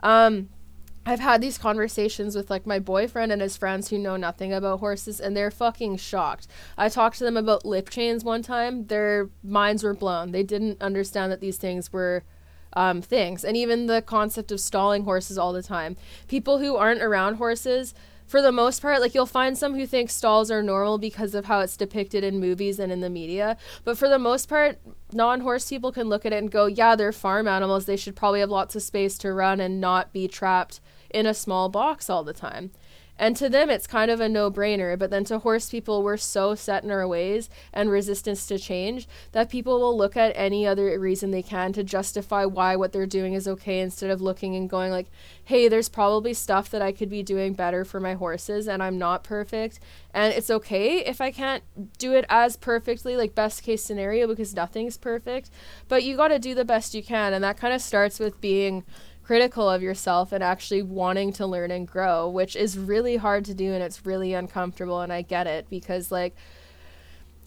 Um, 0.01 0.49
I've 1.05 1.19
had 1.19 1.41
these 1.41 1.57
conversations 1.57 2.35
with 2.35 2.49
like 2.49 2.65
my 2.65 2.79
boyfriend 2.79 3.31
and 3.31 3.41
his 3.41 3.57
friends 3.57 3.89
who 3.89 3.97
know 3.97 4.15
nothing 4.15 4.53
about 4.53 4.79
horses 4.79 5.19
and 5.19 5.35
they're 5.35 5.51
fucking 5.51 5.97
shocked. 5.97 6.47
I 6.77 6.87
talked 6.87 7.17
to 7.17 7.25
them 7.25 7.35
about 7.35 7.65
lip 7.65 7.89
chains 7.89 8.23
one 8.23 8.41
time. 8.41 8.87
Their 8.87 9.29
minds 9.43 9.83
were 9.83 9.93
blown. 9.93 10.31
They 10.31 10.43
didn't 10.43 10.81
understand 10.81 11.31
that 11.31 11.41
these 11.41 11.57
things 11.57 11.91
were 11.91 12.23
um, 12.73 13.01
things. 13.01 13.43
And 13.43 13.57
even 13.57 13.87
the 13.87 14.01
concept 14.01 14.51
of 14.51 14.59
stalling 14.59 15.03
horses 15.03 15.37
all 15.37 15.53
the 15.53 15.61
time. 15.61 15.97
People 16.27 16.59
who 16.59 16.75
aren't 16.75 17.01
around 17.01 17.35
horses, 17.35 17.93
for 18.25 18.41
the 18.41 18.51
most 18.51 18.81
part, 18.81 19.01
like 19.01 19.13
you'll 19.13 19.25
find 19.25 19.57
some 19.57 19.75
who 19.75 19.85
think 19.85 20.09
stalls 20.09 20.49
are 20.49 20.63
normal 20.63 20.97
because 20.97 21.35
of 21.35 21.45
how 21.45 21.59
it's 21.59 21.77
depicted 21.77 22.23
in 22.23 22.39
movies 22.39 22.79
and 22.79 22.91
in 22.91 23.01
the 23.01 23.09
media. 23.09 23.57
But 23.83 23.97
for 23.97 24.07
the 24.07 24.17
most 24.17 24.47
part, 24.47 24.79
non 25.11 25.41
horse 25.41 25.69
people 25.69 25.91
can 25.91 26.09
look 26.09 26.25
at 26.25 26.33
it 26.33 26.37
and 26.37 26.49
go, 26.49 26.65
yeah, 26.65 26.95
they're 26.95 27.11
farm 27.11 27.47
animals. 27.47 27.85
They 27.85 27.97
should 27.97 28.15
probably 28.15 28.39
have 28.39 28.49
lots 28.49 28.75
of 28.75 28.81
space 28.81 29.17
to 29.19 29.33
run 29.33 29.59
and 29.59 29.81
not 29.81 30.13
be 30.13 30.27
trapped 30.27 30.79
in 31.13 31.26
a 31.26 31.34
small 31.34 31.69
box 31.69 32.10
all 32.10 32.23
the 32.23 32.34
time. 32.34 32.71
And 33.19 33.36
to 33.38 33.47
them, 33.47 33.69
it's 33.69 33.86
kind 33.86 34.10
of 34.10 34.19
a 34.19 34.28
no 34.28 34.49
brainer. 34.49 34.97
But 34.97 35.12
then 35.12 35.23
to 35.26 35.39
horse 35.39 35.69
people, 35.69 36.02
we're 36.02 36.17
so 36.17 36.56
set 36.56 36.84
in 36.84 36.89
our 36.89 37.08
ways 37.08 37.47
and 37.71 37.91
resistance 37.91 38.47
to 38.47 38.58
change 38.58 39.08
that 39.34 39.52
people 39.52 39.80
will 39.80 39.95
look 39.95 40.17
at 40.17 40.34
any 40.36 40.65
other 40.65 40.99
reason 40.99 41.30
they 41.30 41.43
can 41.43 41.73
to 41.73 41.84
justify 41.84 42.45
why 42.45 42.76
what 42.76 42.91
they're 42.91 43.06
doing 43.06 43.34
is 43.34 43.47
okay 43.47 43.82
instead 43.82 44.10
of 44.10 44.19
looking 44.19 44.56
and 44.56 44.67
going, 44.67 44.91
like, 44.91 45.12
hey, 45.45 45.67
there's 45.67 45.89
probably 45.89 46.34
stuff 46.34 46.71
that 46.71 46.82
I 46.82 46.91
could 46.91 47.10
be 47.10 47.21
doing 47.21 47.54
better 47.54 47.86
for 47.86 47.99
my 47.99 48.15
horses 48.15 48.67
and 48.67 48.82
I'm 48.82 48.97
not 48.97 49.23
perfect. 49.23 49.80
And 50.12 50.34
it's 50.34 50.49
okay 50.49 51.06
if 51.06 51.21
I 51.21 51.30
can't 51.30 51.63
do 51.99 52.13
it 52.13 52.26
as 52.30 52.58
perfectly, 52.58 53.15
like, 53.15 53.36
best 53.36 53.62
case 53.62 53.84
scenario, 53.84 54.26
because 54.28 54.56
nothing's 54.56 54.97
perfect. 54.97 55.52
But 55.88 56.04
you 56.04 56.17
got 56.17 56.30
to 56.30 56.39
do 56.39 56.56
the 56.56 56.65
best 56.65 56.95
you 56.95 57.04
can. 57.04 57.32
And 57.34 57.43
that 57.43 57.58
kind 57.58 57.76
of 57.76 57.82
starts 57.82 58.19
with 58.19 58.41
being 58.41 58.84
critical 59.23 59.69
of 59.69 59.81
yourself 59.81 60.31
and 60.31 60.43
actually 60.43 60.81
wanting 60.81 61.33
to 61.33 61.47
learn 61.47 61.71
and 61.71 61.88
grow, 61.88 62.29
which 62.29 62.55
is 62.55 62.77
really 62.77 63.17
hard 63.17 63.45
to 63.45 63.53
do 63.53 63.73
and 63.73 63.83
it's 63.83 64.05
really 64.05 64.33
uncomfortable. 64.33 65.01
And 65.01 65.12
I 65.12 65.21
get 65.21 65.47
it 65.47 65.69
because, 65.69 66.12
like, 66.12 66.36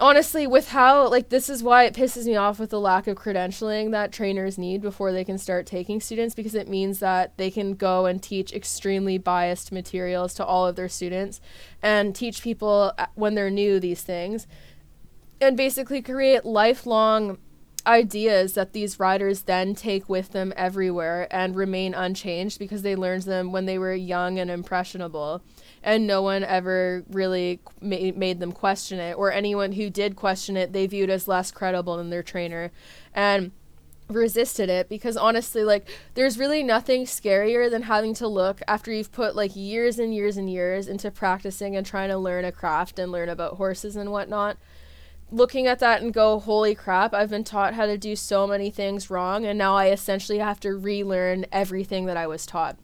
honestly, 0.00 0.46
with 0.46 0.70
how, 0.70 1.08
like, 1.08 1.28
this 1.28 1.48
is 1.48 1.62
why 1.62 1.84
it 1.84 1.94
pisses 1.94 2.26
me 2.26 2.36
off 2.36 2.58
with 2.58 2.70
the 2.70 2.80
lack 2.80 3.06
of 3.06 3.16
credentialing 3.16 3.90
that 3.90 4.12
trainers 4.12 4.56
need 4.56 4.80
before 4.80 5.12
they 5.12 5.24
can 5.24 5.38
start 5.38 5.66
taking 5.66 6.00
students 6.00 6.34
because 6.34 6.54
it 6.54 6.68
means 6.68 6.98
that 7.00 7.36
they 7.36 7.50
can 7.50 7.74
go 7.74 8.06
and 8.06 8.22
teach 8.22 8.52
extremely 8.52 9.18
biased 9.18 9.70
materials 9.70 10.34
to 10.34 10.44
all 10.44 10.66
of 10.66 10.76
their 10.76 10.88
students 10.88 11.40
and 11.82 12.14
teach 12.14 12.42
people 12.42 12.92
uh, 12.98 13.06
when 13.14 13.34
they're 13.34 13.50
new 13.50 13.78
these 13.78 14.02
things 14.02 14.46
and 15.40 15.56
basically 15.56 16.00
create 16.00 16.44
lifelong 16.44 17.38
ideas 17.86 18.54
that 18.54 18.72
these 18.72 18.98
riders 18.98 19.42
then 19.42 19.74
take 19.74 20.08
with 20.08 20.32
them 20.32 20.52
everywhere 20.56 21.28
and 21.30 21.54
remain 21.54 21.94
unchanged 21.94 22.58
because 22.58 22.82
they 22.82 22.96
learned 22.96 23.22
them 23.22 23.52
when 23.52 23.66
they 23.66 23.78
were 23.78 23.94
young 23.94 24.38
and 24.38 24.50
impressionable. 24.50 25.42
And 25.82 26.06
no 26.06 26.20
one 26.20 26.42
ever 26.42 27.04
really 27.08 27.60
ma- 27.80 28.12
made 28.16 28.40
them 28.40 28.52
question 28.52 28.98
it 28.98 29.14
or 29.16 29.32
anyone 29.32 29.72
who 29.72 29.88
did 29.88 30.16
question 30.16 30.56
it 30.56 30.72
they 30.72 30.86
viewed 30.86 31.10
as 31.10 31.28
less 31.28 31.50
credible 31.50 31.96
than 31.96 32.10
their 32.10 32.22
trainer 32.22 32.72
and 33.14 33.52
resisted 34.08 34.68
it 34.68 34.88
because 34.88 35.16
honestly 35.16 35.64
like 35.64 35.88
there's 36.14 36.38
really 36.38 36.62
nothing 36.62 37.04
scarier 37.04 37.68
than 37.68 37.82
having 37.82 38.14
to 38.14 38.28
look 38.28 38.60
after 38.68 38.92
you've 38.92 39.10
put 39.10 39.34
like 39.34 39.56
years 39.56 39.98
and 39.98 40.14
years 40.14 40.36
and 40.36 40.48
years 40.48 40.86
into 40.86 41.10
practicing 41.10 41.74
and 41.74 41.84
trying 41.84 42.08
to 42.08 42.16
learn 42.16 42.44
a 42.44 42.52
craft 42.52 43.00
and 43.00 43.10
learn 43.10 43.28
about 43.28 43.54
horses 43.54 43.96
and 43.96 44.12
whatnot 44.12 44.56
looking 45.30 45.66
at 45.66 45.78
that 45.80 46.02
and 46.02 46.12
go, 46.12 46.38
holy 46.38 46.74
crap, 46.74 47.12
I've 47.12 47.30
been 47.30 47.44
taught 47.44 47.74
how 47.74 47.86
to 47.86 47.98
do 47.98 48.16
so 48.16 48.46
many 48.46 48.70
things 48.70 49.10
wrong, 49.10 49.44
and 49.44 49.58
now 49.58 49.76
I 49.76 49.90
essentially 49.90 50.38
have 50.38 50.60
to 50.60 50.76
relearn 50.76 51.46
everything 51.52 52.06
that 52.06 52.16
I 52.16 52.26
was 52.26 52.46
taught. 52.46 52.78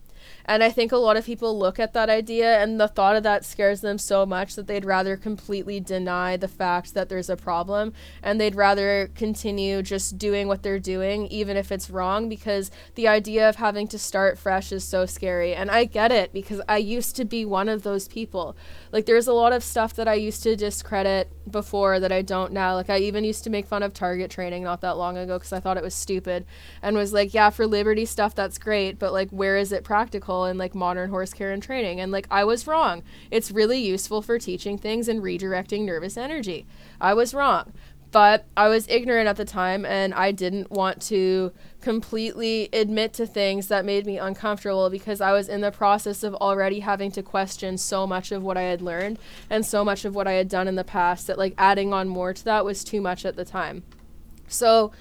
And 0.45 0.63
I 0.63 0.69
think 0.69 0.91
a 0.91 0.97
lot 0.97 1.17
of 1.17 1.25
people 1.25 1.57
look 1.57 1.79
at 1.79 1.93
that 1.93 2.09
idea 2.09 2.61
and 2.61 2.79
the 2.79 2.87
thought 2.87 3.15
of 3.15 3.23
that 3.23 3.45
scares 3.45 3.81
them 3.81 3.97
so 3.97 4.25
much 4.25 4.55
that 4.55 4.67
they'd 4.67 4.85
rather 4.85 5.15
completely 5.15 5.79
deny 5.79 6.35
the 6.35 6.47
fact 6.47 6.93
that 6.93 7.07
there's 7.09 7.29
a 7.29 7.37
problem 7.37 7.93
and 8.21 8.39
they'd 8.39 8.55
rather 8.55 9.09
continue 9.15 9.81
just 9.81 10.17
doing 10.17 10.47
what 10.47 10.63
they're 10.63 10.79
doing, 10.79 11.27
even 11.27 11.55
if 11.55 11.71
it's 11.71 11.89
wrong, 11.89 12.27
because 12.27 12.71
the 12.95 13.07
idea 13.07 13.47
of 13.47 13.55
having 13.55 13.87
to 13.87 13.97
start 13.97 14.37
fresh 14.37 14.71
is 14.71 14.83
so 14.83 15.05
scary. 15.05 15.53
And 15.53 15.71
I 15.71 15.85
get 15.85 16.11
it 16.11 16.33
because 16.33 16.61
I 16.67 16.77
used 16.77 17.15
to 17.15 17.25
be 17.25 17.45
one 17.45 17.69
of 17.69 17.83
those 17.83 18.07
people. 18.07 18.55
Like, 18.91 19.05
there's 19.05 19.27
a 19.27 19.33
lot 19.33 19.53
of 19.53 19.63
stuff 19.63 19.93
that 19.95 20.07
I 20.07 20.15
used 20.15 20.43
to 20.43 20.55
discredit 20.55 21.31
before 21.49 21.99
that 21.99 22.11
I 22.11 22.21
don't 22.21 22.51
now. 22.51 22.75
Like, 22.75 22.89
I 22.89 22.97
even 22.99 23.23
used 23.23 23.43
to 23.45 23.49
make 23.49 23.65
fun 23.65 23.83
of 23.83 23.93
target 23.93 24.29
training 24.29 24.63
not 24.63 24.81
that 24.81 24.97
long 24.97 25.17
ago 25.17 25.37
because 25.37 25.53
I 25.53 25.59
thought 25.59 25.77
it 25.77 25.83
was 25.83 25.95
stupid 25.95 26.45
and 26.81 26.97
was 26.97 27.13
like, 27.13 27.33
yeah, 27.33 27.49
for 27.49 27.65
Liberty 27.65 28.05
stuff, 28.05 28.35
that's 28.35 28.57
great, 28.57 28.99
but 28.99 29.13
like, 29.13 29.29
where 29.29 29.57
is 29.57 29.71
it 29.71 29.83
practical? 29.83 30.32
Practical 30.33 30.45
in 30.45 30.57
like 30.57 30.75
modern 30.75 31.09
horse 31.09 31.33
care 31.33 31.51
and 31.51 31.61
training. 31.61 31.99
And 31.99 32.11
like 32.11 32.27
I 32.31 32.43
was 32.43 32.67
wrong. 32.67 33.03
It's 33.31 33.51
really 33.51 33.79
useful 33.79 34.21
for 34.21 34.39
teaching 34.39 34.77
things 34.77 35.07
and 35.07 35.21
redirecting 35.21 35.85
nervous 35.85 36.17
energy. 36.17 36.65
I 36.99 37.13
was 37.13 37.33
wrong. 37.33 37.71
but 38.11 38.45
I 38.55 38.67
was 38.67 38.87
ignorant 38.89 39.27
at 39.27 39.37
the 39.37 39.43
time 39.43 39.85
and 39.87 40.13
I 40.13 40.31
didn't 40.31 40.69
want 40.69 41.01
to 41.09 41.51
completely 41.81 42.69
admit 42.71 43.11
to 43.13 43.25
things 43.25 43.69
that 43.69 43.85
made 43.85 44.05
me 44.05 44.19
uncomfortable 44.19 44.91
because 44.91 45.19
I 45.19 45.31
was 45.33 45.49
in 45.49 45.61
the 45.61 45.71
process 45.71 46.21
of 46.21 46.35
already 46.35 46.81
having 46.81 47.11
to 47.13 47.23
question 47.23 47.75
so 47.75 48.05
much 48.05 48.31
of 48.31 48.43
what 48.43 48.55
I 48.55 48.61
had 48.69 48.83
learned 48.83 49.17
and 49.49 49.65
so 49.65 49.83
much 49.83 50.05
of 50.05 50.13
what 50.13 50.27
I 50.27 50.33
had 50.33 50.47
done 50.47 50.67
in 50.67 50.75
the 50.75 50.83
past 50.83 51.25
that 51.25 51.39
like 51.39 51.55
adding 51.57 51.91
on 51.91 52.07
more 52.07 52.33
to 52.35 52.43
that 52.45 52.63
was 52.63 52.83
too 52.83 53.01
much 53.01 53.25
at 53.25 53.35
the 53.35 53.45
time. 53.45 53.81
So 54.47 54.91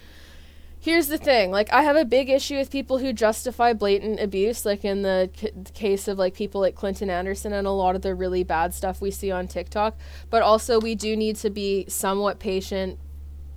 here's 0.82 1.06
the 1.06 1.16
thing 1.16 1.52
like 1.52 1.72
i 1.72 1.82
have 1.82 1.94
a 1.94 2.04
big 2.04 2.28
issue 2.28 2.56
with 2.56 2.68
people 2.68 2.98
who 2.98 3.12
justify 3.12 3.72
blatant 3.72 4.18
abuse 4.18 4.66
like 4.66 4.84
in 4.84 5.02
the 5.02 5.30
c- 5.36 5.52
case 5.72 6.08
of 6.08 6.18
like 6.18 6.34
people 6.34 6.60
like 6.60 6.74
clinton 6.74 7.08
anderson 7.08 7.52
and 7.52 7.68
a 7.68 7.70
lot 7.70 7.94
of 7.94 8.02
the 8.02 8.12
really 8.12 8.42
bad 8.42 8.74
stuff 8.74 9.00
we 9.00 9.10
see 9.10 9.30
on 9.30 9.46
tiktok. 9.46 9.96
But 10.28 10.42
also 10.42 10.80
we 10.80 10.94
do 10.94 11.16
need 11.16 11.36
to 11.36 11.50
be 11.50 11.84
somewhat 11.88 12.38
patient 12.38 12.98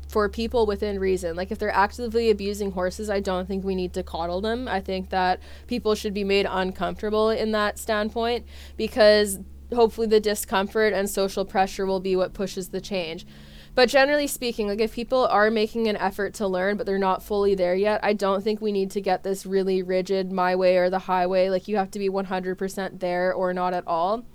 for 0.07 0.29
people 0.29 0.67
within 0.67 0.99
reason. 0.99 1.35
Like 1.35 1.51
if 1.51 1.57
they're 1.57 1.71
actively 1.71 2.29
abusing 2.29 2.71
horses 2.71 3.09
i 3.09 3.19
don't 3.19 3.47
think 3.47 3.65
we 3.65 3.75
need 3.75 3.93
to 3.93 4.03
coddle 4.03 4.41
them. 4.41 4.67
I 4.67 4.79
think 4.79 5.09
that 5.09 5.39
people 5.67 5.95
should 5.95 6.13
be 6.13 6.23
made 6.23 6.45
uncomfortable 6.49 7.29
in 7.31 7.51
that 7.51 7.79
standpoint 7.79 8.45
because 8.77 9.39
hopefully 9.73 10.07
the 10.07 10.19
discomfort 10.19 10.93
and 10.93 11.09
social 11.09 11.43
pressure 11.43 11.87
will 11.87 11.99
be 11.99 12.15
what 12.15 12.33
pushes 12.33 12.69
the 12.69 12.79
change 12.79 13.25
but 13.75 13.89
generally 13.89 14.27
speaking, 14.27 14.69
like 14.69 14.79
if 14.79 14.93
people 14.93 15.27
are 15.27 15.51
making 15.51 15.87
an 15.87 15.97
effort 15.97 16.33
to 16.35 16.47
learn 16.47 16.77
but 16.77 16.85
they're 16.85 16.97
not 16.97 17.21
fully 17.21 17.55
there 17.55 17.75
yet, 17.75 17.99
I 18.03 18.13
don't 18.13 18.43
think 18.43 18.61
we 18.61 18.71
need 18.71 18.89
to 18.91 19.01
get 19.01 19.23
this 19.23 19.45
really 19.45 19.83
rigid 19.83 20.31
my 20.31 20.55
way 20.55 20.77
or 20.77 20.89
the 20.89 20.99
highway, 20.99 21.49
like 21.49 21.67
you 21.67 21.75
have 21.77 21.91
to 21.91 21.99
be 21.99 22.09
100% 22.09 22.99
there 22.99 23.33
or 23.33 23.53
not 23.53 23.73
at 23.73 23.85
all 23.85 24.25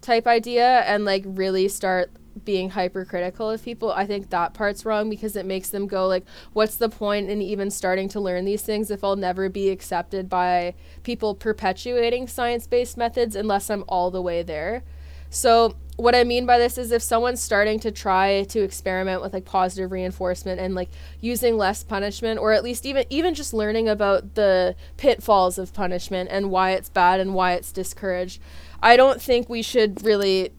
type 0.00 0.26
idea 0.26 0.80
and 0.80 1.04
like 1.04 1.24
really 1.26 1.68
start 1.68 2.10
being 2.44 2.70
hypercritical 2.70 3.50
of 3.50 3.62
people. 3.62 3.90
I 3.92 4.06
think 4.06 4.30
that 4.30 4.54
part's 4.54 4.84
wrong 4.84 5.08
because 5.08 5.36
it 5.36 5.46
makes 5.46 5.70
them 5.70 5.86
go 5.86 6.06
like 6.06 6.24
what's 6.52 6.76
the 6.76 6.88
point 6.88 7.30
in 7.30 7.40
even 7.40 7.70
starting 7.70 8.08
to 8.10 8.20
learn 8.20 8.44
these 8.44 8.62
things 8.62 8.90
if 8.90 9.02
I'll 9.02 9.16
never 9.16 9.48
be 9.48 9.70
accepted 9.70 10.28
by 10.28 10.74
people 11.02 11.34
perpetuating 11.34 12.28
science-based 12.28 12.96
methods 12.96 13.36
unless 13.36 13.70
I'm 13.70 13.84
all 13.88 14.10
the 14.10 14.22
way 14.22 14.42
there. 14.42 14.84
So 15.30 15.76
what 15.96 16.14
I 16.14 16.24
mean 16.24 16.44
by 16.44 16.58
this 16.58 16.76
is 16.76 16.92
if 16.92 17.02
someone's 17.02 17.40
starting 17.40 17.80
to 17.80 17.90
try 17.90 18.44
to 18.44 18.60
experiment 18.60 19.22
with 19.22 19.32
like 19.32 19.46
positive 19.46 19.90
reinforcement 19.90 20.60
and 20.60 20.74
like 20.74 20.90
using 21.20 21.56
less 21.56 21.82
punishment 21.82 22.38
or 22.38 22.52
at 22.52 22.62
least 22.62 22.84
even 22.84 23.04
even 23.08 23.34
just 23.34 23.54
learning 23.54 23.88
about 23.88 24.34
the 24.34 24.76
pitfalls 24.98 25.56
of 25.58 25.72
punishment 25.72 26.28
and 26.30 26.50
why 26.50 26.72
it's 26.72 26.90
bad 26.90 27.18
and 27.18 27.34
why 27.34 27.54
it's 27.54 27.72
discouraged, 27.72 28.40
I 28.82 28.96
don't 28.96 29.20
think 29.22 29.48
we 29.48 29.62
should 29.62 30.04
really 30.04 30.52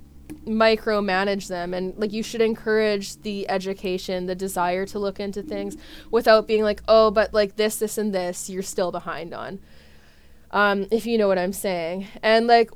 micromanage 0.46 1.48
them 1.48 1.74
and 1.74 1.96
like 1.98 2.12
you 2.12 2.24
should 2.24 2.42
encourage 2.42 3.22
the 3.22 3.48
education, 3.48 4.26
the 4.26 4.36
desire 4.36 4.86
to 4.88 4.98
look 4.98 5.20
into 5.20 5.44
things 5.44 5.78
without 6.10 6.48
being 6.48 6.64
like, 6.64 6.82
"Oh, 6.88 7.12
but 7.12 7.34
like 7.34 7.58
this 7.58 7.78
this 7.78 7.98
and 8.00 8.14
this 8.14 8.50
you're 8.50 8.64
still 8.64 8.92
behind 8.92 9.36
on." 9.36 9.60
Um 10.50 10.88
if 10.90 11.06
you 11.06 11.20
know 11.20 11.28
what 11.28 11.38
I'm 11.38 11.54
saying. 11.54 12.08
And 12.24 12.48
like 12.48 12.72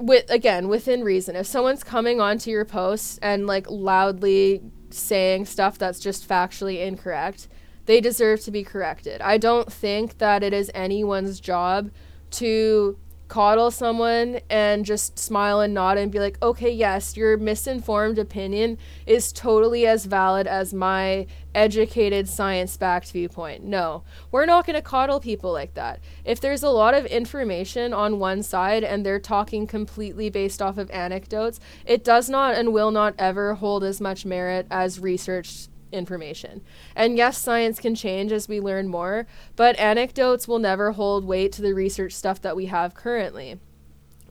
with 0.00 0.30
again 0.30 0.68
within 0.68 1.04
reason. 1.04 1.36
If 1.36 1.46
someone's 1.46 1.84
coming 1.84 2.20
onto 2.20 2.50
your 2.50 2.64
post 2.64 3.18
and 3.22 3.46
like 3.46 3.70
loudly 3.70 4.62
saying 4.90 5.46
stuff 5.46 5.78
that's 5.78 6.00
just 6.00 6.28
factually 6.28 6.84
incorrect 6.84 7.46
they 7.90 8.00
deserve 8.00 8.40
to 8.40 8.52
be 8.52 8.62
corrected. 8.62 9.20
I 9.20 9.36
don't 9.36 9.72
think 9.72 10.18
that 10.18 10.44
it 10.44 10.52
is 10.52 10.70
anyone's 10.74 11.40
job 11.40 11.90
to 12.32 12.96
coddle 13.30 13.70
someone 13.70 14.40
and 14.50 14.84
just 14.84 15.16
smile 15.16 15.60
and 15.60 15.72
nod 15.72 15.96
and 15.96 16.10
be 16.10 16.18
like, 16.18 16.36
okay, 16.42 16.70
yes, 16.70 17.16
your 17.16 17.36
misinformed 17.36 18.18
opinion 18.18 18.76
is 19.06 19.32
totally 19.32 19.86
as 19.86 20.04
valid 20.04 20.48
as 20.48 20.74
my 20.74 21.26
educated, 21.54 22.28
science 22.28 22.76
backed 22.76 23.12
viewpoint. 23.12 23.62
No, 23.62 24.02
we're 24.32 24.46
not 24.46 24.66
going 24.66 24.74
to 24.74 24.82
coddle 24.82 25.20
people 25.20 25.52
like 25.52 25.74
that. 25.74 26.00
If 26.24 26.40
there's 26.40 26.64
a 26.64 26.70
lot 26.70 26.92
of 26.92 27.06
information 27.06 27.94
on 27.94 28.18
one 28.18 28.42
side 28.42 28.82
and 28.82 29.06
they're 29.06 29.20
talking 29.20 29.66
completely 29.66 30.28
based 30.28 30.60
off 30.60 30.76
of 30.76 30.90
anecdotes, 30.90 31.60
it 31.86 32.02
does 32.02 32.28
not 32.28 32.56
and 32.56 32.72
will 32.72 32.90
not 32.90 33.14
ever 33.16 33.54
hold 33.54 33.84
as 33.84 34.00
much 34.00 34.26
merit 34.26 34.66
as 34.72 34.98
research 34.98 35.68
information. 35.92 36.62
And 36.94 37.16
yes, 37.16 37.38
science 37.38 37.80
can 37.80 37.94
change 37.94 38.32
as 38.32 38.48
we 38.48 38.60
learn 38.60 38.88
more, 38.88 39.26
but 39.56 39.78
anecdotes 39.78 40.46
will 40.46 40.58
never 40.58 40.92
hold 40.92 41.24
weight 41.24 41.52
to 41.52 41.62
the 41.62 41.72
research 41.72 42.12
stuff 42.12 42.40
that 42.42 42.56
we 42.56 42.66
have 42.66 42.94
currently. 42.94 43.58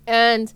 And 0.08 0.54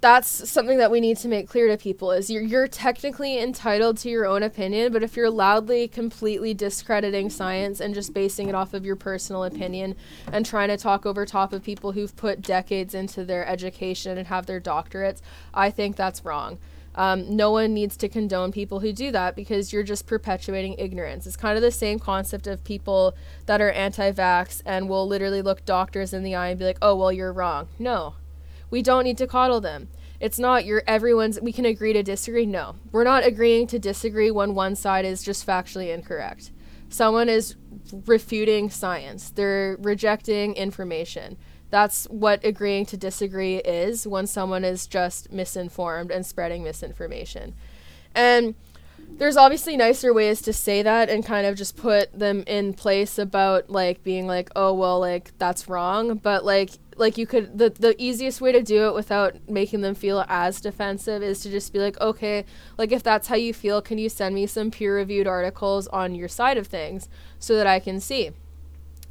that's 0.00 0.48
something 0.48 0.78
that 0.78 0.90
we 0.90 1.00
need 1.00 1.18
to 1.18 1.28
make 1.28 1.48
clear 1.48 1.68
to 1.68 1.76
people 1.76 2.10
is 2.10 2.30
you're, 2.30 2.42
you're 2.42 2.66
technically 2.66 3.38
entitled 3.38 3.98
to 3.98 4.08
your 4.08 4.26
own 4.26 4.42
opinion 4.42 4.92
but 4.92 5.02
if 5.02 5.14
you're 5.16 5.30
loudly 5.30 5.86
completely 5.86 6.54
discrediting 6.54 7.28
science 7.28 7.80
and 7.80 7.94
just 7.94 8.14
basing 8.14 8.48
it 8.48 8.54
off 8.54 8.72
of 8.72 8.84
your 8.84 8.96
personal 8.96 9.44
opinion 9.44 9.94
and 10.32 10.46
trying 10.46 10.68
to 10.68 10.76
talk 10.76 11.04
over 11.04 11.26
top 11.26 11.52
of 11.52 11.62
people 11.62 11.92
who've 11.92 12.16
put 12.16 12.40
decades 12.40 12.94
into 12.94 13.24
their 13.24 13.46
education 13.46 14.16
and 14.16 14.28
have 14.28 14.46
their 14.46 14.60
doctorates 14.60 15.20
i 15.52 15.70
think 15.70 15.96
that's 15.96 16.24
wrong 16.24 16.58
um, 17.00 17.34
no 17.34 17.50
one 17.50 17.72
needs 17.72 17.96
to 17.96 18.10
condone 18.10 18.52
people 18.52 18.80
who 18.80 18.92
do 18.92 19.10
that 19.10 19.34
because 19.34 19.72
you're 19.72 19.82
just 19.82 20.06
perpetuating 20.06 20.74
ignorance. 20.76 21.26
It's 21.26 21.34
kind 21.34 21.56
of 21.56 21.62
the 21.62 21.70
same 21.70 21.98
concept 21.98 22.46
of 22.46 22.62
people 22.62 23.14
that 23.46 23.58
are 23.62 23.70
anti 23.70 24.12
vax 24.12 24.60
and 24.66 24.86
will 24.86 25.08
literally 25.08 25.40
look 25.40 25.64
doctors 25.64 26.12
in 26.12 26.22
the 26.24 26.34
eye 26.34 26.50
and 26.50 26.58
be 26.58 26.66
like, 26.66 26.76
oh, 26.82 26.94
well, 26.94 27.10
you're 27.10 27.32
wrong. 27.32 27.68
No, 27.78 28.16
we 28.70 28.82
don't 28.82 29.04
need 29.04 29.16
to 29.16 29.26
coddle 29.26 29.62
them. 29.62 29.88
It's 30.20 30.38
not 30.38 30.66
you're 30.66 30.82
everyone's, 30.86 31.40
we 31.40 31.54
can 31.54 31.64
agree 31.64 31.94
to 31.94 32.02
disagree. 32.02 32.44
No, 32.44 32.76
we're 32.92 33.04
not 33.04 33.24
agreeing 33.24 33.66
to 33.68 33.78
disagree 33.78 34.30
when 34.30 34.54
one 34.54 34.76
side 34.76 35.06
is 35.06 35.22
just 35.22 35.46
factually 35.46 35.94
incorrect. 35.94 36.50
Someone 36.90 37.30
is 37.30 37.56
refuting 38.04 38.68
science, 38.68 39.30
they're 39.30 39.78
rejecting 39.80 40.52
information 40.52 41.38
that's 41.70 42.04
what 42.06 42.44
agreeing 42.44 42.86
to 42.86 42.96
disagree 42.96 43.56
is 43.56 44.06
when 44.06 44.26
someone 44.26 44.64
is 44.64 44.86
just 44.86 45.32
misinformed 45.32 46.10
and 46.10 46.26
spreading 46.26 46.64
misinformation. 46.64 47.54
And 48.14 48.54
there's 49.18 49.36
obviously 49.36 49.76
nicer 49.76 50.12
ways 50.14 50.40
to 50.42 50.52
say 50.52 50.82
that 50.82 51.10
and 51.10 51.24
kind 51.24 51.46
of 51.46 51.56
just 51.56 51.76
put 51.76 52.16
them 52.18 52.42
in 52.46 52.72
place 52.72 53.18
about 53.18 53.70
like 53.70 54.02
being 54.02 54.26
like, 54.26 54.50
"Oh, 54.56 54.72
well, 54.72 54.98
like 54.98 55.36
that's 55.38 55.68
wrong." 55.68 56.16
But 56.16 56.44
like 56.44 56.70
like 56.96 57.18
you 57.18 57.26
could 57.26 57.58
the 57.58 57.70
the 57.70 57.94
easiest 58.02 58.40
way 58.40 58.52
to 58.52 58.62
do 58.62 58.86
it 58.88 58.94
without 58.94 59.48
making 59.48 59.80
them 59.80 59.94
feel 59.94 60.24
as 60.28 60.60
defensive 60.60 61.22
is 61.22 61.40
to 61.40 61.50
just 61.50 61.72
be 61.72 61.78
like, 61.78 62.00
"Okay, 62.00 62.44
like 62.78 62.92
if 62.92 63.02
that's 63.02 63.28
how 63.28 63.36
you 63.36 63.52
feel, 63.52 63.82
can 63.82 63.98
you 63.98 64.08
send 64.08 64.34
me 64.34 64.46
some 64.46 64.70
peer-reviewed 64.70 65.26
articles 65.26 65.86
on 65.88 66.14
your 66.14 66.28
side 66.28 66.56
of 66.56 66.66
things 66.66 67.08
so 67.38 67.56
that 67.56 67.66
I 67.66 67.78
can 67.80 68.00
see?" 68.00 68.30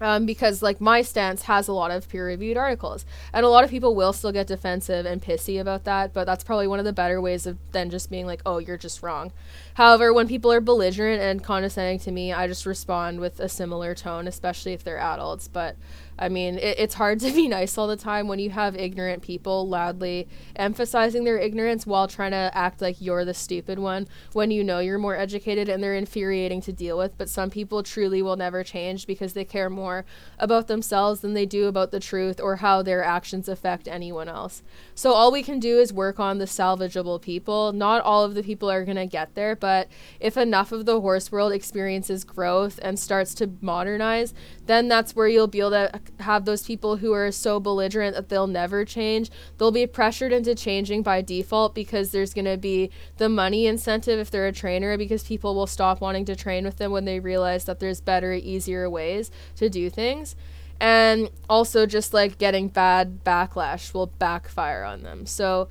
Um, 0.02 0.26
because 0.26 0.62
like 0.62 0.80
my 0.80 1.02
stance 1.02 1.44
has 1.44 1.68
a 1.68 1.74
lot 1.74 1.92
of 1.92 2.08
peer-reviewed 2.10 2.58
articles 2.58 3.06
and 3.34 3.46
a 3.46 3.50
lot 3.50 3.64
of 3.64 3.70
people 3.70 3.96
will 3.96 4.14
still 4.14 4.32
get 4.32 4.48
defensive 4.48 5.06
and 5.06 5.22
pissy 5.22 5.60
about 5.60 5.84
that 5.84 6.14
but 6.14 6.26
that's 6.26 6.44
probably 6.44 6.68
one 6.68 6.80
of 6.80 6.86
the 6.86 6.94
better 6.94 7.20
ways 7.22 7.46
of 7.46 7.58
then 7.72 7.90
just 7.90 8.10
being 8.10 8.26
like 8.26 8.42
oh 8.46 8.58
you're 8.58 8.78
just 8.78 9.04
wrong. 9.04 9.32
However 9.76 10.14
when 10.14 10.28
people 10.28 10.52
are 10.52 10.62
belligerent 10.62 11.22
and 11.22 11.44
condescending 11.44 12.00
to 12.00 12.12
me 12.12 12.34
i 12.34 12.48
just 12.48 12.66
respond 12.66 13.20
with 13.20 13.40
a 13.40 13.50
similar 13.50 13.96
tone 13.96 14.28
especially 14.28 14.74
if 14.74 14.84
they're 14.84 15.00
adults 15.00 15.48
but 15.48 15.76
I 16.20 16.28
mean, 16.28 16.58
it, 16.58 16.78
it's 16.78 16.96
hard 16.96 17.22
to 17.22 17.32
be 17.32 17.48
nice 17.48 17.78
all 17.78 17.88
the 17.88 17.96
time 17.96 18.28
when 18.28 18.40
you 18.40 18.50
have 18.52 18.76
ignorant 18.76 19.24
people 19.24 19.68
loudly 19.68 20.28
emphasizing 20.56 21.24
their 21.24 21.40
ignorance 21.40 21.88
while 21.88 22.08
trying 22.08 22.32
to 22.32 22.52
act 22.54 22.82
like 22.82 22.98
you're 23.00 23.24
the 23.24 23.34
stupid 23.34 23.80
one 23.80 24.08
when 24.34 24.52
you 24.52 24.64
know 24.64 24.80
you're 24.80 25.00
more 25.00 25.16
educated 25.16 25.70
and 25.70 25.82
they're 25.82 25.96
infuriating 25.96 26.62
to 26.62 26.74
deal 26.74 26.98
with. 26.98 27.18
But 27.18 27.30
some 27.30 27.50
people 27.50 27.82
truly 27.82 28.22
will 28.22 28.36
never 28.36 28.64
change 28.64 29.08
because 29.08 29.34
they 29.34 29.46
care 29.46 29.70
more 29.70 30.06
about 30.38 30.68
themselves 30.68 31.22
than 31.22 31.34
they 31.34 31.46
do 31.46 31.68
about 31.68 31.92
the 31.92 32.00
truth 32.00 32.42
or 32.42 32.58
how 32.58 32.82
their 32.82 33.04
actions 33.04 33.48
affect 33.48 33.88
anyone 33.88 34.28
else. 34.28 34.62
So 34.94 35.14
all 35.14 35.32
we 35.32 35.42
can 35.42 35.60
do 35.60 35.80
is 35.80 35.94
work 35.94 36.20
on 36.20 36.38
the 36.38 36.46
salvageable 36.46 37.22
people. 37.22 37.72
Not 37.72 38.02
all 38.02 38.26
of 38.26 38.34
the 38.34 38.44
people 38.44 38.70
are 38.70 38.84
going 38.84 38.98
to 38.98 39.06
get 39.06 39.36
there, 39.36 39.56
but 39.56 39.88
if 40.20 40.36
enough 40.36 40.74
of 40.74 40.86
the 40.86 41.00
horse 41.00 41.32
world 41.32 41.54
experiences 41.54 42.26
growth 42.26 42.80
and 42.84 43.00
starts 43.00 43.34
to 43.36 43.50
modernize, 43.62 44.34
then 44.66 44.90
that's 44.90 45.16
where 45.16 45.28
you'll 45.28 45.48
be 45.48 45.60
able 45.60 45.72
to 45.72 46.02
have 46.20 46.46
those 46.46 46.64
people 46.64 46.98
who 46.98 47.14
are 47.14 47.32
so 47.32 47.60
belligerent 47.60 48.16
that 48.16 48.30
they'll 48.30 48.48
never 48.48 48.86
change. 48.86 49.30
They'll 49.58 49.72
be 49.72 49.88
pressured 49.88 50.32
into 50.32 50.56
changing 50.56 51.04
by 51.04 51.22
default 51.22 51.76
because 51.76 52.12
there's 52.12 52.34
going 52.34 52.46
to 52.46 52.58
be 52.58 52.92
the 53.18 53.30
money 53.30 53.66
incentive 53.66 54.20
if 54.20 54.32
they're 54.32 54.48
a 54.48 54.52
trainer 54.52 54.98
because 54.98 55.24
people 55.24 55.56
will 55.56 55.68
stop 55.68 56.02
wanting 56.02 56.26
to 56.26 56.36
train 56.36 56.66
with 56.66 56.78
them 56.78 56.92
when 56.92 57.06
they 57.06 57.20
realize 57.20 57.66
that 57.66 57.80
there's 57.80 58.02
better, 58.02 58.34
easier 58.34 58.90
ways 58.90 59.32
to 59.56 59.70
do 59.70 59.90
things. 59.90 60.36
And 60.80 61.30
also 61.50 61.86
just 61.86 62.14
like 62.14 62.38
getting 62.38 62.70
bad 62.70 63.24
backlash 63.24 63.94
will 63.94 64.08
backfire 64.08 64.84
on 64.84 65.04
them. 65.04 65.26
So 65.26 65.68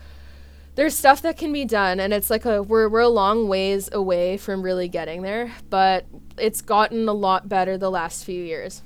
there's 0.79 0.97
stuff 0.97 1.23
that 1.23 1.37
can 1.37 1.53
be 1.53 1.65
done 1.65 1.99
and 1.99 2.13
it's 2.13 2.31
like 2.31 2.45
a 2.45 2.63
we're 2.63 2.89
we're 2.89 3.01
a 3.01 3.09
long 3.09 3.49
ways 3.49 3.89
away 3.91 4.37
from 4.37 4.63
really 4.63 4.87
getting 4.87 5.23
there, 5.23 5.53
but 5.71 6.07
it's 6.37 6.61
gotten 6.61 7.09
a 7.09 7.13
lot 7.13 7.49
better 7.49 7.77
the 7.77 7.91
last 7.91 8.25
few 8.25 8.41
years. 8.45 8.83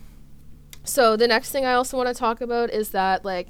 So 0.84 1.16
the 1.16 1.28
next 1.28 1.50
thing 1.50 1.64
I 1.64 1.74
also 1.74 1.96
want 1.96 2.08
to 2.08 2.14
talk 2.14 2.40
about 2.40 2.70
is 2.70 2.90
that 2.90 3.24
like 3.24 3.48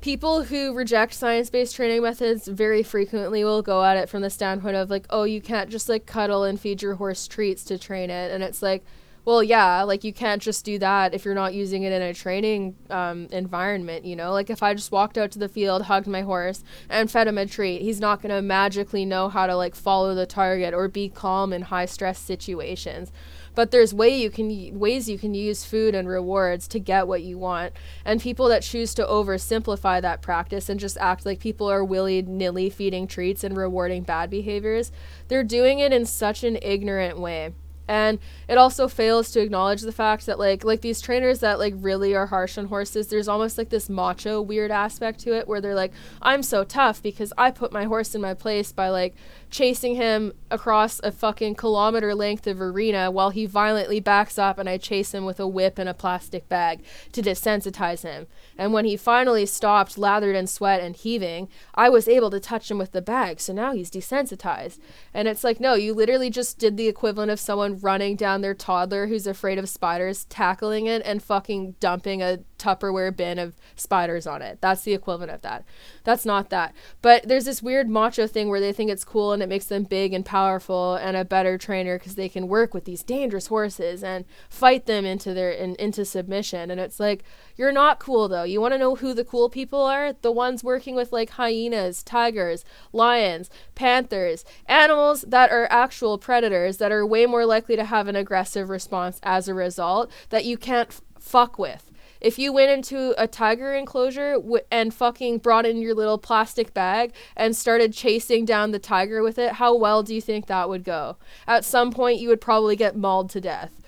people 0.00 0.44
who 0.44 0.74
reject 0.74 1.14
science-based 1.14 1.74
training 1.74 2.02
methods 2.02 2.48
very 2.48 2.82
frequently 2.82 3.44
will 3.44 3.62
go 3.62 3.84
at 3.84 3.96
it 3.96 4.08
from 4.08 4.22
the 4.22 4.30
standpoint 4.30 4.76
of 4.76 4.90
like 4.90 5.06
oh 5.10 5.22
you 5.22 5.40
can't 5.40 5.70
just 5.70 5.88
like 5.88 6.06
cuddle 6.06 6.44
and 6.44 6.60
feed 6.60 6.82
your 6.82 6.96
horse 6.96 7.26
treats 7.26 7.64
to 7.64 7.78
train 7.78 8.10
it. 8.10 8.30
And 8.32 8.42
it's 8.42 8.60
like 8.62 8.84
well 9.24 9.42
yeah 9.42 9.82
like 9.82 10.02
you 10.02 10.12
can't 10.12 10.42
just 10.42 10.64
do 10.64 10.78
that 10.80 11.14
if 11.14 11.24
you're 11.24 11.34
not 11.34 11.54
using 11.54 11.84
it 11.84 11.92
in 11.92 12.02
a 12.02 12.12
training 12.12 12.76
um, 12.90 13.28
environment 13.30 14.04
you 14.04 14.16
know? 14.16 14.32
Like 14.32 14.50
if 14.50 14.62
i 14.62 14.74
just 14.74 14.92
walked 14.92 15.16
out 15.16 15.30
to 15.30 15.38
the 15.38 15.48
field 15.48 15.82
hugged 15.82 16.08
my 16.08 16.22
horse 16.22 16.64
and 16.90 17.10
fed 17.10 17.28
him 17.28 17.38
a 17.38 17.46
treat 17.46 17.82
he's 17.82 18.00
not 18.00 18.20
going 18.20 18.34
to 18.34 18.42
magically 18.42 19.04
know 19.04 19.28
how 19.28 19.46
to 19.46 19.56
like 19.56 19.74
follow 19.76 20.14
the 20.14 20.26
target 20.26 20.74
or 20.74 20.88
be 20.88 21.08
calm 21.08 21.52
in 21.52 21.62
high 21.62 21.86
stress 21.86 22.18
situations 22.18 23.12
but 23.54 23.70
there's 23.70 23.92
way 23.92 24.16
you 24.16 24.30
can 24.30 24.78
ways 24.78 25.08
you 25.08 25.18
can 25.18 25.34
use 25.34 25.64
food 25.64 25.94
and 25.94 26.08
rewards 26.08 26.66
to 26.68 26.78
get 26.78 27.06
what 27.06 27.22
you 27.22 27.38
want. 27.38 27.72
And 28.04 28.20
people 28.20 28.48
that 28.48 28.62
choose 28.62 28.94
to 28.94 29.04
oversimplify 29.04 30.00
that 30.02 30.22
practice 30.22 30.68
and 30.68 30.80
just 30.80 30.96
act 30.98 31.26
like 31.26 31.40
people 31.40 31.70
are 31.70 31.84
willy-nilly 31.84 32.70
feeding 32.70 33.06
treats 33.06 33.44
and 33.44 33.56
rewarding 33.56 34.02
bad 34.02 34.30
behaviors 34.30 34.92
they're 35.28 35.44
doing 35.44 35.78
it 35.78 35.92
in 35.92 36.04
such 36.04 36.44
an 36.44 36.58
ignorant 36.62 37.18
way. 37.18 37.52
And 37.88 38.20
it 38.48 38.58
also 38.58 38.86
fails 38.86 39.30
to 39.32 39.40
acknowledge 39.40 39.82
the 39.82 39.92
fact 39.92 40.26
that 40.26 40.38
like 40.38 40.64
like 40.64 40.80
these 40.82 41.00
trainers 41.00 41.40
that 41.40 41.58
like 41.58 41.74
really 41.76 42.14
are 42.14 42.26
harsh 42.26 42.56
on 42.56 42.66
horses 42.66 43.08
there's 43.08 43.28
almost 43.28 43.58
like 43.58 43.70
this 43.70 43.90
macho 43.90 44.40
weird 44.40 44.70
aspect 44.70 45.18
to 45.20 45.36
it 45.36 45.48
where 45.48 45.60
they're 45.60 45.74
like 45.74 45.92
i'm 46.22 46.42
so 46.42 46.62
tough 46.64 47.02
because 47.02 47.32
i 47.36 47.50
put 47.50 47.72
my 47.72 47.84
horse 47.84 48.14
in 48.14 48.20
my 48.20 48.34
place 48.34 48.70
by 48.72 48.88
like 48.88 49.14
chasing 49.52 49.96
him 49.96 50.32
across 50.50 50.98
a 51.00 51.12
fucking 51.12 51.54
kilometer 51.54 52.14
length 52.14 52.46
of 52.46 52.60
arena 52.60 53.10
while 53.10 53.28
he 53.28 53.44
violently 53.44 54.00
backs 54.00 54.38
up 54.38 54.58
and 54.58 54.66
I 54.66 54.78
chase 54.78 55.12
him 55.12 55.26
with 55.26 55.38
a 55.38 55.46
whip 55.46 55.78
and 55.78 55.88
a 55.88 55.94
plastic 55.94 56.48
bag 56.48 56.82
to 57.12 57.20
desensitize 57.20 58.02
him. 58.02 58.26
And 58.56 58.72
when 58.72 58.86
he 58.86 58.96
finally 58.96 59.44
stopped, 59.44 59.98
lathered 59.98 60.34
in 60.34 60.46
sweat 60.46 60.80
and 60.80 60.96
heaving, 60.96 61.48
I 61.74 61.90
was 61.90 62.08
able 62.08 62.30
to 62.30 62.40
touch 62.40 62.70
him 62.70 62.78
with 62.78 62.92
the 62.92 63.02
bag, 63.02 63.40
so 63.40 63.52
now 63.52 63.74
he's 63.74 63.90
desensitized. 63.90 64.78
And 65.12 65.28
it's 65.28 65.44
like, 65.44 65.60
no, 65.60 65.74
you 65.74 65.92
literally 65.92 66.30
just 66.30 66.58
did 66.58 66.78
the 66.78 66.88
equivalent 66.88 67.30
of 67.30 67.38
someone 67.38 67.78
running 67.78 68.16
down 68.16 68.40
their 68.40 68.54
toddler 68.54 69.06
who's 69.06 69.26
afraid 69.26 69.58
of 69.58 69.68
spiders, 69.68 70.24
tackling 70.24 70.86
it, 70.86 71.02
and 71.04 71.22
fucking 71.22 71.76
dumping 71.78 72.22
a 72.22 72.38
Tupperware 72.62 73.14
bin 73.14 73.38
of 73.38 73.54
spiders 73.74 74.26
on 74.26 74.42
it. 74.42 74.58
That's 74.60 74.82
the 74.82 74.94
equivalent 74.94 75.32
of 75.32 75.42
that. 75.42 75.64
That's 76.04 76.24
not 76.24 76.50
that. 76.50 76.74
But 77.00 77.26
there's 77.26 77.44
this 77.44 77.62
weird 77.62 77.88
macho 77.88 78.26
thing 78.26 78.48
where 78.48 78.60
they 78.60 78.72
think 78.72 78.90
it's 78.90 79.04
cool 79.04 79.32
and 79.32 79.42
it 79.42 79.48
makes 79.48 79.66
them 79.66 79.84
big 79.84 80.12
and 80.12 80.24
powerful 80.24 80.94
and 80.94 81.16
a 81.16 81.24
better 81.24 81.58
trainer 81.58 81.98
because 81.98 82.14
they 82.14 82.28
can 82.28 82.48
work 82.48 82.72
with 82.72 82.84
these 82.84 83.02
dangerous 83.02 83.48
horses 83.48 84.04
and 84.04 84.24
fight 84.48 84.86
them 84.86 85.04
into 85.04 85.34
their 85.34 85.50
in, 85.50 85.74
into 85.76 86.04
submission. 86.04 86.70
And 86.70 86.80
it's 86.80 87.00
like 87.00 87.24
you're 87.56 87.72
not 87.72 87.98
cool 87.98 88.28
though. 88.28 88.44
You 88.44 88.60
want 88.60 88.74
to 88.74 88.78
know 88.78 88.94
who 88.94 89.14
the 89.14 89.24
cool 89.24 89.48
people 89.48 89.82
are? 89.82 90.12
The 90.12 90.32
ones 90.32 90.62
working 90.62 90.94
with 90.94 91.12
like 91.12 91.30
hyenas, 91.30 92.02
tigers, 92.02 92.64
lions, 92.92 93.50
panthers, 93.74 94.44
animals 94.66 95.22
that 95.22 95.50
are 95.50 95.66
actual 95.70 96.18
predators 96.18 96.78
that 96.78 96.92
are 96.92 97.06
way 97.06 97.26
more 97.26 97.44
likely 97.44 97.76
to 97.76 97.84
have 97.84 98.08
an 98.08 98.16
aggressive 98.16 98.68
response 98.68 99.18
as 99.22 99.48
a 99.48 99.54
result 99.54 100.10
that 100.30 100.44
you 100.44 100.56
can't 100.56 100.88
f- 100.88 101.02
fuck 101.18 101.58
with. 101.58 101.90
If 102.22 102.38
you 102.38 102.52
went 102.52 102.70
into 102.70 103.20
a 103.20 103.26
tiger 103.26 103.74
enclosure 103.74 104.34
w- 104.34 104.62
and 104.70 104.94
fucking 104.94 105.38
brought 105.38 105.66
in 105.66 105.78
your 105.78 105.92
little 105.92 106.18
plastic 106.18 106.72
bag 106.72 107.12
and 107.36 107.56
started 107.56 107.92
chasing 107.92 108.44
down 108.44 108.70
the 108.70 108.78
tiger 108.78 109.24
with 109.24 109.40
it, 109.40 109.54
how 109.54 109.74
well 109.74 110.04
do 110.04 110.14
you 110.14 110.20
think 110.20 110.46
that 110.46 110.68
would 110.68 110.84
go? 110.84 111.16
At 111.48 111.64
some 111.64 111.90
point, 111.90 112.20
you 112.20 112.28
would 112.28 112.40
probably 112.40 112.76
get 112.76 112.96
mauled 112.96 113.28
to 113.30 113.40
death 113.40 113.81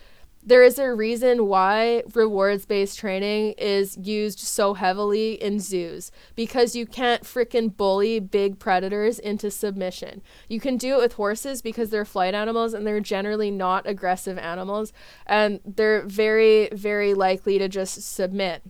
there 0.47 0.62
is 0.62 0.78
a 0.78 0.95
reason 0.95 1.47
why 1.47 2.03
rewards 2.12 2.66
based 2.66 2.99
training 2.99 3.55
is 3.57 3.97
used 3.97 4.38
so 4.38 4.74
heavily 4.74 5.42
in 5.42 5.59
zoos 5.59 6.11
because 6.34 6.76
you 6.76 6.86
can't 6.86 7.22
freaking 7.22 7.74
bully 7.74 8.20
big 8.20 8.59
predators 8.59 9.18
into 9.18 9.51
submission. 9.51 10.22
You 10.49 10.61
can 10.61 10.76
do 10.76 10.99
it 10.99 11.01
with 11.01 11.12
horses 11.14 11.62
because 11.62 11.88
they're 11.90 12.05
flight 12.05 12.34
animals 12.34 12.74
and 12.74 12.86
they're 12.86 13.01
generally 13.01 13.51
not 13.51 13.86
aggressive 13.86 14.36
animals 14.36 14.92
and 15.26 15.61
they're 15.64 16.03
very, 16.03 16.68
very 16.72 17.14
likely 17.14 17.59
to 17.59 17.68
just 17.68 18.03
submit. 18.14 18.62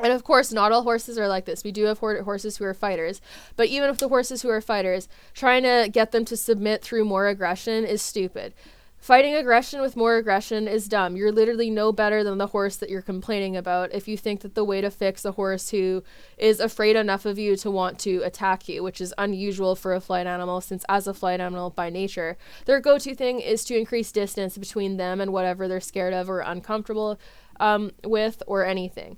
And 0.00 0.12
of 0.12 0.22
course, 0.22 0.52
not 0.52 0.70
all 0.70 0.82
horses 0.82 1.18
are 1.18 1.26
like 1.26 1.44
this. 1.44 1.64
We 1.64 1.72
do 1.72 1.84
have 1.84 1.98
horses 1.98 2.56
who 2.56 2.64
are 2.64 2.74
fighters. 2.74 3.20
But 3.56 3.66
even 3.66 3.90
with 3.90 3.98
the 3.98 4.08
horses 4.08 4.42
who 4.42 4.48
are 4.48 4.60
fighters, 4.60 5.08
trying 5.34 5.64
to 5.64 5.88
get 5.90 6.12
them 6.12 6.24
to 6.26 6.36
submit 6.36 6.84
through 6.84 7.04
more 7.04 7.26
aggression 7.26 7.84
is 7.84 8.00
stupid. 8.00 8.54
Fighting 8.98 9.34
aggression 9.36 9.80
with 9.80 9.96
more 9.96 10.16
aggression 10.16 10.66
is 10.66 10.88
dumb. 10.88 11.16
You're 11.16 11.32
literally 11.32 11.70
no 11.70 11.92
better 11.92 12.24
than 12.24 12.36
the 12.36 12.48
horse 12.48 12.76
that 12.76 12.90
you're 12.90 13.00
complaining 13.00 13.56
about 13.56 13.94
if 13.94 14.08
you 14.08 14.16
think 14.16 14.40
that 14.40 14.54
the 14.54 14.64
way 14.64 14.80
to 14.80 14.90
fix 14.90 15.24
a 15.24 15.32
horse 15.32 15.70
who 15.70 16.02
is 16.36 16.58
afraid 16.58 16.96
enough 16.96 17.24
of 17.24 17.38
you 17.38 17.56
to 17.56 17.70
want 17.70 18.00
to 18.00 18.22
attack 18.22 18.68
you, 18.68 18.82
which 18.82 19.00
is 19.00 19.14
unusual 19.16 19.76
for 19.76 19.94
a 19.94 20.00
flight 20.00 20.26
animal, 20.26 20.60
since 20.60 20.84
as 20.88 21.06
a 21.06 21.14
flight 21.14 21.40
animal 21.40 21.70
by 21.70 21.88
nature, 21.88 22.36
their 22.66 22.80
go 22.80 22.98
to 22.98 23.14
thing 23.14 23.38
is 23.40 23.64
to 23.64 23.78
increase 23.78 24.10
distance 24.10 24.58
between 24.58 24.96
them 24.96 25.20
and 25.20 25.32
whatever 25.32 25.68
they're 25.68 25.80
scared 25.80 26.12
of 26.12 26.28
or 26.28 26.40
uncomfortable 26.40 27.18
um, 27.60 27.92
with 28.04 28.42
or 28.48 28.66
anything. 28.66 29.16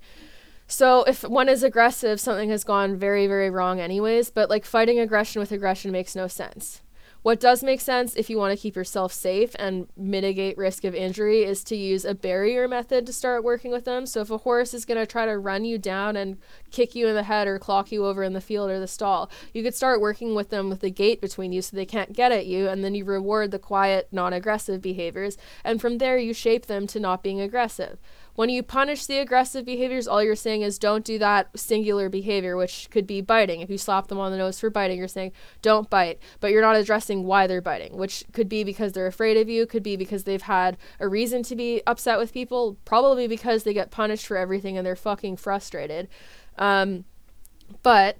So 0.67 1.03
if 1.05 1.23
one 1.25 1.49
is 1.49 1.65
aggressive, 1.65 2.21
something 2.21 2.51
has 2.51 2.63
gone 2.63 2.97
very, 2.97 3.27
very 3.27 3.51
wrong, 3.51 3.81
anyways. 3.81 4.31
But 4.31 4.51
like 4.51 4.65
fighting 4.65 5.01
aggression 5.01 5.41
with 5.41 5.51
aggression 5.51 5.91
makes 5.91 6.15
no 6.15 6.29
sense. 6.29 6.83
What 7.23 7.39
does 7.39 7.63
make 7.63 7.83
sense 7.83 8.17
if 8.17 8.31
you 8.31 8.39
want 8.39 8.57
to 8.57 8.61
keep 8.61 8.75
yourself 8.75 9.13
safe 9.13 9.55
and 9.59 9.89
mitigate 9.95 10.57
risk 10.57 10.85
of 10.85 10.95
injury 10.95 11.43
is 11.43 11.63
to 11.65 11.77
use 11.77 12.07
a 12.07 12.15
barrier 12.15 12.67
method 12.67 13.05
to 13.05 13.13
start 13.13 13.45
working 13.45 13.71
with 13.71 13.85
them. 13.85 14.07
So 14.07 14.23
if 14.23 14.31
a 14.31 14.39
horse 14.39 14.73
is 14.73 14.87
going 14.87 14.99
to 14.99 15.07
try 15.07 15.27
to 15.27 15.37
run 15.37 15.67
you 15.67 15.77
down 15.77 16.17
and 16.17 16.39
kick 16.71 16.95
you 16.95 17.09
in 17.09 17.15
the 17.15 17.25
head 17.25 17.47
or 17.47 17.59
clock 17.59 17.93
you 17.93 18.07
over 18.07 18.23
in 18.23 18.33
the 18.33 18.41
field 18.41 18.71
or 18.71 18.81
the 18.81 18.87
stall, 18.87 19.31
you 19.53 19.63
could 19.63 19.75
start 19.75 20.01
working 20.01 20.35
with 20.35 20.49
them 20.49 20.71
with 20.71 20.83
a 20.83 20.89
gate 20.89 21.21
between 21.21 21.53
you 21.53 21.61
so 21.61 21.77
they 21.77 21.85
can't 21.85 22.15
get 22.15 22.33
at 22.33 22.47
you 22.47 22.69
and 22.69 22.83
then 22.83 22.95
you 22.95 23.05
reward 23.05 23.51
the 23.51 23.59
quiet, 23.59 24.09
non-aggressive 24.11 24.81
behaviors 24.81 25.37
and 25.63 25.79
from 25.79 25.99
there 25.99 26.17
you 26.17 26.33
shape 26.33 26.67
them 26.67 26.87
to 26.87 26.99
not 26.99 27.23
being 27.23 27.41
aggressive. 27.41 27.99
When 28.35 28.49
you 28.49 28.63
punish 28.63 29.07
the 29.07 29.19
aggressive 29.19 29.65
behaviors, 29.65 30.09
all 30.09 30.23
you're 30.23 30.37
saying 30.37 30.63
is 30.63 30.79
don't 30.79 31.05
do 31.05 31.19
that 31.19 31.49
singular 31.59 32.09
behavior, 32.09 32.57
which 32.57 32.89
could 32.91 33.07
be 33.07 33.21
biting. 33.21 33.61
If 33.61 33.71
you 33.71 33.79
slap 33.79 34.09
them 34.09 34.19
on 34.19 34.33
the 34.33 34.39
nose 34.39 34.61
for 34.61 34.71
biting, 34.71 34.99
you're 34.99 35.09
saying 35.09 35.33
don't 35.63 35.91
bite, 35.91 36.19
but 36.41 36.51
you're 36.51 36.63
not 36.63 36.77
addressing 36.77 37.25
why 37.25 37.47
they're 37.47 37.61
biting, 37.61 37.97
which 37.97 38.25
could 38.33 38.49
be 38.49 38.65
because 38.65 38.93
they're 38.93 39.07
afraid 39.07 39.37
of 39.37 39.49
you, 39.49 39.67
could 39.67 39.83
be 39.83 39.97
because 39.97 40.25
they've 40.25 40.43
had 40.43 40.77
a 40.99 41.09
reason 41.09 41.43
to 41.45 41.57
be 41.57 41.83
upset 41.87 42.19
with 42.19 42.33
people, 42.33 42.77
probably 42.85 43.27
because 43.27 43.65
they 43.65 43.75
get 43.75 43.91
punished 43.91 44.27
for 44.27 44.37
everything 44.37 44.77
and 44.77 44.87
they're 44.87 44.97
fucking 44.97 45.37
frustrated. 45.37 46.09
Um, 46.59 47.05
but 47.83 48.17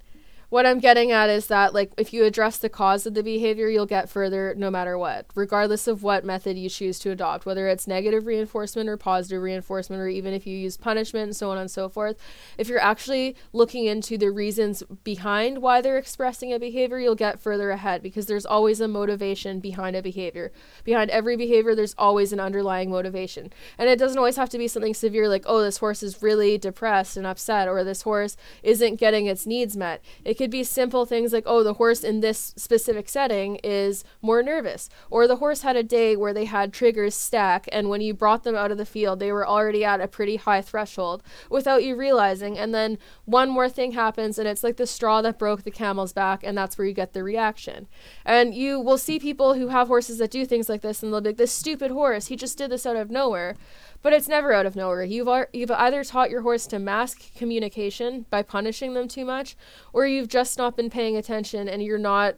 what 0.51 0.65
I'm 0.65 0.79
getting 0.79 1.13
at 1.13 1.29
is 1.29 1.47
that 1.47 1.73
like 1.73 1.93
if 1.97 2.11
you 2.11 2.25
address 2.25 2.57
the 2.57 2.67
cause 2.67 3.05
of 3.05 3.13
the 3.13 3.23
behavior, 3.23 3.69
you'll 3.69 3.85
get 3.85 4.09
further 4.09 4.53
no 4.57 4.69
matter 4.69 4.97
what, 4.97 5.25
regardless 5.33 5.87
of 5.87 6.03
what 6.03 6.25
method 6.25 6.57
you 6.57 6.67
choose 6.67 6.99
to 6.99 7.11
adopt, 7.11 7.45
whether 7.45 7.69
it's 7.69 7.87
negative 7.87 8.25
reinforcement 8.25 8.89
or 8.89 8.97
positive 8.97 9.41
reinforcement, 9.41 10.01
or 10.01 10.09
even 10.09 10.33
if 10.33 10.45
you 10.45 10.57
use 10.57 10.75
punishment 10.75 11.23
and 11.23 11.35
so 11.37 11.51
on 11.51 11.57
and 11.57 11.71
so 11.71 11.87
forth. 11.87 12.17
If 12.57 12.67
you're 12.67 12.81
actually 12.81 13.37
looking 13.53 13.85
into 13.85 14.17
the 14.17 14.29
reasons 14.29 14.83
behind 15.05 15.61
why 15.61 15.79
they're 15.79 15.97
expressing 15.97 16.51
a 16.51 16.59
behavior, 16.59 16.99
you'll 16.99 17.15
get 17.15 17.39
further 17.39 17.71
ahead 17.71 18.03
because 18.03 18.25
there's 18.25 18.45
always 18.45 18.81
a 18.81 18.89
motivation 18.89 19.61
behind 19.61 19.95
a 19.95 20.01
behavior. 20.01 20.51
Behind 20.83 21.09
every 21.11 21.37
behavior, 21.37 21.75
there's 21.75 21.95
always 21.97 22.33
an 22.33 22.41
underlying 22.41 22.91
motivation. 22.91 23.53
And 23.77 23.87
it 23.87 23.97
doesn't 23.97 24.17
always 24.17 24.35
have 24.35 24.49
to 24.49 24.57
be 24.57 24.67
something 24.67 24.95
severe 24.95 25.29
like, 25.29 25.45
oh, 25.45 25.61
this 25.61 25.77
horse 25.77 26.03
is 26.03 26.21
really 26.21 26.57
depressed 26.57 27.15
and 27.15 27.25
upset, 27.25 27.69
or 27.69 27.85
this 27.85 28.01
horse 28.01 28.35
isn't 28.63 28.99
getting 28.99 29.27
its 29.27 29.47
needs 29.47 29.77
met. 29.77 30.03
It 30.25 30.40
could 30.41 30.49
be 30.49 30.63
simple 30.63 31.05
things 31.05 31.33
like, 31.33 31.43
oh, 31.45 31.61
the 31.61 31.75
horse 31.75 32.03
in 32.03 32.19
this 32.19 32.55
specific 32.57 33.07
setting 33.07 33.57
is 33.63 34.03
more 34.23 34.41
nervous, 34.41 34.89
or 35.11 35.27
the 35.27 35.35
horse 35.35 35.61
had 35.61 35.75
a 35.75 35.83
day 35.83 36.15
where 36.15 36.33
they 36.33 36.45
had 36.45 36.73
triggers 36.73 37.13
stack, 37.13 37.69
and 37.71 37.89
when 37.89 38.01
you 38.01 38.11
brought 38.11 38.43
them 38.43 38.55
out 38.55 38.71
of 38.71 38.79
the 38.79 38.85
field, 38.85 39.19
they 39.19 39.31
were 39.31 39.47
already 39.47 39.85
at 39.85 40.01
a 40.01 40.07
pretty 40.07 40.37
high 40.37 40.59
threshold 40.59 41.21
without 41.51 41.83
you 41.83 41.95
realizing. 41.95 42.57
And 42.57 42.73
then 42.73 42.97
one 43.25 43.51
more 43.51 43.69
thing 43.69 43.91
happens, 43.91 44.39
and 44.39 44.47
it's 44.47 44.63
like 44.63 44.77
the 44.77 44.87
straw 44.87 45.21
that 45.21 45.37
broke 45.37 45.61
the 45.61 45.69
camel's 45.69 46.11
back, 46.11 46.41
and 46.43 46.57
that's 46.57 46.75
where 46.75 46.87
you 46.87 46.93
get 46.95 47.13
the 47.13 47.23
reaction. 47.23 47.87
And 48.25 48.55
you 48.55 48.79
will 48.79 48.97
see 48.97 49.19
people 49.19 49.53
who 49.53 49.67
have 49.67 49.89
horses 49.89 50.17
that 50.17 50.31
do 50.31 50.43
things 50.47 50.69
like 50.69 50.81
this, 50.81 51.03
and 51.03 51.13
they'll 51.13 51.21
be 51.21 51.29
like, 51.29 51.37
this 51.37 51.51
stupid 51.51 51.91
horse, 51.91 52.27
he 52.27 52.35
just 52.35 52.57
did 52.57 52.71
this 52.71 52.87
out 52.87 52.95
of 52.95 53.11
nowhere. 53.11 53.57
But 54.03 54.13
it's 54.13 54.27
never 54.27 54.51
out 54.51 54.65
of 54.65 54.75
nowhere. 54.75 55.03
You've 55.03 55.27
ar- 55.27 55.49
you've 55.53 55.69
either 55.69 56.03
taught 56.03 56.31
your 56.31 56.41
horse 56.41 56.65
to 56.65 56.79
mask 56.79 57.35
communication 57.35 58.25
by 58.31 58.41
punishing 58.41 58.95
them 58.95 59.07
too 59.07 59.25
much, 59.25 59.55
or 59.93 60.07
you've 60.07 60.27
just 60.31 60.57
not 60.57 60.75
been 60.75 60.89
paying 60.89 61.15
attention 61.15 61.69
and 61.69 61.83
you're 61.83 61.99
not 61.99 62.37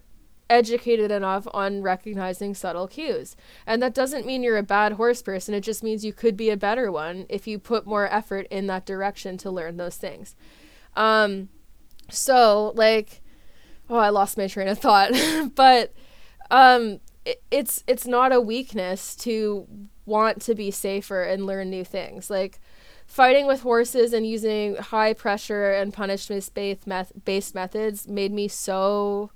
educated 0.49 1.11
enough 1.11 1.47
on 1.53 1.81
recognizing 1.81 2.53
subtle 2.53 2.87
cues. 2.87 3.35
And 3.65 3.81
that 3.81 3.93
doesn't 3.93 4.25
mean 4.25 4.43
you're 4.43 4.57
a 4.57 4.63
bad 4.63 4.93
horse 4.93 5.21
person. 5.21 5.53
It 5.53 5.61
just 5.61 5.83
means 5.83 6.03
you 6.03 6.11
could 6.11 6.35
be 6.35 6.49
a 6.49 6.57
better 6.57 6.91
one 6.91 7.25
if 7.29 7.47
you 7.47 7.59
put 7.59 7.87
more 7.87 8.11
effort 8.11 8.47
in 8.51 8.67
that 8.67 8.85
direction 8.85 9.37
to 9.37 9.51
learn 9.51 9.77
those 9.77 9.95
things. 9.95 10.35
Um, 10.95 11.49
so 12.09 12.73
like, 12.75 13.21
oh, 13.89 13.97
I 13.97 14.09
lost 14.09 14.37
my 14.37 14.47
train 14.47 14.67
of 14.67 14.79
thought, 14.79 15.11
but 15.55 15.93
um, 16.51 16.99
it, 17.25 17.41
it's 17.51 17.83
it's 17.87 18.05
not 18.05 18.33
a 18.33 18.41
weakness 18.41 19.15
to 19.17 19.67
want 20.05 20.41
to 20.41 20.55
be 20.55 20.71
safer 20.71 21.23
and 21.23 21.45
learn 21.45 21.69
new 21.69 21.85
things. 21.85 22.29
Like 22.29 22.59
fighting 23.13 23.45
with 23.45 23.61
horses 23.61 24.11
and 24.11 24.25
using 24.25 24.75
high 24.75 25.13
pressure 25.13 25.71
and 25.71 25.93
punishment 25.93 26.49
based 26.55 27.53
methods 27.53 28.07
made 28.07 28.31
me 28.31 28.47
so 28.47 29.29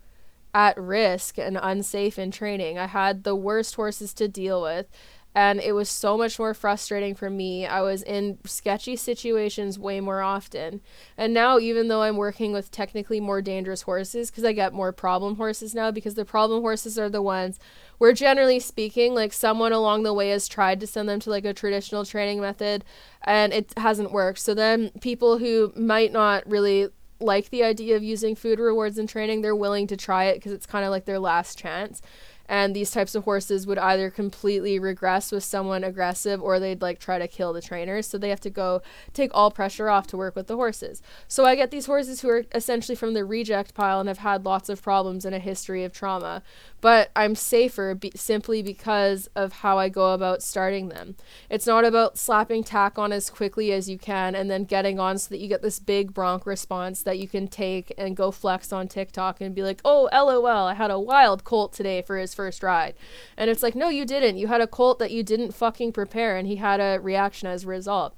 at 0.52 0.76
risk 0.80 1.38
and 1.38 1.60
unsafe 1.62 2.18
in 2.18 2.32
training. 2.32 2.80
I 2.80 2.88
had 2.88 3.24
the 3.24 3.36
worst 3.36 3.76
horses 3.76 4.16
to 4.16 4.28
deal 4.28 4.64
with 4.64 4.88
and 5.36 5.60
it 5.60 5.74
was 5.74 5.88
so 5.88 6.18
much 6.18 6.40
more 6.40 6.56
frustrating 6.56 7.14
for 7.14 7.30
me. 7.30 7.68
I 7.68 7.82
was 7.82 8.02
in 8.02 8.40
sketchy 8.46 8.96
situations 8.96 9.78
way 9.78 10.00
more 10.00 10.22
often. 10.22 10.82
And 11.16 11.32
now, 11.32 11.60
even 11.60 11.90
though 11.90 12.02
I'm 12.02 12.18
working 12.18 12.54
with 12.54 12.72
technically 12.72 13.20
more 13.20 13.44
dangerous 13.44 13.84
horses, 13.84 14.32
because 14.32 14.44
I 14.44 14.54
get 14.54 14.74
more 14.74 14.92
problem 14.92 15.36
horses 15.36 15.76
now, 15.76 15.92
because 15.92 16.16
the 16.16 16.26
problem 16.26 16.62
horses 16.62 16.98
are 16.98 17.08
the 17.08 17.22
ones 17.22 17.60
where, 17.98 18.14
generally 18.14 18.60
speaking, 18.60 19.14
like 19.14 19.34
someone 19.34 19.74
along 19.74 20.04
the 20.04 20.14
way 20.14 20.30
has 20.30 20.48
tried 20.48 20.80
to 20.80 20.88
send 20.88 21.10
them 21.10 21.20
to 21.22 21.30
like 21.30 21.46
a 21.46 21.54
traditional 21.54 22.06
training 22.06 22.40
method 22.40 22.86
and 23.24 23.54
it 23.54 23.74
hasn't 23.78 24.12
worked. 24.12 24.40
So 24.40 24.54
then 24.54 24.92
people 25.02 25.38
who 25.38 25.74
might 25.76 26.12
not 26.12 26.48
really 26.50 26.90
like 27.20 27.50
the 27.50 27.64
idea 27.64 27.96
of 27.96 28.04
using 28.04 28.36
food 28.36 28.60
rewards 28.60 28.98
in 28.98 29.08
training, 29.08 29.42
they're 29.42 29.56
willing 29.56 29.88
to 29.88 29.98
try 29.98 30.26
it 30.26 30.36
because 30.36 30.52
it's 30.52 30.66
kind 30.66 30.86
of 30.86 30.92
like 30.92 31.06
their 31.06 31.20
last 31.20 31.58
chance. 31.58 32.02
And 32.50 32.74
these 32.74 32.92
types 32.92 33.14
of 33.14 33.26
horses 33.26 33.68
would 33.68 33.78
either 33.78 34.10
completely 34.10 34.80
regress 34.80 35.34
with 35.34 35.44
someone 35.44 35.84
aggressive 35.84 36.42
or 36.42 36.60
they'd 36.60 36.82
like 36.82 36.98
try 36.98 37.20
to 37.20 37.28
kill 37.28 37.52
the 37.52 37.62
trainers 37.62 38.08
so 38.08 38.18
they 38.18 38.30
have 38.30 38.40
to 38.42 38.50
go 38.50 38.82
take 39.14 39.32
all 39.34 39.52
pressure 39.52 39.90
off 39.90 40.08
to 40.08 40.18
work 40.18 40.36
with 40.36 40.48
the 40.48 40.56
horses. 40.56 41.02
So 41.28 41.46
i 41.46 41.56
get 41.56 41.72
these 41.72 41.88
horses 41.88 42.22
who 42.22 42.30
are 42.30 42.46
essentially 42.56 42.96
from 42.96 43.14
the 43.14 43.26
reject 43.26 43.74
pile 43.74 44.00
and 44.00 44.08
have 44.08 44.20
had 44.20 44.46
lots 44.46 44.70
of 44.70 44.82
problems 44.82 45.26
and 45.26 45.36
a 45.36 45.40
history 45.40 45.84
of 45.84 45.92
trauma 45.92 46.42
but 46.82 47.10
i'm 47.16 47.36
safer 47.36 47.96
be- 47.96 48.12
simply 48.16 48.62
because 48.62 49.28
of 49.36 49.54
how 49.54 49.78
i 49.78 49.90
go 49.90 50.14
about 50.14 50.42
starting 50.42 50.90
them 50.90 51.16
it's 51.50 51.68
not 51.68 51.86
about 51.86 52.18
slapping 52.18 52.64
tack 52.64 52.98
on 52.98 53.12
as 53.12 53.30
quickly 53.30 53.72
as 53.72 53.90
you 53.90 53.98
can 53.98 54.36
and 54.36 54.50
then 54.50 54.64
getting 54.64 55.00
on 55.00 55.18
so 55.18 55.30
that 55.30 55.40
you 55.40 55.48
get 55.48 55.62
this 55.62 55.80
big 55.80 56.14
bronc 56.14 56.46
response 56.46 57.04
that 57.04 57.20
you 57.20 57.28
can 57.28 57.48
take 57.48 57.94
and 57.98 58.16
go 58.16 58.32
flex 58.32 58.72
on 58.72 58.88
tiktok 58.88 59.42
and 59.42 59.56
be 59.56 59.64
like 59.64 59.82
oh 59.84 60.10
lol 60.12 60.48
i 60.48 60.74
had 60.74 60.92
a 60.92 61.00
wild 61.00 61.44
colt 61.44 61.74
today 61.74 62.02
for 62.02 62.18
his 62.18 62.34
first 62.34 62.62
ride. 62.64 62.94
And 63.38 63.50
it's 63.50 63.64
like, 63.64 63.76
no, 63.76 63.90
you 63.90 64.06
didn't. 64.06 64.38
You 64.38 64.48
had 64.48 64.62
a 64.62 64.68
colt 64.68 65.00
that 65.00 65.12
you 65.12 65.24
didn't 65.24 65.54
fucking 65.54 65.94
prepare, 65.94 66.38
and 66.38 66.48
he 66.48 66.58
had 66.58 66.80
a 66.80 67.00
reaction 67.00 67.48
as 67.48 67.64
a 67.64 67.68
result. 67.68 68.16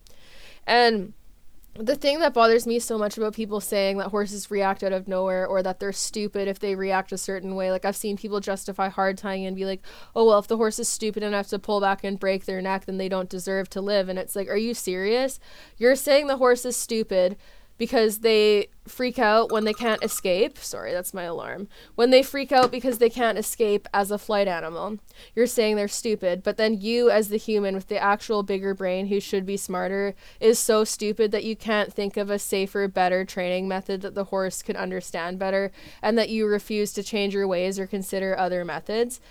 And 0.66 1.14
the 1.76 1.96
thing 1.96 2.20
that 2.20 2.34
bothers 2.34 2.68
me 2.68 2.80
so 2.80 2.98
much 2.98 3.18
about 3.18 3.34
people 3.34 3.62
saying 3.62 3.98
that 3.98 4.10
horses 4.10 4.52
react 4.52 4.84
out 4.84 4.92
of 4.92 5.08
nowhere 5.08 5.48
or 5.48 5.64
that 5.64 5.80
they're 5.80 5.94
stupid 5.94 6.48
if 6.48 6.60
they 6.60 6.76
react 6.76 7.12
a 7.12 7.18
certain 7.18 7.56
way 7.56 7.72
like 7.72 7.86
i've 7.86 7.96
seen 7.96 8.18
people 8.18 8.40
justify 8.40 8.90
hard 8.90 9.18
tying 9.18 9.46
and 9.46 9.56
be 9.56 9.66
like 9.66 9.82
oh 10.16 10.26
well 10.26 10.40
if 10.40 10.48
the 10.48 10.58
horse 10.58 10.80
is 10.80 10.90
stupid 10.90 11.24
enough 11.24 11.48
to 11.48 11.60
pull 11.60 11.80
back 11.80 12.04
and 12.04 12.20
break 12.20 12.46
their 12.46 12.62
neck 12.62 12.86
then 12.86 12.98
they 12.98 13.10
don't 13.10 13.30
deserve 13.30 13.70
to 13.70 13.82
live. 13.82 14.10
And 14.10 14.18
it's 14.18 14.36
like 14.36 14.50
are 14.50 14.58
you 14.58 14.74
serious? 14.74 15.40
You're 15.78 15.96
saying 15.96 16.28
the 16.28 16.38
horse 16.38 16.66
is 16.66 16.76
stupid 16.76 17.38
because 17.80 18.20
they 18.20 18.68
freak 18.86 19.18
out 19.18 19.52
when 19.52 19.64
they 19.64 19.74
can't 19.74 20.04
escape. 20.04 20.58
Sorry, 20.60 20.92
that's 20.92 21.14
my 21.14 21.24
alarm. 21.24 21.68
When 21.96 22.12
they 22.12 22.22
freak 22.22 22.52
out 22.52 22.72
because 22.72 22.98
they 22.98 23.10
can't 23.10 23.38
escape 23.38 23.88
as 23.94 24.12
a 24.12 24.18
flight 24.18 24.48
animal. 24.48 24.98
You're 25.34 25.48
saying 25.48 25.78
they're 25.78 25.88
stupid, 25.88 26.44
but 26.44 26.58
then 26.58 26.82
you, 26.82 27.10
as 27.10 27.30
the 27.30 27.38
human 27.38 27.74
with 27.76 27.88
the 27.88 27.98
actual 27.98 28.44
bigger 28.44 28.74
brain 28.74 29.08
who 29.08 29.20
should 29.22 29.46
be 29.46 29.58
smarter, 29.58 30.14
is 30.42 30.60
so 30.60 30.84
stupid 30.84 31.32
that 31.32 31.46
you 31.46 31.56
can't 31.56 31.94
think 31.94 32.18
of 32.18 32.30
a 32.30 32.38
safer, 32.38 32.88
better 32.88 33.24
training 33.24 33.68
method 33.68 34.02
that 34.02 34.14
the 34.14 34.26
horse 34.26 34.62
could 34.62 34.76
understand 34.76 35.40
better, 35.40 35.72
and 36.02 36.18
that 36.18 36.30
you 36.30 36.46
refuse 36.46 36.92
to 36.94 37.02
change 37.02 37.34
your 37.34 37.48
ways 37.48 37.80
or 37.80 37.88
consider 37.88 38.38
other 38.38 38.66
methods. 38.66 39.22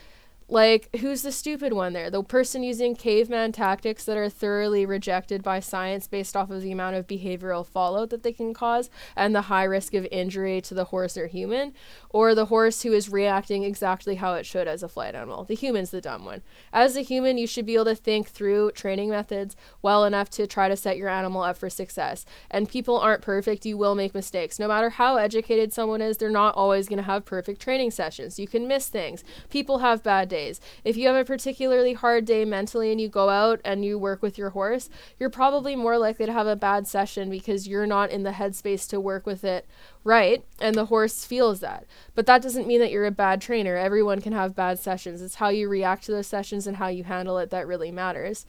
Like, 0.50 0.88
who's 0.96 1.20
the 1.20 1.30
stupid 1.30 1.74
one 1.74 1.92
there? 1.92 2.08
The 2.08 2.22
person 2.22 2.62
using 2.62 2.96
caveman 2.96 3.52
tactics 3.52 4.06
that 4.06 4.16
are 4.16 4.30
thoroughly 4.30 4.86
rejected 4.86 5.42
by 5.42 5.60
science 5.60 6.06
based 6.06 6.34
off 6.34 6.48
of 6.48 6.62
the 6.62 6.72
amount 6.72 6.96
of 6.96 7.06
behavioral 7.06 7.66
fallout 7.66 8.08
that 8.08 8.22
they 8.22 8.32
can 8.32 8.54
cause 8.54 8.88
and 9.14 9.34
the 9.34 9.42
high 9.42 9.64
risk 9.64 9.92
of 9.92 10.06
injury 10.10 10.62
to 10.62 10.72
the 10.72 10.86
horse 10.86 11.18
or 11.18 11.26
human? 11.26 11.74
Or 12.08 12.34
the 12.34 12.46
horse 12.46 12.82
who 12.82 12.94
is 12.94 13.10
reacting 13.10 13.62
exactly 13.62 14.14
how 14.14 14.34
it 14.34 14.46
should 14.46 14.66
as 14.66 14.82
a 14.82 14.88
flight 14.88 15.14
animal? 15.14 15.44
The 15.44 15.54
human's 15.54 15.90
the 15.90 16.00
dumb 16.00 16.24
one. 16.24 16.40
As 16.72 16.96
a 16.96 17.02
human, 17.02 17.36
you 17.36 17.46
should 17.46 17.66
be 17.66 17.74
able 17.74 17.84
to 17.84 17.94
think 17.94 18.28
through 18.28 18.70
training 18.70 19.10
methods 19.10 19.54
well 19.82 20.06
enough 20.06 20.30
to 20.30 20.46
try 20.46 20.70
to 20.70 20.76
set 20.76 20.96
your 20.96 21.10
animal 21.10 21.42
up 21.42 21.58
for 21.58 21.68
success. 21.68 22.24
And 22.50 22.70
people 22.70 22.98
aren't 22.98 23.20
perfect, 23.20 23.66
you 23.66 23.76
will 23.76 23.94
make 23.94 24.14
mistakes. 24.14 24.58
No 24.58 24.68
matter 24.68 24.88
how 24.88 25.16
educated 25.16 25.74
someone 25.74 26.00
is, 26.00 26.16
they're 26.16 26.30
not 26.30 26.54
always 26.54 26.88
going 26.88 26.96
to 26.96 27.02
have 27.02 27.26
perfect 27.26 27.60
training 27.60 27.90
sessions. 27.90 28.38
You 28.38 28.48
can 28.48 28.66
miss 28.66 28.88
things. 28.88 29.22
People 29.50 29.80
have 29.80 30.02
bad 30.02 30.30
days 30.30 30.37
days. 30.38 30.60
If 30.84 30.96
you 30.96 31.08
have 31.08 31.16
a 31.16 31.24
particularly 31.24 31.94
hard 31.94 32.24
day 32.24 32.44
mentally 32.44 32.90
and 32.92 33.00
you 33.00 33.08
go 33.08 33.28
out 33.28 33.60
and 33.64 33.84
you 33.84 33.98
work 33.98 34.22
with 34.22 34.38
your 34.38 34.50
horse, 34.50 34.88
you're 35.18 35.30
probably 35.30 35.74
more 35.76 35.98
likely 35.98 36.26
to 36.26 36.32
have 36.32 36.46
a 36.46 36.56
bad 36.56 36.86
session 36.86 37.28
because 37.30 37.66
you're 37.66 37.86
not 37.86 38.10
in 38.10 38.22
the 38.22 38.32
headspace 38.32 38.88
to 38.90 39.00
work 39.00 39.26
with 39.26 39.44
it 39.44 39.66
right 40.04 40.44
and 40.60 40.74
the 40.74 40.86
horse 40.86 41.24
feels 41.24 41.60
that. 41.60 41.84
But 42.14 42.26
that 42.26 42.42
doesn't 42.42 42.66
mean 42.66 42.80
that 42.80 42.90
you're 42.90 43.06
a 43.06 43.10
bad 43.10 43.40
trainer. 43.40 43.76
Everyone 43.76 44.20
can 44.20 44.32
have 44.32 44.54
bad 44.54 44.78
sessions. 44.78 45.20
It's 45.22 45.36
how 45.36 45.48
you 45.48 45.68
react 45.68 46.04
to 46.04 46.12
those 46.12 46.26
sessions 46.26 46.66
and 46.66 46.76
how 46.76 46.88
you 46.88 47.04
handle 47.04 47.38
it 47.38 47.50
that 47.50 47.66
really 47.66 47.90
matters. 47.90 48.46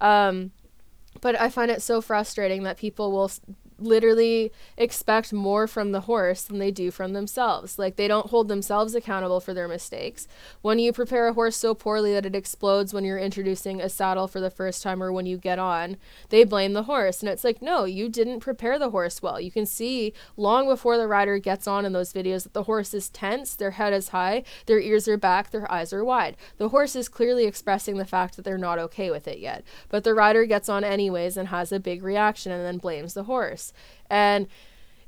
Um, 0.00 0.52
but 1.20 1.38
I 1.38 1.48
find 1.50 1.70
it 1.70 1.82
so 1.82 2.00
frustrating 2.00 2.62
that 2.62 2.78
people 2.78 3.12
will 3.12 3.30
literally 3.82 4.52
expect 4.76 5.32
more 5.32 5.66
from 5.66 5.92
the 5.92 6.02
horse 6.02 6.42
than 6.42 6.58
they 6.58 6.70
do 6.70 6.90
from 6.90 7.12
themselves. 7.12 7.78
Like 7.78 7.96
they 7.96 8.08
don't 8.08 8.30
hold 8.30 8.48
themselves 8.48 8.94
accountable 8.94 9.40
for 9.40 9.54
their 9.54 9.68
mistakes. 9.68 10.28
When 10.60 10.78
you 10.78 10.92
prepare 10.92 11.28
a 11.28 11.32
horse 11.32 11.56
so 11.56 11.74
poorly 11.74 12.12
that 12.14 12.26
it 12.26 12.36
explodes 12.36 12.94
when 12.94 13.04
you're 13.04 13.18
introducing 13.18 13.80
a 13.80 13.88
saddle 13.88 14.28
for 14.28 14.40
the 14.40 14.50
first 14.50 14.82
time 14.82 15.02
or 15.02 15.12
when 15.12 15.26
you 15.26 15.36
get 15.36 15.58
on, 15.58 15.96
they 16.28 16.44
blame 16.44 16.72
the 16.72 16.84
horse. 16.84 17.20
And 17.20 17.28
it's 17.28 17.44
like, 17.44 17.62
no, 17.62 17.84
you 17.84 18.08
didn't 18.08 18.40
prepare 18.40 18.78
the 18.78 18.90
horse 18.90 19.22
well. 19.22 19.40
You 19.40 19.50
can 19.50 19.66
see 19.66 20.12
long 20.36 20.66
before 20.66 20.96
the 20.96 21.08
rider 21.08 21.38
gets 21.38 21.66
on 21.66 21.84
in 21.84 21.92
those 21.92 22.12
videos 22.12 22.44
that 22.44 22.52
the 22.52 22.64
horse 22.64 22.94
is 22.94 23.08
tense, 23.08 23.54
their 23.54 23.72
head 23.72 23.92
is 23.92 24.08
high, 24.08 24.44
their 24.66 24.80
ears 24.80 25.08
are 25.08 25.16
back, 25.16 25.50
their 25.50 25.70
eyes 25.70 25.92
are 25.92 26.04
wide. 26.04 26.36
The 26.58 26.70
horse 26.70 26.96
is 26.96 27.08
clearly 27.08 27.44
expressing 27.44 27.96
the 27.96 28.04
fact 28.04 28.36
that 28.36 28.44
they're 28.44 28.58
not 28.58 28.78
okay 28.78 29.10
with 29.10 29.28
it 29.28 29.38
yet. 29.38 29.64
But 29.88 30.04
the 30.04 30.14
rider 30.14 30.44
gets 30.46 30.68
on 30.68 30.84
anyways 30.84 31.36
and 31.36 31.48
has 31.48 31.72
a 31.72 31.80
big 31.80 32.02
reaction 32.02 32.52
and 32.52 32.64
then 32.64 32.78
blames 32.78 33.14
the 33.14 33.24
horse. 33.24 33.71
And 34.10 34.48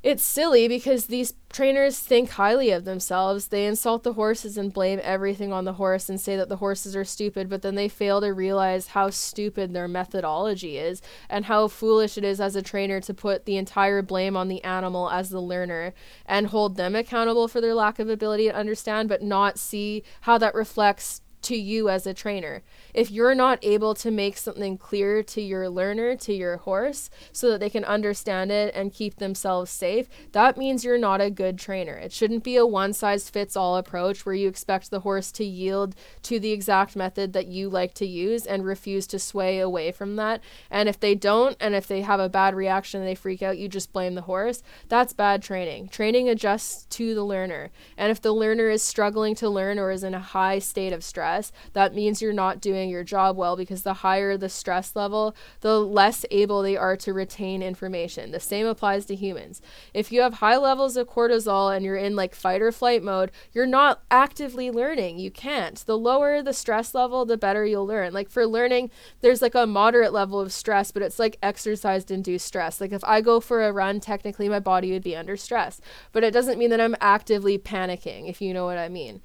it's 0.05 0.23
silly 0.23 0.67
because 0.67 1.07
these 1.07 1.33
trainers 1.51 1.97
think 1.97 2.29
highly 2.29 2.69
of 2.69 2.85
themselves. 2.85 3.47
They 3.47 3.65
insult 3.65 4.03
the 4.03 4.13
horses 4.13 4.55
and 4.55 4.71
blame 4.71 4.99
everything 5.01 5.51
on 5.51 5.65
the 5.65 5.73
horse 5.73 6.09
and 6.09 6.21
say 6.21 6.35
that 6.35 6.47
the 6.47 6.57
horses 6.57 6.95
are 6.95 7.03
stupid, 7.03 7.49
but 7.49 7.63
then 7.63 7.73
they 7.73 7.87
fail 7.87 8.21
to 8.21 8.27
realize 8.27 8.89
how 8.89 9.09
stupid 9.09 9.73
their 9.73 9.87
methodology 9.87 10.77
is 10.77 11.01
and 11.27 11.45
how 11.45 11.67
foolish 11.67 12.19
it 12.19 12.23
is 12.23 12.39
as 12.39 12.55
a 12.55 12.61
trainer 12.61 13.01
to 13.01 13.15
put 13.15 13.45
the 13.45 13.57
entire 13.57 14.03
blame 14.03 14.37
on 14.37 14.47
the 14.47 14.63
animal 14.63 15.09
as 15.09 15.31
the 15.31 15.41
learner 15.41 15.91
and 16.27 16.47
hold 16.47 16.75
them 16.77 16.93
accountable 16.93 17.47
for 17.47 17.59
their 17.59 17.73
lack 17.73 17.97
of 17.97 18.07
ability 18.07 18.47
to 18.47 18.55
understand, 18.55 19.09
but 19.09 19.23
not 19.23 19.57
see 19.57 20.03
how 20.21 20.37
that 20.37 20.53
reflects 20.53 21.21
to 21.41 21.55
you 21.55 21.89
as 21.89 22.05
a 22.05 22.13
trainer. 22.13 22.61
If 22.95 23.11
you're 23.11 23.35
not 23.35 23.59
able 23.61 23.93
to 23.95 24.09
make 24.09 24.37
something 24.37 24.77
clear 24.77 25.21
to 25.21 25.41
your 25.41 25.69
learner, 25.69 26.15
to 26.15 26.33
your 26.33 26.55
horse, 26.55 27.09
so 27.33 27.49
that 27.49 27.59
they 27.59 27.69
can 27.69 27.83
understand 27.83 28.53
it 28.53 28.73
and 28.73 28.93
keep 28.93 29.17
themselves 29.17 29.69
safe, 29.69 30.07
that 30.31 30.57
means 30.57 30.85
you're 30.85 30.97
not 30.97 31.19
a 31.19 31.29
good 31.29 31.59
trainer. 31.59 31.95
It 31.95 32.13
shouldn't 32.13 32.45
be 32.45 32.55
a 32.55 32.65
one 32.65 32.93
size 32.93 33.29
fits 33.29 33.57
all 33.57 33.75
approach 33.75 34.25
where 34.25 34.33
you 34.33 34.47
expect 34.47 34.91
the 34.91 35.01
horse 35.01 35.29
to 35.33 35.43
yield 35.43 35.93
to 36.23 36.39
the 36.39 36.53
exact 36.53 36.95
method 36.95 37.33
that 37.33 37.47
you 37.47 37.67
like 37.67 37.93
to 37.95 38.05
use 38.05 38.45
and 38.45 38.63
refuse 38.63 39.07
to 39.07 39.19
sway 39.19 39.59
away 39.59 39.91
from 39.91 40.15
that. 40.15 40.41
And 40.71 40.87
if 40.87 40.97
they 40.97 41.15
don't, 41.15 41.57
and 41.59 41.75
if 41.75 41.87
they 41.87 41.99
have 41.99 42.21
a 42.21 42.29
bad 42.29 42.55
reaction 42.55 43.01
and 43.01 43.09
they 43.09 43.15
freak 43.15 43.43
out, 43.43 43.57
you 43.57 43.67
just 43.67 43.91
blame 43.91 44.15
the 44.15 44.21
horse. 44.21 44.63
That's 44.87 45.11
bad 45.11 45.43
training. 45.43 45.89
Training 45.89 46.29
adjusts 46.29 46.85
to 46.91 47.13
the 47.13 47.25
learner. 47.25 47.71
And 47.97 48.09
if 48.09 48.21
the 48.21 48.31
learner 48.31 48.69
is 48.69 48.81
struggling 48.81 49.35
to 49.35 49.49
learn 49.49 49.79
or 49.79 49.91
is 49.91 50.05
in 50.05 50.13
a 50.13 50.19
high 50.19 50.59
state 50.59 50.93
of 50.93 51.03
stress, 51.03 51.51
that 51.73 51.93
means 51.93 52.21
you're 52.21 52.31
not 52.31 52.61
doing 52.61 52.84
your 52.89 53.03
job 53.03 53.37
well 53.37 53.55
because 53.55 53.83
the 53.83 53.95
higher 53.95 54.37
the 54.37 54.49
stress 54.49 54.95
level, 54.95 55.35
the 55.61 55.79
less 55.79 56.25
able 56.31 56.61
they 56.61 56.77
are 56.77 56.95
to 56.97 57.13
retain 57.13 57.61
information. 57.61 58.31
The 58.31 58.39
same 58.39 58.65
applies 58.65 59.05
to 59.05 59.15
humans. 59.15 59.61
If 59.93 60.11
you 60.11 60.21
have 60.21 60.35
high 60.35 60.57
levels 60.57 60.97
of 60.97 61.09
cortisol 61.09 61.75
and 61.75 61.85
you're 61.85 61.95
in 61.95 62.15
like 62.15 62.35
fight 62.35 62.61
or 62.61 62.71
flight 62.71 63.03
mode, 63.03 63.31
you're 63.51 63.65
not 63.65 64.03
actively 64.09 64.71
learning. 64.71 65.19
You 65.19 65.31
can't. 65.31 65.77
The 65.85 65.97
lower 65.97 66.41
the 66.41 66.53
stress 66.53 66.93
level, 66.93 67.25
the 67.25 67.37
better 67.37 67.65
you'll 67.65 67.87
learn. 67.87 68.13
Like 68.13 68.29
for 68.29 68.45
learning, 68.45 68.91
there's 69.21 69.41
like 69.41 69.55
a 69.55 69.67
moderate 69.67 70.13
level 70.13 70.39
of 70.39 70.53
stress, 70.53 70.91
but 70.91 71.01
it's 71.01 71.19
like 71.19 71.37
exercise 71.41 72.05
induced 72.05 72.45
stress. 72.45 72.81
Like 72.81 72.91
if 72.91 73.03
I 73.03 73.21
go 73.21 73.39
for 73.39 73.63
a 73.63 73.71
run, 73.71 73.99
technically 73.99 74.49
my 74.49 74.59
body 74.59 74.91
would 74.91 75.03
be 75.03 75.15
under 75.15 75.37
stress, 75.37 75.81
but 76.11 76.23
it 76.23 76.31
doesn't 76.31 76.59
mean 76.59 76.69
that 76.69 76.81
I'm 76.81 76.95
actively 77.01 77.57
panicking, 77.57 78.29
if 78.29 78.41
you 78.41 78.53
know 78.53 78.65
what 78.65 78.77
I 78.77 78.89
mean. 78.89 79.21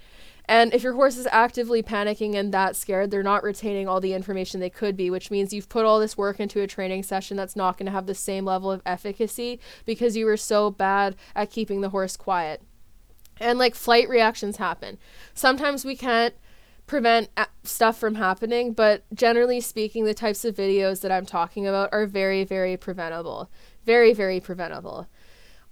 And 0.51 0.75
if 0.75 0.83
your 0.83 0.95
horse 0.95 1.17
is 1.17 1.29
actively 1.31 1.81
panicking 1.81 2.35
and 2.35 2.53
that 2.53 2.75
scared, 2.75 3.13
they're 3.13 3.23
not 3.23 3.45
retaining 3.45 3.87
all 3.87 4.01
the 4.01 4.15
information 4.15 4.59
they 4.59 4.69
could 4.69 4.97
be, 4.97 5.09
which 5.09 5.31
means 5.31 5.53
you've 5.53 5.69
put 5.69 5.85
all 5.85 6.01
this 6.01 6.19
work 6.19 6.41
into 6.41 6.61
a 6.61 6.67
training 6.67 7.05
session 7.05 7.37
that's 7.37 7.55
not 7.55 7.79
going 7.79 7.87
to 7.87 7.93
have 7.93 8.07
the 8.07 8.17
same 8.17 8.45
level 8.45 8.73
of 8.73 8.83
efficacy 8.85 9.61
because 9.87 10.17
you 10.17 10.27
were 10.27 10.37
so 10.37 10.69
bad 10.69 11.15
at 11.37 11.53
keeping 11.53 11.83
the 11.83 11.91
horse 11.91 12.17
quiet. 12.17 12.63
And 13.39 13.61
like 13.61 13.77
flight 13.77 14.09
reactions 14.09 14.57
happen. 14.57 14.99
Sometimes 15.35 15.85
we 15.85 15.95
can't 15.95 16.35
prevent 16.89 17.29
stuff 17.63 17.97
from 17.97 18.17
happening, 18.17 18.73
but 18.73 19.05
generally 19.15 19.61
speaking, 19.61 20.05
the 20.05 20.15
types 20.15 20.45
of 20.45 20.57
videos 20.57 21.01
that 21.03 21.13
I'm 21.13 21.27
talking 21.27 21.65
about 21.65 21.91
are 21.93 22.07
very, 22.07 22.43
very 22.43 22.77
preventable. 22.77 23.49
Very, 23.85 24.13
very 24.13 24.41
preventable 24.41 25.07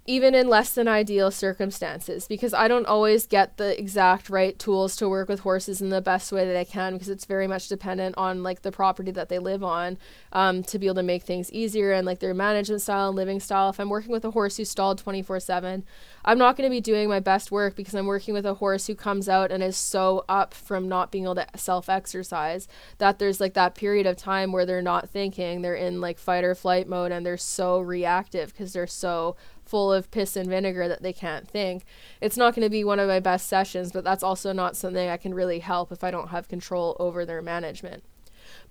even 0.09 0.33
in 0.33 0.47
less 0.47 0.73
than 0.73 0.87
ideal 0.87 1.29
circumstances 1.29 2.27
because 2.27 2.51
I 2.51 2.67
don't 2.67 2.87
always 2.87 3.27
get 3.27 3.57
the 3.57 3.79
exact 3.79 4.27
right 4.27 4.57
tools 4.57 4.95
to 4.95 5.07
work 5.07 5.29
with 5.29 5.41
horses 5.41 5.83
in 5.83 5.89
the 5.89 6.01
best 6.01 6.31
way 6.31 6.47
that 6.47 6.57
I 6.57 6.63
can 6.63 6.93
because 6.93 7.09
it's 7.09 7.25
very 7.25 7.45
much 7.45 7.67
dependent 7.67 8.15
on 8.17 8.41
like 8.41 8.63
the 8.63 8.71
property 8.71 9.11
that 9.11 9.29
they 9.29 9.37
live 9.37 9.63
on 9.63 9.99
um, 10.33 10.63
to 10.63 10.79
be 10.79 10.87
able 10.87 10.95
to 10.95 11.03
make 11.03 11.21
things 11.21 11.51
easier 11.51 11.91
and 11.91 12.07
like 12.07 12.17
their 12.21 12.33
management 12.33 12.81
style 12.81 13.09
and 13.09 13.15
living 13.15 13.39
style. 13.39 13.69
If 13.69 13.79
I'm 13.79 13.89
working 13.89 14.11
with 14.11 14.25
a 14.25 14.31
horse 14.31 14.57
who's 14.57 14.71
stalled 14.71 14.97
24 14.97 15.41
7, 15.41 15.85
I'm 16.25 16.39
not 16.39 16.57
going 16.57 16.67
to 16.67 16.75
be 16.75 16.81
doing 16.81 17.07
my 17.07 17.19
best 17.19 17.51
work 17.51 17.75
because 17.75 17.93
I'm 17.93 18.07
working 18.07 18.33
with 18.33 18.47
a 18.47 18.55
horse 18.55 18.87
who 18.87 18.95
comes 18.95 19.29
out 19.29 19.51
and 19.51 19.61
is 19.61 19.77
so 19.77 20.25
up 20.27 20.55
from 20.55 20.89
not 20.89 21.11
being 21.11 21.25
able 21.25 21.35
to 21.35 21.45
self 21.55 21.87
exercise 21.87 22.67
that 22.97 23.19
there's 23.19 23.39
like 23.39 23.53
that 23.53 23.75
period 23.75 24.07
of 24.07 24.17
time 24.17 24.51
where 24.53 24.65
they're 24.65 24.81
not 24.81 25.07
thinking, 25.07 25.61
they're 25.61 25.75
in 25.75 26.01
like 26.01 26.17
fight 26.17 26.43
or 26.43 26.55
flight 26.55 26.87
mode 26.87 27.11
and 27.11 27.23
they're 27.23 27.37
so 27.37 27.79
reactive 27.79 28.51
because 28.51 28.73
they're 28.73 28.87
so 28.87 29.35
full 29.69 29.93
of 29.93 30.09
piss 30.09 30.35
and 30.35 30.49
vinegar 30.49 30.87
that 30.87 31.03
they 31.03 31.13
can't 31.13 31.47
think. 31.47 31.83
It's 32.21 32.37
not 32.37 32.55
going 32.55 32.65
to 32.65 32.69
be 32.69 32.83
one 32.83 32.99
of 32.99 33.07
my 33.07 33.19
best 33.19 33.47
sessions, 33.47 33.91
but 33.91 34.03
that's 34.03 34.23
also 34.23 34.51
not 34.51 34.75
something 34.75 35.09
I 35.09 35.17
can 35.17 35.33
really 35.33 35.59
help 35.59 35.91
if 35.91 36.03
I 36.03 36.11
don't 36.11 36.29
have 36.29 36.47
control 36.47 36.97
over 36.99 37.25
their 37.25 37.41
management. 37.41 38.03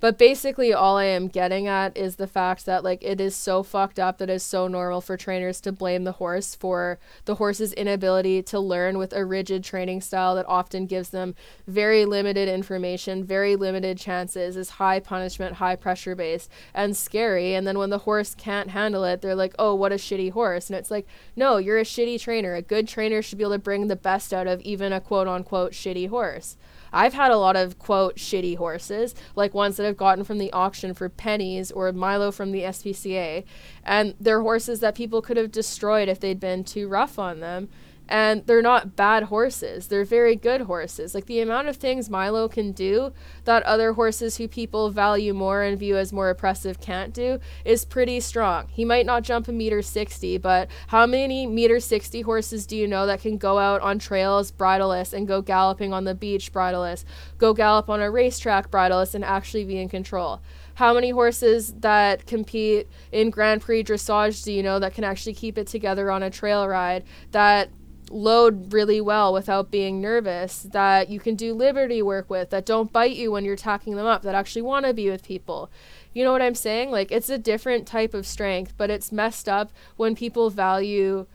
But 0.00 0.16
basically, 0.16 0.72
all 0.72 0.96
I 0.96 1.06
am 1.06 1.26
getting 1.26 1.66
at 1.66 1.96
is 1.96 2.16
the 2.16 2.28
fact 2.28 2.66
that, 2.66 2.84
like, 2.84 3.02
it 3.02 3.20
is 3.20 3.34
so 3.34 3.64
fucked 3.64 3.98
up 3.98 4.18
that 4.18 4.30
it's 4.30 4.44
so 4.44 4.68
normal 4.68 5.00
for 5.00 5.16
trainers 5.16 5.60
to 5.62 5.72
blame 5.72 6.04
the 6.04 6.12
horse 6.12 6.54
for 6.54 7.00
the 7.24 7.34
horse's 7.34 7.72
inability 7.72 8.42
to 8.44 8.60
learn 8.60 8.96
with 8.96 9.12
a 9.12 9.24
rigid 9.24 9.64
training 9.64 10.00
style 10.00 10.36
that 10.36 10.46
often 10.46 10.86
gives 10.86 11.08
them 11.08 11.34
very 11.66 12.04
limited 12.04 12.48
information, 12.48 13.24
very 13.24 13.56
limited 13.56 13.98
chances, 13.98 14.56
is 14.56 14.70
high 14.70 15.00
punishment, 15.00 15.56
high 15.56 15.74
pressure 15.74 16.14
based, 16.14 16.48
and 16.72 16.96
scary. 16.96 17.54
And 17.54 17.66
then 17.66 17.76
when 17.76 17.90
the 17.90 17.98
horse 17.98 18.36
can't 18.36 18.70
handle 18.70 19.02
it, 19.02 19.20
they're 19.20 19.34
like, 19.34 19.54
oh, 19.58 19.74
what 19.74 19.90
a 19.90 19.96
shitty 19.96 20.30
horse. 20.30 20.70
And 20.70 20.78
it's 20.78 20.92
like, 20.92 21.08
no, 21.34 21.56
you're 21.56 21.78
a 21.78 21.82
shitty 21.82 22.20
trainer. 22.20 22.54
A 22.54 22.62
good 22.62 22.86
trainer 22.86 23.20
should 23.20 23.38
be 23.38 23.44
able 23.44 23.54
to 23.54 23.58
bring 23.58 23.88
the 23.88 23.96
best 23.96 24.32
out 24.32 24.46
of 24.46 24.60
even 24.60 24.92
a 24.92 25.00
quote 25.00 25.26
unquote 25.26 25.72
shitty 25.72 26.08
horse. 26.08 26.56
I've 26.92 27.14
had 27.14 27.30
a 27.30 27.38
lot 27.38 27.56
of 27.56 27.78
quote 27.78 28.16
shitty 28.16 28.56
horses, 28.56 29.14
like 29.36 29.54
ones 29.54 29.76
that 29.76 29.86
I've 29.86 29.96
gotten 29.96 30.24
from 30.24 30.38
the 30.38 30.52
auction 30.52 30.94
for 30.94 31.08
pennies 31.08 31.70
or 31.70 31.92
Milo 31.92 32.30
from 32.30 32.52
the 32.52 32.62
SPCA, 32.62 33.44
and 33.84 34.14
they're 34.20 34.42
horses 34.42 34.80
that 34.80 34.94
people 34.94 35.22
could 35.22 35.36
have 35.36 35.52
destroyed 35.52 36.08
if 36.08 36.20
they'd 36.20 36.40
been 36.40 36.64
too 36.64 36.88
rough 36.88 37.18
on 37.18 37.40
them 37.40 37.68
and 38.08 38.46
they're 38.46 38.62
not 38.62 38.96
bad 38.96 39.24
horses. 39.24 39.88
They're 39.88 40.04
very 40.04 40.34
good 40.34 40.62
horses. 40.62 41.14
Like 41.14 41.26
the 41.26 41.40
amount 41.40 41.68
of 41.68 41.76
things 41.76 42.08
Milo 42.08 42.48
can 42.48 42.72
do 42.72 43.12
that 43.44 43.62
other 43.64 43.92
horses 43.92 44.38
who 44.38 44.48
people 44.48 44.90
value 44.90 45.34
more 45.34 45.62
and 45.62 45.78
view 45.78 45.96
as 45.96 46.12
more 46.12 46.30
oppressive 46.30 46.80
can't 46.80 47.12
do 47.12 47.38
is 47.64 47.84
pretty 47.84 48.20
strong. 48.20 48.68
He 48.68 48.84
might 48.84 49.06
not 49.06 49.22
jump 49.22 49.48
a 49.48 49.52
meter 49.52 49.82
60, 49.82 50.38
but 50.38 50.68
how 50.88 51.06
many 51.06 51.46
meter 51.46 51.80
60 51.80 52.22
horses 52.22 52.66
do 52.66 52.76
you 52.76 52.88
know 52.88 53.06
that 53.06 53.20
can 53.20 53.36
go 53.36 53.58
out 53.58 53.82
on 53.82 53.98
trails 53.98 54.50
bridleless 54.50 55.12
and 55.12 55.28
go 55.28 55.42
galloping 55.42 55.92
on 55.92 56.04
the 56.04 56.14
beach 56.14 56.52
bridleless, 56.52 57.04
go 57.36 57.52
gallop 57.52 57.90
on 57.90 58.00
a 58.00 58.10
racetrack 58.10 58.70
bridleless 58.70 59.14
and 59.14 59.24
actually 59.24 59.64
be 59.64 59.78
in 59.78 59.88
control? 59.88 60.40
How 60.74 60.94
many 60.94 61.10
horses 61.10 61.74
that 61.80 62.24
compete 62.26 62.88
in 63.10 63.30
Grand 63.30 63.60
Prix 63.62 63.82
dressage 63.82 64.44
do 64.44 64.52
you 64.52 64.62
know 64.62 64.78
that 64.78 64.94
can 64.94 65.02
actually 65.02 65.34
keep 65.34 65.58
it 65.58 65.66
together 65.66 66.08
on 66.08 66.22
a 66.22 66.30
trail 66.30 66.68
ride 66.68 67.02
that 67.32 67.68
load 68.10 68.72
really 68.72 69.00
well 69.00 69.32
without 69.32 69.70
being 69.70 70.00
nervous, 70.00 70.62
that 70.62 71.08
you 71.08 71.20
can 71.20 71.34
do 71.34 71.54
liberty 71.54 72.02
work 72.02 72.28
with, 72.30 72.50
that 72.50 72.66
don't 72.66 72.92
bite 72.92 73.16
you 73.16 73.32
when 73.32 73.44
you're 73.44 73.56
tacking 73.56 73.96
them 73.96 74.06
up, 74.06 74.22
that 74.22 74.34
actually 74.34 74.62
want 74.62 74.86
to 74.86 74.94
be 74.94 75.10
with 75.10 75.24
people. 75.24 75.70
You 76.12 76.24
know 76.24 76.32
what 76.32 76.42
I'm 76.42 76.54
saying? 76.54 76.90
Like, 76.90 77.12
it's 77.12 77.30
a 77.30 77.38
different 77.38 77.86
type 77.86 78.14
of 78.14 78.26
strength, 78.26 78.74
but 78.76 78.90
it's 78.90 79.12
messed 79.12 79.48
up 79.48 79.70
when 79.96 80.14
people 80.14 80.50
value 80.50 81.26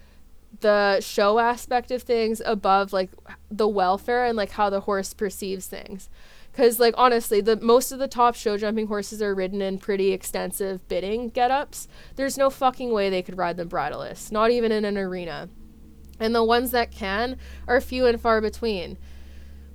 the 0.62 1.00
show 1.02 1.40
aspect 1.40 1.92
of 1.92 2.04
things 2.04 2.42
above 2.46 2.94
like 2.94 3.10
the 3.50 3.68
welfare 3.68 4.26
and 4.26 4.38
like 4.38 4.52
how 4.52 4.70
the 4.70 4.82
horse 4.82 5.14
perceives 5.14 5.68
things 5.68 6.10
because 6.52 6.80
like 6.80 6.94
honestly 6.98 7.42
the 7.42 7.56
most 7.58 7.92
of 7.92 7.98
the 7.98 8.08
top 8.08 8.36
show 8.36 8.56
jumping 8.56 8.88
horses 8.88 9.22
are 9.22 9.34
ridden 9.34 9.62
in 9.62 9.80
pretty 9.80 10.12
extensive 10.12 10.88
bitting 10.88 11.30
get-ups 11.30 11.88
there's 12.18 12.38
no 12.38 12.50
fucking 12.50 12.94
way 12.94 13.10
they 13.10 13.24
could 13.24 13.38
ride 13.38 13.58
them 13.58 13.68
bridleless 13.68 14.32
not 14.32 14.52
even 14.52 14.72
in 14.72 14.86
an 14.86 14.98
arena 14.98 15.50
and 16.20 16.34
the 16.34 16.44
ones 16.44 16.72
that 16.72 16.92
can 16.92 17.38
are 17.68 17.82
few 17.82 18.06
and 18.06 18.20
far 18.20 18.42
between. 18.42 18.98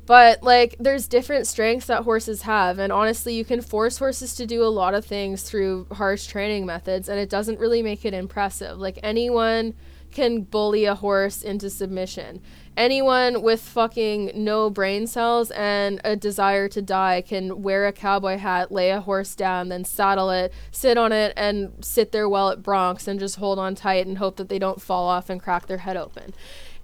But 0.06 0.42
like 0.42 0.74
there's 0.80 1.06
different 1.06 1.46
strengths 1.46 1.86
that 1.86 2.04
horses 2.04 2.42
have 2.42 2.78
and 2.78 2.90
honestly 2.90 3.34
you 3.34 3.44
can 3.44 3.60
force 3.60 3.98
horses 3.98 4.34
to 4.36 4.46
do 4.46 4.64
a 4.64 4.66
lot 4.66 4.94
of 4.94 5.04
things 5.04 5.42
through 5.42 5.86
harsh 5.92 6.26
training 6.26 6.64
methods 6.64 7.10
and 7.10 7.20
it 7.20 7.28
doesn't 7.28 7.60
really 7.60 7.82
make 7.82 8.06
it 8.06 8.14
impressive. 8.14 8.78
Like 8.78 8.98
anyone 9.02 9.74
can 10.10 10.42
bully 10.42 10.84
a 10.84 10.94
horse 10.94 11.42
into 11.42 11.70
submission. 11.70 12.40
Anyone 12.76 13.42
with 13.42 13.60
fucking 13.60 14.30
no 14.34 14.70
brain 14.70 15.08
cells 15.08 15.50
and 15.50 16.00
a 16.04 16.14
desire 16.14 16.68
to 16.68 16.80
die 16.80 17.22
can 17.22 17.62
wear 17.62 17.86
a 17.86 17.92
cowboy 17.92 18.36
hat, 18.36 18.70
lay 18.70 18.90
a 18.90 19.00
horse 19.00 19.34
down, 19.34 19.68
then 19.68 19.84
saddle 19.84 20.30
it, 20.30 20.52
sit 20.70 20.96
on 20.96 21.10
it, 21.10 21.32
and 21.36 21.72
sit 21.84 22.12
there 22.12 22.28
while 22.28 22.50
it 22.50 22.62
broncs 22.62 23.08
and 23.08 23.18
just 23.18 23.36
hold 23.36 23.58
on 23.58 23.74
tight 23.74 24.06
and 24.06 24.18
hope 24.18 24.36
that 24.36 24.48
they 24.48 24.60
don't 24.60 24.80
fall 24.80 25.08
off 25.08 25.28
and 25.28 25.42
crack 25.42 25.66
their 25.66 25.78
head 25.78 25.96
open. 25.96 26.32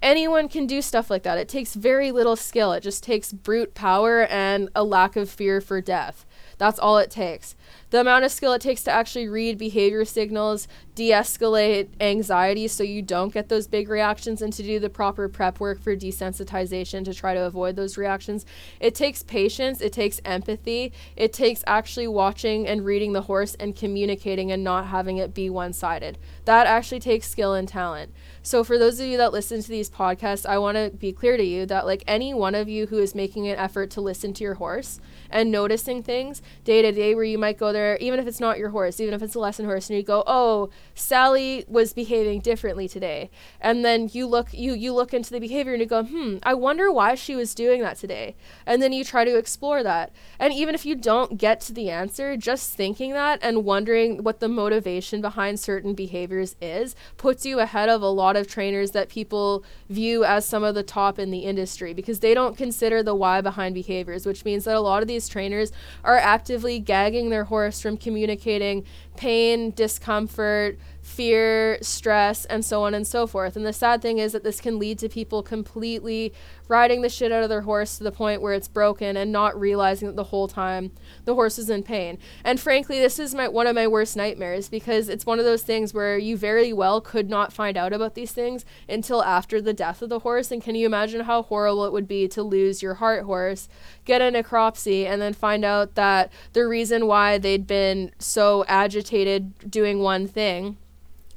Anyone 0.01 0.49
can 0.49 0.67
do 0.67 0.81
stuff 0.81 1.09
like 1.09 1.23
that. 1.23 1.37
It 1.37 1.47
takes 1.47 1.75
very 1.75 2.11
little 2.11 2.35
skill. 2.35 2.73
It 2.73 2.81
just 2.81 3.01
takes 3.01 3.31
brute 3.31 3.73
power 3.73 4.25
and 4.25 4.69
a 4.75 4.83
lack 4.83 5.15
of 5.15 5.29
fear 5.29 5.61
for 5.61 5.79
death. 5.79 6.25
That's 6.57 6.77
all 6.77 6.97
it 6.97 7.09
takes 7.09 7.55
the 7.89 8.01
amount 8.01 8.25
of 8.25 8.31
skill 8.31 8.53
it 8.53 8.61
takes 8.61 8.83
to 8.83 8.91
actually 8.91 9.27
read 9.27 9.57
behavior 9.57 10.05
signals, 10.05 10.67
de 10.95 11.11
escalate 11.11 11.89
anxiety 11.99 12.67
so 12.67 12.83
you 12.83 13.01
don't 13.01 13.33
get 13.33 13.49
those 13.49 13.67
big 13.67 13.89
reactions, 13.89 14.41
and 14.41 14.51
to 14.53 14.63
do 14.63 14.79
the 14.79 14.89
proper 14.89 15.29
prep 15.29 15.59
work 15.59 15.79
for 15.79 15.95
desensitization 15.95 17.05
to 17.05 17.13
try 17.13 17.33
to 17.33 17.41
avoid 17.41 17.75
those 17.75 17.97
reactions. 17.97 18.45
It 18.79 18.95
takes 18.95 19.23
patience, 19.23 19.81
it 19.81 19.93
takes 19.93 20.19
empathy, 20.25 20.93
it 21.15 21.33
takes 21.33 21.63
actually 21.67 22.07
watching 22.07 22.67
and 22.67 22.85
reading 22.85 23.13
the 23.13 23.21
horse 23.21 23.55
and 23.55 23.75
communicating 23.75 24.51
and 24.51 24.63
not 24.63 24.87
having 24.87 25.17
it 25.17 25.33
be 25.33 25.49
one 25.49 25.73
sided. 25.73 26.17
That 26.45 26.67
actually 26.67 26.99
takes 26.99 27.29
skill 27.29 27.53
and 27.53 27.67
talent. 27.67 28.11
So, 28.41 28.63
for 28.63 28.77
those 28.77 28.99
of 28.99 29.07
you 29.07 29.17
that 29.17 29.33
listen 29.33 29.61
to 29.61 29.67
these 29.67 29.89
podcasts, 29.89 30.45
I 30.45 30.59
want 30.59 30.77
to 30.77 30.91
be 30.95 31.11
clear 31.11 31.35
to 31.37 31.43
you 31.43 31.65
that, 31.65 31.85
like, 31.85 32.03
any 32.07 32.33
one 32.33 32.53
of 32.55 32.69
you 32.69 32.87
who 32.87 32.99
is 32.99 33.15
making 33.15 33.47
an 33.47 33.57
effort 33.57 33.89
to 33.91 34.01
listen 34.01 34.33
to 34.33 34.43
your 34.43 34.55
horse 34.55 34.99
and 35.29 35.51
noticing 35.51 36.03
things 36.03 36.41
day 36.63 36.81
to 36.81 36.91
day 36.91 37.15
where 37.15 37.23
you 37.23 37.37
might 37.37 37.54
go 37.57 37.73
there, 37.73 37.97
even 37.97 38.19
if 38.19 38.27
it's 38.27 38.39
not 38.39 38.57
your 38.57 38.69
horse, 38.69 38.99
even 38.99 39.13
if 39.13 39.21
it's 39.21 39.35
a 39.35 39.39
lesson 39.39 39.65
horse, 39.65 39.89
and 39.89 39.97
you 39.97 40.03
go, 40.03 40.23
oh, 40.27 40.69
Sally 40.93 41.65
was 41.67 41.93
behaving 41.93 42.41
differently 42.41 42.87
today. 42.87 43.29
And 43.61 43.83
then 43.83 44.09
you 44.13 44.27
look, 44.27 44.53
you, 44.53 44.73
you 44.73 44.93
look 44.93 45.13
into 45.13 45.31
the 45.31 45.39
behavior 45.39 45.73
and 45.73 45.81
you 45.81 45.87
go, 45.87 46.03
hmm, 46.03 46.37
I 46.43 46.53
wonder 46.53 46.91
why 46.91 47.15
she 47.15 47.35
was 47.35 47.55
doing 47.55 47.81
that 47.81 47.97
today. 47.97 48.35
And 48.65 48.81
then 48.81 48.93
you 48.93 49.03
try 49.03 49.25
to 49.25 49.37
explore 49.37 49.83
that. 49.83 50.11
And 50.39 50.53
even 50.53 50.75
if 50.75 50.85
you 50.85 50.95
don't 50.95 51.37
get 51.37 51.61
to 51.61 51.73
the 51.73 51.89
answer, 51.89 52.37
just 52.37 52.73
thinking 52.73 53.13
that 53.13 53.39
and 53.41 53.65
wondering 53.65 54.23
what 54.23 54.39
the 54.39 54.49
motivation 54.49 55.21
behind 55.21 55.59
certain 55.59 55.93
behaviors 55.93 56.55
is 56.61 56.95
puts 57.17 57.45
you 57.45 57.59
ahead 57.59 57.89
of 57.89 58.01
a 58.01 58.07
lot 58.07 58.35
of 58.35 58.47
trainers 58.47 58.91
that 58.91 59.09
people 59.09 59.63
view 59.89 60.23
as 60.23 60.45
some 60.45 60.63
of 60.63 60.75
the 60.75 60.83
top 60.83 61.17
in 61.17 61.31
the 61.31 61.39
industry 61.39 61.93
because 61.93 62.19
they 62.19 62.33
don't 62.33 62.57
consider 62.57 63.01
the 63.01 63.15
why 63.15 63.41
behind 63.41 63.73
behaviors, 63.73 64.25
which 64.25 64.45
means 64.45 64.65
that 64.65 64.75
a 64.75 64.81
lot 64.81 65.01
of 65.01 65.07
these 65.07 65.27
trainers 65.27 65.71
are 66.03 66.17
actively 66.17 66.79
gagging 66.79 67.29
their 67.29 67.44
horse 67.45 67.81
from 67.81 67.97
communicating 67.97 68.83
pain, 69.15 69.71
discomfort, 69.71 70.77
fear, 71.05 71.77
stress, 71.81 72.45
and 72.45 72.65
so 72.65 72.81
on 72.81 72.95
and 72.95 73.05
so 73.05 73.27
forth. 73.27 73.55
And 73.55 73.63
the 73.63 73.71
sad 73.71 74.01
thing 74.01 74.17
is 74.17 74.31
that 74.31 74.43
this 74.43 74.59
can 74.59 74.79
lead 74.79 74.97
to 74.99 75.07
people 75.07 75.43
completely 75.43 76.33
riding 76.67 77.03
the 77.03 77.09
shit 77.09 77.31
out 77.31 77.43
of 77.43 77.49
their 77.49 77.61
horse 77.61 77.99
to 77.99 78.03
the 78.03 78.11
point 78.11 78.41
where 78.41 78.53
it's 78.53 78.67
broken 78.67 79.15
and 79.15 79.31
not 79.31 79.57
realizing 79.57 80.07
that 80.07 80.15
the 80.15 80.25
whole 80.25 80.47
time 80.47 80.91
the 81.23 81.35
horse 81.35 81.59
is 81.59 81.69
in 81.69 81.83
pain. 81.83 82.17
And 82.43 82.59
frankly, 82.59 82.99
this 82.99 83.19
is 83.19 83.35
my 83.35 83.47
one 83.47 83.67
of 83.67 83.75
my 83.75 83.87
worst 83.87 84.17
nightmares 84.17 84.67
because 84.67 85.07
it's 85.07 85.27
one 85.27 85.37
of 85.37 85.45
those 85.45 85.61
things 85.61 85.93
where 85.93 86.17
you 86.17 86.35
very 86.35 86.73
well 86.73 86.99
could 86.99 87.29
not 87.29 87.53
find 87.53 87.77
out 87.77 87.93
about 87.93 88.15
these 88.15 88.31
things 88.31 88.65
until 88.89 89.23
after 89.23 89.61
the 89.61 89.73
death 89.73 90.01
of 90.01 90.09
the 90.09 90.19
horse. 90.19 90.49
And 90.49 90.61
can 90.61 90.73
you 90.73 90.87
imagine 90.87 91.21
how 91.21 91.43
horrible 91.43 91.85
it 91.85 91.93
would 91.93 92.07
be 92.07 92.27
to 92.29 92.41
lose 92.41 92.81
your 92.81 92.95
heart 92.95 93.25
horse, 93.25 93.69
get 94.05 94.21
a 94.21 94.31
necropsy, 94.31 95.05
and 95.05 95.21
then 95.21 95.33
find 95.33 95.63
out 95.63 95.93
that 95.93 96.33
the 96.53 96.65
reason 96.65 97.05
why 97.05 97.37
they'd 97.37 97.67
been 97.67 98.11
so 98.17 98.65
agitated 98.67 99.69
doing 99.69 99.99
one 99.99 100.27
thing 100.27 100.77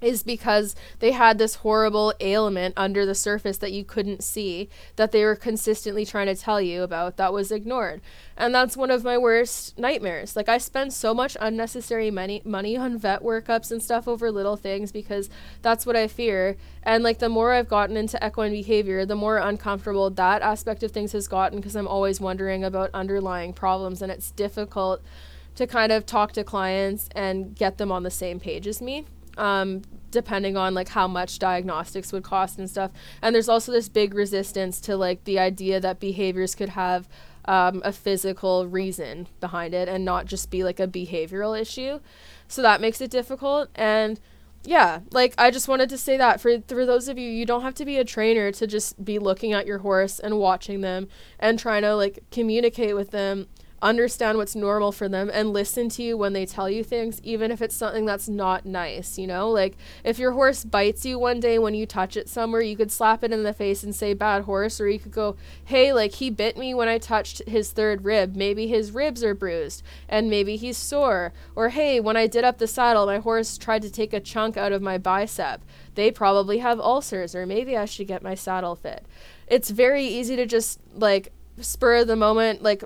is 0.01 0.23
because 0.23 0.75
they 1.01 1.13
had 1.13 1.39
this 1.39 1.57
horrible 1.57 2.13
ailment 2.21 2.75
under 2.77 3.05
the 3.05 3.15
surface 3.15 3.59
that 3.59 3.73
you 3.73 3.85
couldn't 3.85 4.23
see 4.23 4.69
that 4.97 5.13
they 5.13 5.25
were 5.25 5.37
consistently 5.37 6.05
trying 6.05 6.27
to 6.27 6.35
tell 6.35 6.61
you 6.61 6.83
about 6.83 7.17
that 7.17 7.33
was 7.33 7.51
ignored. 7.51 8.01
And 8.37 8.55
that's 8.55 8.77
one 8.77 8.91
of 8.91 9.05
my 9.05 9.19
worst 9.19 9.79
nightmares. 9.79 10.37
Like 10.37 10.49
I 10.49 10.59
spend 10.59 10.93
so 10.93 11.13
much 11.13 11.37
unnecessary 11.41 12.11
money 12.11 12.43
money 12.45 12.77
on 12.77 12.99
vet 12.99 13.23
workups 13.23 13.71
and 13.71 13.83
stuff 13.83 14.07
over 14.07 14.31
little 14.31 14.57
things 14.57 14.93
because 14.93 15.29
that's 15.63 15.85
what 15.85 15.97
I 15.97 16.07
fear. 16.07 16.57
And 16.83 17.03
like 17.03 17.19
the 17.19 17.29
more 17.29 17.53
I've 17.53 17.69
gotten 17.69 17.97
into 17.97 18.25
equine 18.25 18.53
behavior, 18.53 19.05
the 19.05 19.17
more 19.17 19.39
uncomfortable 19.39 20.11
that 20.11 20.43
aspect 20.43 20.83
of 20.83 20.93
things 20.93 21.13
has 21.13 21.29
gotten 21.29 21.59
because 21.59 21.77
I'm 21.77 21.89
always 21.89 22.21
wondering 22.21 22.65
about 22.65 22.91
underlying 22.95 23.53
problems 23.53 24.03
and 24.03 24.13
it's 24.13 24.31
difficult 24.31 25.03
to 25.57 25.67
kind 25.67 25.91
of 25.91 26.07
talk 26.07 26.33
to 26.33 26.45
clients 26.45 27.09
and 27.17 27.57
get 27.57 27.79
them 27.79 27.91
on 27.91 28.05
the 28.05 28.11
same 28.11 28.39
page 28.39 28.67
as 28.69 28.81
me 28.81 29.05
um, 29.39 29.83
depending 30.11 30.57
on 30.57 30.75
like 30.75 30.89
how 30.89 31.07
much 31.07 31.39
diagnostics 31.39 32.13
would 32.13 32.23
cost 32.23 32.59
and 32.59 32.69
stuff. 32.69 32.91
And 33.23 33.35
there's 33.35 33.49
also 33.49 33.73
this 33.73 33.89
big 33.89 34.15
resistance 34.15 34.81
to 34.83 34.97
like 34.97 35.25
the 35.25 35.39
idea 35.39 35.81
that 35.81 36.01
behaviors 36.01 36.55
could 36.55 36.71
have 36.71 37.09
um, 37.45 37.81
a 37.85 37.93
physical 37.93 38.67
reason 38.67 39.27
behind 39.41 39.75
it 39.75 39.89
and 39.89 40.05
not 40.05 40.27
just 40.27 40.51
be 40.51 40.63
like 40.65 40.81
a 40.81 40.87
behavioral 40.87 41.59
issue. 41.59 42.01
So 42.47 42.63
that 42.63 42.81
makes 42.81 43.01
it 43.01 43.11
difficult. 43.11 43.71
And 43.75 44.21
yeah, 44.65 45.01
like 45.13 45.35
I 45.39 45.51
just 45.51 45.69
wanted 45.69 45.89
to 45.91 45.99
say 45.99 46.17
that 46.17 46.41
for 46.41 46.61
for 46.69 46.85
those 46.85 47.09
of 47.09 47.17
you, 47.17 47.31
you 47.31 47.47
don't 47.47 47.63
have 47.63 47.75
to 47.75 47.85
be 47.85 47.97
a 47.97 48.05
trainer 48.05 48.53
to 48.53 48.67
just 48.67 49.03
be 49.03 49.19
looking 49.19 49.53
at 49.53 49.67
your 49.67 49.79
horse 49.79 50.19
and 50.19 50.39
watching 50.39 50.81
them 50.81 51.09
and 51.39 51.59
trying 51.59 51.83
to 51.83 51.95
like 51.95 52.25
communicate 52.31 52.95
with 52.95 53.11
them 53.11 53.47
understand 53.81 54.39
what's 54.39 54.57
normal 54.57 54.91
for 54.91 55.09
them 55.09 55.31
and 55.33 55.53
listen 55.53 55.89
to 55.89 56.03
you 56.03 56.17
when 56.17 56.33
they 56.33 56.45
tell 56.45 56.69
you 56.69 56.83
things 56.83 57.21
even 57.23 57.51
if 57.53 57.63
it's 57.63 57.77
something 57.77 58.05
that's 58.05 58.29
not 58.29 58.67
nice 58.67 59.19
you 59.19 59.27
know? 59.27 59.49
Like 59.51 59.77
if 60.05 60.19
your 60.19 60.33
horse 60.33 60.65
bites 60.65 61.05
you 61.05 61.19
one 61.19 61.41
day 61.41 61.59
when 61.59 61.75
you 61.75 61.87
touch 61.87 62.17
it 62.17 62.29
somewhere 62.29 62.61
you 62.61 62.77
could 62.77 62.91
slap 62.91 63.23
it 63.23 63.33
in 63.33 63.45
the 63.45 63.53
face 63.53 63.83
and 63.83 63.95
say 63.95 64.15
bad 64.15 64.45
horse 64.45 64.81
or 64.81 64.89
you 64.89 64.99
could 64.99 65.13
go 65.13 65.37
hey 65.65 65.93
like 65.93 66.15
he 66.15 66.31
bit 66.31 66.57
me 66.57 66.75
when 66.75 66.89
i 66.89 66.99
touched 66.99 67.43
his 67.47 67.71
third 67.73 68.05
rib. 68.05 68.35
Maybe 68.35 68.67
his 68.67 68.91
ribs 68.91 69.23
are 69.23 69.35
bruised 69.35 69.83
and 70.09 70.31
maybe 70.31 70.57
he's 70.57 70.77
sore. 70.77 71.33
Or 71.55 71.69
hey 71.71 72.01
when 72.01 72.17
i 72.17 72.27
did 72.27 72.45
up 72.45 72.59
the 72.59 72.67
saddle 72.67 73.07
my 73.07 73.19
horse 73.19 73.57
tried 73.57 73.83
to 73.83 73.91
take 73.91 74.13
a 74.13 74.21
chunk 74.21 74.57
out 74.57 74.73
of 74.73 74.83
my 74.83 74.99
bicep. 74.99 75.63
They 75.95 76.11
probably 76.11 76.59
have 76.59 76.81
ulcers 76.81 77.35
or 77.35 77.47
maybe 77.47 77.77
i 77.77 77.85
should 77.85 78.09
get 78.09 78.23
my 78.23 78.35
saddle 78.35 78.75
fit. 78.75 79.07
It's 79.47 79.71
very 79.71 80.05
easy 80.05 80.37
to 80.37 80.47
just 80.47 80.81
like 80.95 81.33
spur 81.61 81.97
of 81.97 82.07
the 82.07 82.17
moment 82.17 82.63
like 82.63 82.83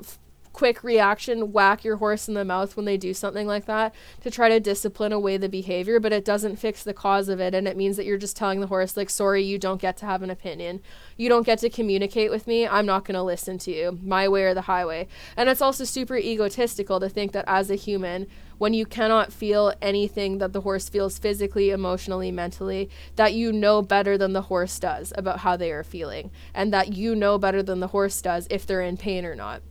quick 0.52 0.84
reaction 0.84 1.52
whack 1.52 1.84
your 1.84 1.96
horse 1.96 2.28
in 2.28 2.34
the 2.34 2.44
mouth 2.44 2.76
when 2.76 2.84
they 2.84 2.96
do 2.96 3.14
something 3.14 3.46
like 3.46 3.66
that 3.66 3.94
to 4.20 4.30
try 4.30 4.48
to 4.48 4.60
discipline 4.60 5.12
away 5.12 5.36
the 5.36 5.48
behavior 5.48 5.98
but 5.98 6.12
it 6.12 6.24
doesn't 6.24 6.56
fix 6.56 6.82
the 6.82 6.94
cause 6.94 7.28
of 7.28 7.40
it. 7.40 7.54
And 7.54 7.66
it 7.66 7.76
means 7.76 7.96
that 7.96 8.06
you're 8.06 8.18
just 8.18 8.36
telling 8.36 8.60
the 8.60 8.66
horse 8.66 8.96
like 8.96 9.10
sorry 9.10 9.42
you 9.42 9.58
don't 9.58 9.80
get 9.80 9.96
to 9.98 10.06
have 10.06 10.22
an 10.22 10.30
opinion. 10.30 10.80
You 11.16 11.28
don't 11.28 11.46
get 11.46 11.58
to 11.60 11.70
communicate 11.70 12.30
with 12.30 12.46
me. 12.46 12.66
I'm 12.66 12.86
not 12.86 13.04
going 13.04 13.14
to 13.14 13.22
listen 13.22 13.58
to 13.58 13.70
you. 13.70 13.98
My 14.02 14.28
way 14.28 14.44
or 14.44 14.54
the 14.54 14.62
highway. 14.62 15.08
And 15.36 15.48
it's 15.48 15.62
also 15.62 15.84
super 15.84 16.16
egotistical 16.16 17.00
to 17.00 17.08
think 17.08 17.32
that 17.32 17.44
as 17.46 17.70
a 17.70 17.76
human 17.76 18.26
when 18.58 18.74
you 18.74 18.86
cannot 18.86 19.32
feel 19.32 19.72
anything 19.82 20.38
that 20.38 20.52
the 20.52 20.60
horse 20.60 20.88
feels 20.88 21.18
physically, 21.18 21.70
emotionally, 21.70 22.30
mentally, 22.30 22.88
that 23.16 23.34
you 23.34 23.52
know 23.52 23.82
better 23.82 24.16
than 24.16 24.34
the 24.34 24.42
horse 24.42 24.78
does 24.78 25.12
about 25.16 25.40
how 25.40 25.56
they 25.56 25.72
are 25.72 25.82
feeling, 25.82 26.30
and 26.54 26.72
that 26.72 26.92
you 26.92 27.16
know 27.16 27.38
better 27.38 27.60
than 27.60 27.80
the 27.80 27.88
horse 27.88 28.22
does 28.22 28.46
if 28.50 28.64
they're 28.64 28.80
in 28.80 28.96
pain 28.96 29.24
or 29.24 29.34
not. 29.34 29.62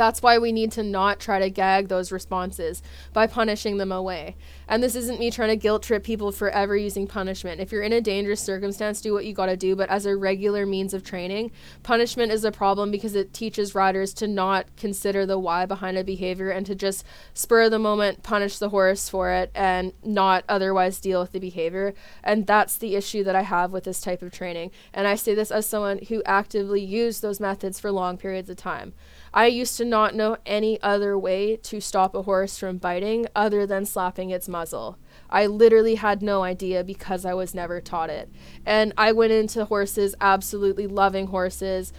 That's 0.00 0.22
why 0.22 0.38
we 0.38 0.50
need 0.50 0.72
to 0.72 0.82
not 0.82 1.20
try 1.20 1.40
to 1.40 1.50
gag 1.50 1.88
those 1.88 2.10
responses 2.10 2.82
by 3.12 3.26
punishing 3.26 3.76
them 3.76 3.92
away. 3.92 4.34
And 4.66 4.82
this 4.82 4.94
isn't 4.94 5.20
me 5.20 5.30
trying 5.30 5.50
to 5.50 5.56
guilt 5.56 5.82
trip 5.82 6.04
people 6.04 6.32
for 6.32 6.48
ever 6.48 6.74
using 6.74 7.06
punishment. 7.06 7.60
If 7.60 7.70
you're 7.70 7.82
in 7.82 7.92
a 7.92 8.00
dangerous 8.00 8.40
circumstance, 8.40 9.02
do 9.02 9.12
what 9.12 9.26
you 9.26 9.34
got 9.34 9.46
to 9.46 9.58
do. 9.58 9.76
But 9.76 9.90
as 9.90 10.06
a 10.06 10.16
regular 10.16 10.64
means 10.64 10.94
of 10.94 11.04
training, 11.04 11.50
punishment 11.82 12.32
is 12.32 12.46
a 12.46 12.50
problem 12.50 12.90
because 12.90 13.14
it 13.14 13.34
teaches 13.34 13.74
riders 13.74 14.14
to 14.14 14.26
not 14.26 14.74
consider 14.78 15.26
the 15.26 15.38
why 15.38 15.66
behind 15.66 15.98
a 15.98 16.04
behavior 16.04 16.48
and 16.48 16.64
to 16.64 16.74
just 16.74 17.04
spur 17.34 17.68
the 17.68 17.78
moment 17.78 18.22
punish 18.22 18.56
the 18.56 18.70
horse 18.70 19.10
for 19.10 19.30
it 19.30 19.50
and 19.54 19.92
not 20.02 20.44
otherwise 20.48 20.98
deal 20.98 21.20
with 21.20 21.32
the 21.32 21.40
behavior. 21.40 21.92
And 22.24 22.46
that's 22.46 22.78
the 22.78 22.96
issue 22.96 23.22
that 23.24 23.36
I 23.36 23.42
have 23.42 23.70
with 23.70 23.84
this 23.84 24.00
type 24.00 24.22
of 24.22 24.32
training. 24.32 24.70
And 24.94 25.06
I 25.06 25.14
say 25.14 25.34
this 25.34 25.50
as 25.50 25.66
someone 25.66 25.98
who 26.08 26.22
actively 26.24 26.80
used 26.80 27.20
those 27.20 27.38
methods 27.38 27.78
for 27.78 27.92
long 27.92 28.16
periods 28.16 28.48
of 28.48 28.56
time. 28.56 28.94
I 29.32 29.46
used 29.46 29.76
to 29.76 29.84
not 29.84 30.14
know 30.14 30.36
any 30.44 30.80
other 30.82 31.16
way 31.16 31.56
to 31.56 31.80
stop 31.80 32.14
a 32.14 32.22
horse 32.22 32.58
from 32.58 32.78
biting 32.78 33.26
other 33.36 33.64
than 33.64 33.86
slapping 33.86 34.30
its 34.30 34.48
muzzle. 34.48 34.98
I 35.28 35.46
literally 35.46 35.94
had 35.94 36.20
no 36.20 36.42
idea 36.42 36.82
because 36.82 37.24
I 37.24 37.34
was 37.34 37.54
never 37.54 37.80
taught 37.80 38.10
it. 38.10 38.28
And 38.66 38.92
I 38.98 39.12
went 39.12 39.32
into 39.32 39.64
horses 39.64 40.16
absolutely 40.20 40.88
loving 40.88 41.28
horses. 41.28 41.92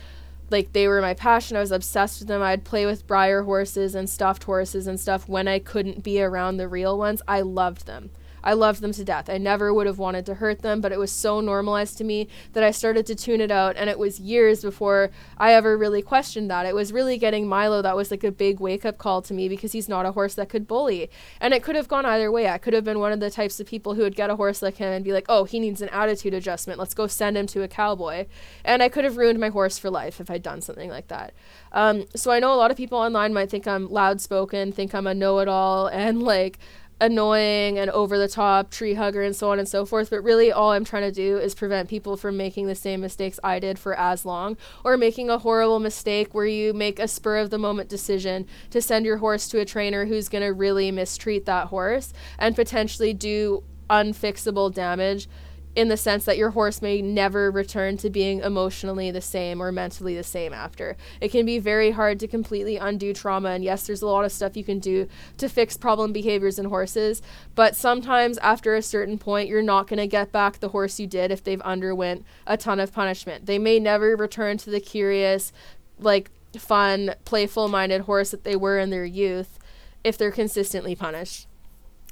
Like 0.49 0.73
they 0.73 0.89
were 0.89 1.01
my 1.01 1.13
passion. 1.13 1.55
I 1.55 1.61
was 1.61 1.71
obsessed 1.71 2.19
with 2.19 2.27
them. 2.27 2.41
I'd 2.41 2.65
play 2.65 2.86
with 2.86 3.07
Breyer 3.07 3.45
horses 3.45 3.95
and 3.95 4.09
stuffed 4.09 4.43
horses 4.43 4.86
and 4.86 4.99
stuff 4.99 5.29
when 5.29 5.47
I 5.47 5.59
couldn't 5.59 6.03
be 6.03 6.21
around 6.21 6.57
the 6.57 6.67
real 6.67 6.97
ones. 6.97 7.21
I 7.27 7.39
loved 7.39 7.88
them. 7.88 8.11
I 8.43 8.53
loved 8.53 8.81
them 8.81 8.91
to 8.93 9.03
death. 9.03 9.29
I 9.29 9.37
never 9.37 9.73
would 9.73 9.87
have 9.87 9.97
wanted 9.97 10.25
to 10.27 10.35
hurt 10.35 10.61
them, 10.61 10.81
but 10.81 10.91
it 10.91 10.99
was 10.99 11.11
so 11.11 11.41
normalized 11.41 11.97
to 11.99 12.03
me 12.03 12.27
that 12.53 12.63
I 12.63 12.71
started 12.71 13.05
to 13.07 13.15
tune 13.15 13.41
it 13.41 13.51
out. 13.51 13.75
And 13.77 13.89
it 13.89 13.99
was 13.99 14.19
years 14.19 14.61
before 14.61 15.11
I 15.37 15.53
ever 15.53 15.77
really 15.77 16.01
questioned 16.01 16.49
that. 16.49 16.65
It 16.65 16.75
was 16.75 16.91
really 16.91 17.17
getting 17.17 17.47
Milo 17.47 17.81
that 17.81 17.95
was 17.95 18.11
like 18.11 18.23
a 18.23 18.31
big 18.31 18.59
wake 18.59 18.85
up 18.85 18.97
call 18.97 19.21
to 19.23 19.33
me 19.33 19.49
because 19.49 19.71
he's 19.71 19.89
not 19.89 20.05
a 20.05 20.11
horse 20.11 20.35
that 20.35 20.49
could 20.49 20.67
bully. 20.67 21.09
And 21.39 21.53
it 21.53 21.63
could 21.63 21.75
have 21.75 21.87
gone 21.87 22.05
either 22.05 22.31
way. 22.31 22.49
I 22.49 22.57
could 22.57 22.73
have 22.73 22.83
been 22.83 22.99
one 22.99 23.11
of 23.11 23.19
the 23.19 23.29
types 23.29 23.59
of 23.59 23.67
people 23.67 23.95
who 23.95 24.03
would 24.03 24.15
get 24.15 24.29
a 24.29 24.35
horse 24.35 24.61
like 24.61 24.77
him 24.77 24.91
and 24.91 25.05
be 25.05 25.13
like, 25.13 25.25
oh, 25.29 25.43
he 25.43 25.59
needs 25.59 25.81
an 25.81 25.89
attitude 25.89 26.33
adjustment. 26.33 26.79
Let's 26.79 26.93
go 26.93 27.07
send 27.07 27.37
him 27.37 27.47
to 27.47 27.63
a 27.63 27.67
cowboy. 27.67 28.25
And 28.63 28.81
I 28.81 28.89
could 28.89 29.03
have 29.03 29.17
ruined 29.17 29.39
my 29.39 29.49
horse 29.49 29.77
for 29.77 29.89
life 29.89 30.19
if 30.19 30.29
I'd 30.29 30.43
done 30.43 30.61
something 30.61 30.89
like 30.89 31.07
that. 31.07 31.33
Um, 31.71 32.05
so 32.15 32.31
I 32.31 32.39
know 32.39 32.53
a 32.53 32.55
lot 32.55 32.71
of 32.71 32.77
people 32.77 32.97
online 32.97 33.33
might 33.33 33.49
think 33.49 33.67
I'm 33.67 33.89
loud 33.89 34.21
spoken, 34.21 34.71
think 34.71 34.93
I'm 34.93 35.07
a 35.07 35.13
know 35.13 35.39
it 35.39 35.47
all, 35.47 35.87
and 36.01 36.21
like, 36.21 36.59
annoying 37.01 37.79
and 37.79 37.89
over 37.91 38.17
the 38.19 38.27
top 38.27 38.69
tree 38.69 38.93
hugger 38.93 39.23
and 39.23 39.35
so 39.35 39.51
on 39.51 39.57
and 39.57 39.67
so 39.67 39.85
forth 39.85 40.11
but 40.11 40.23
really 40.23 40.51
all 40.51 40.71
i'm 40.71 40.85
trying 40.85 41.01
to 41.01 41.11
do 41.11 41.37
is 41.37 41.55
prevent 41.55 41.89
people 41.89 42.15
from 42.15 42.37
making 42.37 42.67
the 42.67 42.75
same 42.75 43.01
mistakes 43.01 43.39
i 43.43 43.57
did 43.57 43.79
for 43.79 43.97
as 43.97 44.23
long 44.23 44.55
or 44.85 44.95
making 44.95 45.27
a 45.27 45.39
horrible 45.39 45.79
mistake 45.79 46.33
where 46.35 46.45
you 46.45 46.73
make 46.73 46.99
a 46.99 47.07
spur 47.07 47.37
of 47.37 47.49
the 47.49 47.57
moment 47.57 47.89
decision 47.89 48.45
to 48.69 48.79
send 48.79 49.03
your 49.03 49.17
horse 49.17 49.47
to 49.47 49.59
a 49.59 49.65
trainer 49.65 50.05
who's 50.05 50.29
going 50.29 50.43
to 50.43 50.53
really 50.53 50.91
mistreat 50.91 51.45
that 51.45 51.67
horse 51.67 52.13
and 52.37 52.55
potentially 52.55 53.13
do 53.13 53.63
unfixable 53.89 54.71
damage 54.71 55.27
in 55.76 55.88
the 55.88 55.97
sense 55.97 56.26
that 56.26 56.38
your 56.38 56.51
horse 56.51 56.82
may 56.82 57.01
never 57.01 57.49
return 57.49 57.97
to 57.97 58.09
being 58.09 58.39
emotionally 58.39 59.09
the 59.09 59.22
same 59.22 59.61
or 59.61 59.72
mentally 59.72 60.15
the 60.15 60.24
same 60.24 60.53
after. 60.53 60.97
It 61.22 61.30
can 61.30 61.45
be 61.45 61.59
very 61.59 61.91
hard 61.91 62.19
to 62.19 62.28
completely 62.28 62.78
undo 62.78 63.13
trauma. 63.13 63.49
And 63.49 63.63
yes, 63.63 63.88
there's 63.88 64.01
a 64.01 64.07
lot 64.07 64.26
of 64.26 64.32
stuff 64.32 64.57
you 64.57 64.63
can 64.63 64.80
do 64.80 65.07
to 65.38 65.47
fix 65.47 65.78
problem 65.78 66.11
behaviors 66.11 66.59
in 66.59 66.65
horses, 66.65 67.22
but 67.55 67.76
sometimes 67.76 68.38
after 68.39 68.76
a 68.76 68.82
certain 68.82 69.17
point, 69.17 69.47
you're 69.47 69.61
not 69.61 69.88
going 69.88 69.99
to 69.99 70.07
get 70.07 70.32
back 70.32 70.59
the 70.59 70.69
horse 70.69 70.99
you 70.99 71.07
did 71.07 71.32
if 71.32 71.43
they've 71.43 71.61
underwent 71.61 72.26
a 72.45 72.57
ton 72.57 72.80
of 72.80 72.91
punishment. 72.91 73.45
They 73.45 73.59
may 73.59 73.80
never 73.80 74.15
return 74.15 74.57
to 74.59 74.69
the 74.69 74.82
curious, 74.82 75.53
like 75.99 76.32
fun, 76.57 77.15
playful 77.24 77.69
minded 77.69 78.01
horse 78.01 78.32
that 78.32 78.43
they 78.43 78.55
were 78.55 78.78
in 78.78 78.89
their 78.89 79.05
youth 79.05 79.57
if 80.03 80.17
they're 80.17 80.32
consistently 80.32 80.95
punished. 80.95 81.47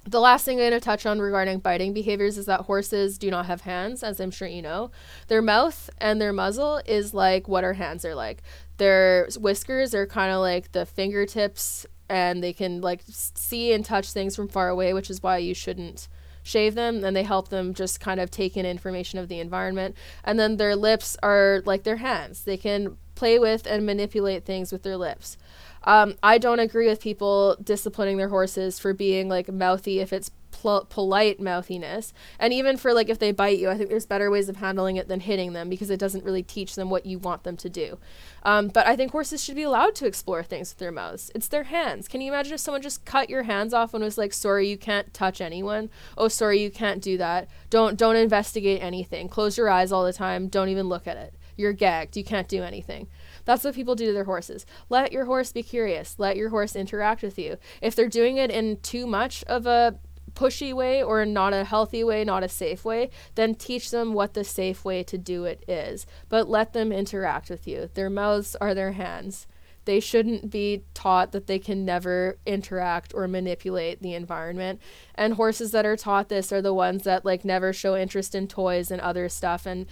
The 0.06 0.20
last 0.20 0.46
thing 0.46 0.58
I'm 0.58 0.70
going 0.70 0.72
to 0.72 0.80
touch 0.80 1.06
on 1.06 1.20
regarding 1.20 1.60
biting 1.60 1.94
behaviors 1.94 2.38
is 2.38 2.46
that 2.48 2.62
horses 2.62 3.18
do 3.18 3.30
not 3.30 3.46
have 3.46 3.62
hands, 3.62 4.02
as 4.02 4.20
I'm 4.20 4.32
sure 4.32 4.48
you 4.48 4.62
know. 4.62 4.92
Their 5.28 5.42
mouth 5.42 5.90
and 6.00 6.20
their 6.20 6.34
muzzle 6.34 6.82
is 6.86 7.14
like 7.14 7.48
what 7.48 7.64
our 7.64 7.74
hands 7.74 8.06
are 8.06 8.16
like. 8.16 8.42
Their 8.78 9.28
whiskers 9.38 9.94
are 9.94 10.08
kind 10.08 10.32
of 10.32 10.40
like 10.40 10.72
the 10.72 10.86
fingertips, 10.86 11.86
and 12.10 12.44
they 12.44 12.54
can 12.54 12.82
like 12.82 13.02
see 13.06 13.72
and 13.72 13.86
touch 13.86 14.12
things 14.12 14.36
from 14.36 14.48
far 14.48 14.70
away, 14.70 14.94
which 14.94 15.10
is 15.10 15.22
why 15.22 15.38
you 15.38 15.54
shouldn't 15.54 16.08
shave 16.42 16.74
them 16.74 17.04
and 17.04 17.16
they 17.16 17.24
help 17.24 17.50
them 17.50 17.74
just 17.74 18.00
kind 18.00 18.20
of 18.20 18.32
take 18.32 18.58
in 18.58 18.66
information 18.66 19.20
of 19.20 19.28
the 19.28 19.40
environment. 19.40 19.96
And 20.24 20.40
then 20.40 20.58
their 20.58 20.76
lips 20.76 21.16
are 21.22 21.62
like 21.66 21.84
their 21.84 21.98
hands. 21.98 22.44
They 22.44 22.58
can 22.58 22.98
play 23.16 23.38
with 23.38 23.68
and 23.68 23.86
manipulate 23.86 24.46
things 24.46 24.72
with 24.72 24.84
their 24.84 24.98
lips. 24.98 25.38
Um, 25.84 26.16
I 26.22 26.38
don't 26.38 26.60
agree 26.60 26.88
with 26.88 27.02
people 27.02 27.58
disciplining 27.64 28.18
their 28.18 28.30
horses 28.30 28.80
for 28.80 28.94
being 28.94 29.30
like 29.30 29.52
mouthy 29.52 30.00
if 30.00 30.12
it's 30.12 30.32
pl- 30.52 30.86
polite 30.90 31.40
mouthiness. 31.40 32.14
And 32.40 32.54
even 32.54 32.78
for 32.78 32.94
like 32.94 33.10
if 33.10 33.20
they 33.20 33.32
bite 33.32 33.60
you, 33.60 33.70
I 33.70 33.78
think 33.78 33.90
there's 33.90 34.06
better 34.06 34.30
ways 34.30 34.50
of 34.50 34.58
handling 34.58 34.98
it 34.98 35.08
than 35.08 35.22
hitting 35.22 35.54
them 35.54 35.70
because 35.70 35.90
it 35.90 36.00
doesn't 36.00 36.26
really 36.26 36.44
teach 36.44 36.76
them 36.76 36.90
what 36.90 37.06
you 37.06 37.20
want 37.20 37.44
them 37.44 37.58
to 37.58 37.70
do. 37.70 37.98
Um, 38.44 38.68
but 38.68 38.88
I 38.88 38.96
think 38.96 39.12
horses 39.12 39.44
should 39.44 39.56
be 39.56 39.64
allowed 39.64 39.96
to 39.96 40.06
explore 40.06 40.44
things 40.44 40.72
with 40.72 40.80
their 40.80 40.92
mouths. 40.92 41.32
It's 41.34 41.48
their 41.48 41.64
hands. 41.64 42.08
Can 42.08 42.22
you 42.22 42.32
imagine 42.32 42.54
if 42.54 42.60
someone 42.60 42.82
just 42.82 43.06
cut 43.06 43.30
your 43.30 43.44
hands 43.44 43.74
off 43.74 43.94
and 43.94 44.04
was 44.04 44.18
like, 44.18 44.34
"Sorry, 44.34 44.70
you 44.70 44.78
can't 44.78 45.14
touch 45.14 45.42
anyone. 45.42 45.90
Oh, 46.18 46.28
sorry, 46.28 46.62
you 46.62 46.72
can't 46.72 47.02
do 47.02 47.18
that. 47.18 47.48
Don't 47.70 47.98
don't 47.98 48.16
investigate 48.16 48.82
anything. 48.82 49.30
Close 49.30 49.58
your 49.58 49.70
eyes 49.70 49.92
all 49.92 50.06
the 50.06 50.14
time. 50.14 50.48
Don't 50.48 50.70
even 50.70 50.88
look 50.90 51.08
at 51.08 51.18
it. 51.18 51.34
You're 51.58 51.74
gagged. 51.74 52.18
You 52.18 52.24
can't 52.24 52.48
do 52.48 52.64
anything." 52.64 53.08
That's 53.50 53.64
what 53.64 53.74
people 53.74 53.96
do 53.96 54.06
to 54.06 54.14
their 54.14 54.26
horses. 54.26 54.64
Let 54.90 55.12
your 55.12 55.26
horse 55.26 55.52
be 55.52 55.64
curious. 55.64 56.14
Let 56.20 56.38
your 56.38 56.50
horse 56.50 56.76
interact 56.76 57.24
with 57.24 57.40
you. 57.40 57.58
If 57.82 57.96
they're 57.96 58.08
doing 58.08 58.38
it 58.38 58.52
in 58.52 58.78
too 58.82 59.08
much 59.08 59.44
of 59.46 59.66
a 59.66 59.98
pushy 60.36 60.72
way 60.72 61.02
or 61.02 61.26
not 61.26 61.52
a 61.52 61.64
healthy 61.64 62.04
way, 62.04 62.24
not 62.24 62.44
a 62.44 62.48
safe 62.48 62.86
way, 62.86 63.10
then 63.34 63.56
teach 63.56 63.90
them 63.90 64.14
what 64.14 64.36
the 64.36 64.44
safe 64.44 64.86
way 64.86 65.02
to 65.02 65.18
do 65.18 65.46
it 65.46 65.64
is. 65.68 66.06
But 66.30 66.48
let 66.48 66.74
them 66.74 66.92
interact 66.92 67.50
with 67.50 67.68
you. 67.68 67.90
Their 67.96 68.12
mouths 68.12 68.56
are 68.62 68.76
their 68.76 68.92
hands. 68.92 69.48
They 69.86 70.00
shouldn't 70.00 70.52
be 70.52 70.84
taught 70.94 71.32
that 71.32 71.48
they 71.48 71.58
can 71.58 71.84
never 71.84 72.38
interact 72.46 73.16
or 73.16 73.28
manipulate 73.28 74.04
the 74.04 74.14
environment. 74.14 74.80
And 75.16 75.34
horses 75.34 75.72
that 75.72 75.88
are 75.88 75.98
taught 75.98 76.30
this 76.30 76.52
are 76.52 76.62
the 76.62 76.76
ones 76.76 77.02
that 77.06 77.26
like 77.26 77.44
never 77.44 77.74
show 77.74 77.96
interest 77.96 78.36
in 78.36 78.48
toys 78.48 78.92
and 78.92 79.02
other 79.02 79.28
stuff 79.28 79.66
and 79.66 79.88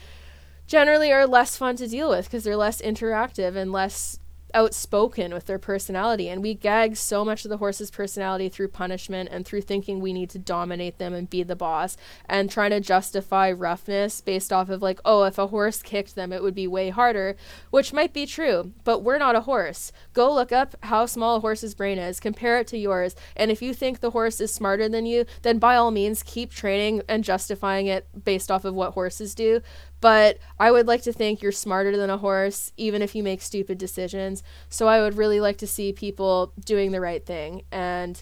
generally 0.67 1.11
are 1.11 1.25
less 1.25 1.57
fun 1.57 1.75
to 1.77 1.87
deal 1.87 2.09
with 2.09 2.25
because 2.25 2.43
they're 2.43 2.57
less 2.57 2.81
interactive 2.81 3.55
and 3.55 3.71
less 3.71 4.19
outspoken 4.53 5.33
with 5.33 5.45
their 5.45 5.59
personality. 5.59 6.29
And 6.29 6.41
we 6.41 6.53
gag 6.53 6.95
so 6.95 7.25
much 7.25 7.45
of 7.45 7.49
the 7.49 7.57
horse's 7.57 7.91
personality 7.91 8.49
through 8.49 8.69
punishment 8.69 9.29
and 9.31 9.45
through 9.45 9.61
thinking 9.61 9.99
we 9.99 10.13
need 10.13 10.29
to 10.31 10.39
dominate 10.39 10.97
them 10.97 11.13
and 11.13 11.29
be 11.29 11.43
the 11.43 11.55
boss 11.55 11.97
and 12.27 12.49
trying 12.49 12.71
to 12.71 12.79
justify 12.79 13.51
roughness 13.51 14.21
based 14.21 14.53
off 14.53 14.69
of 14.69 14.81
like 14.81 14.99
oh 15.05 15.23
if 15.23 15.37
a 15.37 15.47
horse 15.47 15.81
kicked 15.81 16.15
them 16.15 16.31
it 16.31 16.41
would 16.41 16.55
be 16.55 16.67
way 16.67 16.89
harder 16.89 17.35
which 17.69 17.93
might 17.93 18.13
be 18.13 18.25
true 18.25 18.71
but 18.83 19.03
we're 19.03 19.17
not 19.17 19.35
a 19.35 19.41
horse. 19.41 19.91
Go 20.13 20.33
look 20.33 20.51
up 20.51 20.75
how 20.83 21.05
small 21.05 21.37
a 21.37 21.41
horse's 21.41 21.75
brain 21.75 21.97
is 21.97 22.19
compare 22.19 22.59
it 22.59 22.67
to 22.67 22.77
yours 22.77 23.15
and 23.35 23.51
if 23.51 23.61
you 23.61 23.73
think 23.73 23.99
the 23.99 24.11
horse 24.11 24.39
is 24.39 24.53
smarter 24.53 24.87
than 24.87 25.05
you 25.05 25.25
then 25.41 25.59
by 25.59 25.75
all 25.75 25.91
means 25.91 26.23
keep 26.23 26.51
training 26.51 27.01
and 27.07 27.23
justifying 27.23 27.87
it 27.87 28.07
based 28.23 28.49
off 28.49 28.65
of 28.65 28.73
what 28.73 28.93
horses 28.93 29.35
do 29.35 29.61
but 29.99 30.37
I 30.59 30.71
would 30.71 30.87
like 30.87 31.01
to 31.03 31.13
think 31.13 31.41
you're 31.41 31.51
smarter 31.51 31.97
than 31.97 32.09
a 32.09 32.17
horse, 32.17 32.71
even 32.77 33.01
if 33.01 33.15
you 33.15 33.23
make 33.23 33.41
stupid 33.41 33.77
decisions. 33.77 34.43
So 34.69 34.87
I 34.87 35.01
would 35.01 35.17
really 35.17 35.39
like 35.39 35.57
to 35.57 35.67
see 35.67 35.91
people 35.91 36.53
doing 36.63 36.91
the 36.91 37.01
right 37.01 37.25
thing 37.25 37.63
and 37.71 38.21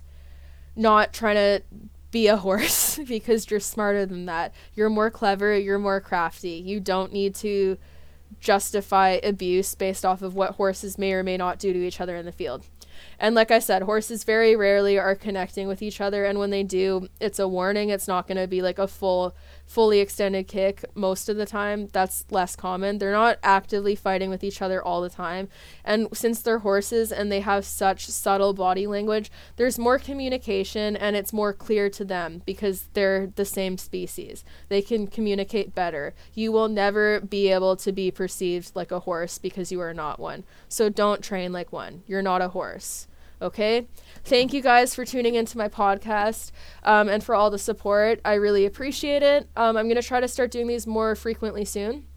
not 0.75 1.13
trying 1.13 1.35
to 1.35 1.63
be 2.11 2.27
a 2.27 2.37
horse 2.47 2.97
because 3.07 3.49
you're 3.49 3.59
smarter 3.59 4.05
than 4.05 4.25
that. 4.25 4.53
You're 4.73 4.89
more 4.89 5.11
clever, 5.11 5.57
you're 5.57 5.79
more 5.79 5.99
crafty. 5.99 6.61
You 6.65 6.79
don't 6.79 7.11
need 7.11 7.35
to 7.35 7.77
justify 8.39 9.19
abuse 9.23 9.75
based 9.75 10.05
off 10.05 10.21
of 10.21 10.35
what 10.35 10.51
horses 10.55 10.97
may 10.97 11.13
or 11.13 11.23
may 11.23 11.37
not 11.37 11.59
do 11.59 11.73
to 11.73 11.85
each 11.85 12.01
other 12.01 12.15
in 12.15 12.25
the 12.25 12.31
field. 12.31 12.65
And 13.19 13.35
like 13.35 13.51
I 13.51 13.59
said, 13.59 13.83
horses 13.83 14.23
very 14.23 14.55
rarely 14.55 14.97
are 14.97 15.15
connecting 15.15 15.67
with 15.67 15.81
each 15.81 15.99
other 15.99 16.25
and 16.25 16.39
when 16.39 16.49
they 16.49 16.63
do, 16.63 17.09
it's 17.19 17.39
a 17.39 17.47
warning. 17.47 17.89
It's 17.89 18.07
not 18.07 18.27
going 18.27 18.37
to 18.37 18.47
be 18.47 18.61
like 18.61 18.79
a 18.79 18.87
full 18.87 19.35
fully 19.65 19.99
extended 19.99 20.47
kick 20.47 20.85
most 20.93 21.27
of 21.27 21.37
the 21.37 21.45
time. 21.45 21.87
That's 21.91 22.25
less 22.29 22.55
common. 22.55 22.97
They're 22.97 23.11
not 23.11 23.39
actively 23.43 23.95
fighting 23.95 24.29
with 24.29 24.43
each 24.43 24.61
other 24.61 24.83
all 24.83 25.01
the 25.01 25.09
time. 25.09 25.49
And 25.83 26.07
since 26.13 26.41
they're 26.41 26.59
horses 26.59 27.11
and 27.11 27.31
they 27.31 27.41
have 27.41 27.65
such 27.65 28.07
subtle 28.07 28.53
body 28.53 28.87
language, 28.87 29.31
there's 29.55 29.79
more 29.79 29.99
communication 29.99 30.95
and 30.95 31.15
it's 31.15 31.33
more 31.33 31.53
clear 31.53 31.89
to 31.89 32.05
them 32.05 32.41
because 32.45 32.87
they're 32.93 33.27
the 33.27 33.45
same 33.45 33.77
species. 33.77 34.43
They 34.69 34.81
can 34.81 35.07
communicate 35.07 35.75
better. 35.75 36.13
You 36.33 36.51
will 36.51 36.69
never 36.69 37.19
be 37.19 37.51
able 37.51 37.75
to 37.77 37.91
be 37.91 38.11
perceived 38.11 38.75
like 38.75 38.91
a 38.91 39.01
horse 39.01 39.37
because 39.37 39.71
you 39.71 39.81
are 39.81 39.93
not 39.93 40.19
one. 40.19 40.43
So 40.69 40.89
don't 40.89 41.23
train 41.23 41.51
like 41.51 41.71
one. 41.71 42.03
You're 42.07 42.21
not 42.21 42.41
a 42.41 42.49
horse. 42.49 43.07
Okay. 43.41 43.87
Thank 44.25 44.53
you 44.53 44.61
guys 44.63 44.95
for 44.95 45.05
tuning 45.05 45.35
into 45.35 45.55
my 45.55 45.69
podcast 45.69 46.49
um, 46.81 47.07
and 47.09 47.23
for 47.23 47.35
all 47.35 47.51
the 47.51 47.59
support. 47.59 48.19
I 48.25 48.33
really 48.33 48.65
appreciate 48.65 49.21
it. 49.21 49.47
Um, 49.55 49.77
I'm 49.77 49.85
going 49.85 50.01
to 50.01 50.07
try 50.07 50.19
to 50.19 50.27
start 50.27 50.49
doing 50.49 50.65
these 50.65 50.87
more 50.87 51.15
frequently 51.15 51.63
soon. 51.63 52.07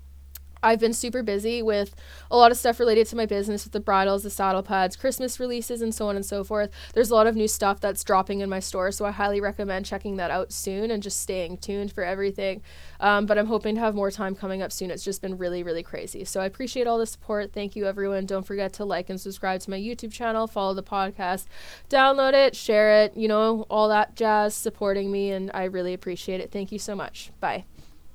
I've 0.62 0.80
been 0.80 0.92
super 0.92 1.22
busy 1.22 1.62
with 1.62 1.94
a 2.30 2.36
lot 2.36 2.50
of 2.50 2.56
stuff 2.56 2.80
related 2.80 3.06
to 3.08 3.16
my 3.16 3.26
business 3.26 3.64
with 3.64 3.72
the 3.72 3.80
bridles, 3.80 4.22
the 4.22 4.30
saddle 4.30 4.62
pads, 4.62 4.96
Christmas 4.96 5.38
releases, 5.38 5.82
and 5.82 5.94
so 5.94 6.08
on 6.08 6.16
and 6.16 6.24
so 6.24 6.44
forth. 6.44 6.70
There's 6.94 7.10
a 7.10 7.14
lot 7.14 7.26
of 7.26 7.36
new 7.36 7.48
stuff 7.48 7.80
that's 7.80 8.04
dropping 8.04 8.40
in 8.40 8.48
my 8.48 8.60
store, 8.60 8.92
so 8.92 9.04
I 9.04 9.10
highly 9.10 9.40
recommend 9.40 9.86
checking 9.86 10.16
that 10.16 10.30
out 10.30 10.52
soon 10.52 10.90
and 10.90 11.02
just 11.02 11.20
staying 11.20 11.58
tuned 11.58 11.92
for 11.92 12.04
everything. 12.04 12.62
Um, 13.00 13.26
but 13.26 13.38
I'm 13.38 13.46
hoping 13.46 13.74
to 13.76 13.80
have 13.80 13.94
more 13.94 14.10
time 14.10 14.34
coming 14.34 14.62
up 14.62 14.72
soon. 14.72 14.90
It's 14.90 15.04
just 15.04 15.22
been 15.22 15.38
really, 15.38 15.62
really 15.62 15.82
crazy. 15.82 16.24
So 16.24 16.40
I 16.40 16.46
appreciate 16.46 16.86
all 16.86 16.98
the 16.98 17.06
support. 17.06 17.52
Thank 17.52 17.76
you, 17.76 17.86
everyone. 17.86 18.26
Don't 18.26 18.46
forget 18.46 18.72
to 18.74 18.84
like 18.84 19.10
and 19.10 19.20
subscribe 19.20 19.60
to 19.60 19.70
my 19.70 19.78
YouTube 19.78 20.12
channel, 20.12 20.46
follow 20.46 20.74
the 20.74 20.82
podcast, 20.82 21.46
download 21.88 22.34
it, 22.34 22.56
share 22.56 23.04
it, 23.04 23.16
you 23.16 23.28
know, 23.28 23.66
all 23.70 23.88
that 23.88 24.14
jazz 24.16 24.54
supporting 24.54 25.10
me, 25.10 25.30
and 25.30 25.50
I 25.54 25.64
really 25.64 25.94
appreciate 25.94 26.40
it. 26.40 26.50
Thank 26.50 26.72
you 26.72 26.78
so 26.78 26.94
much. 26.94 27.30
Bye. 27.40 27.64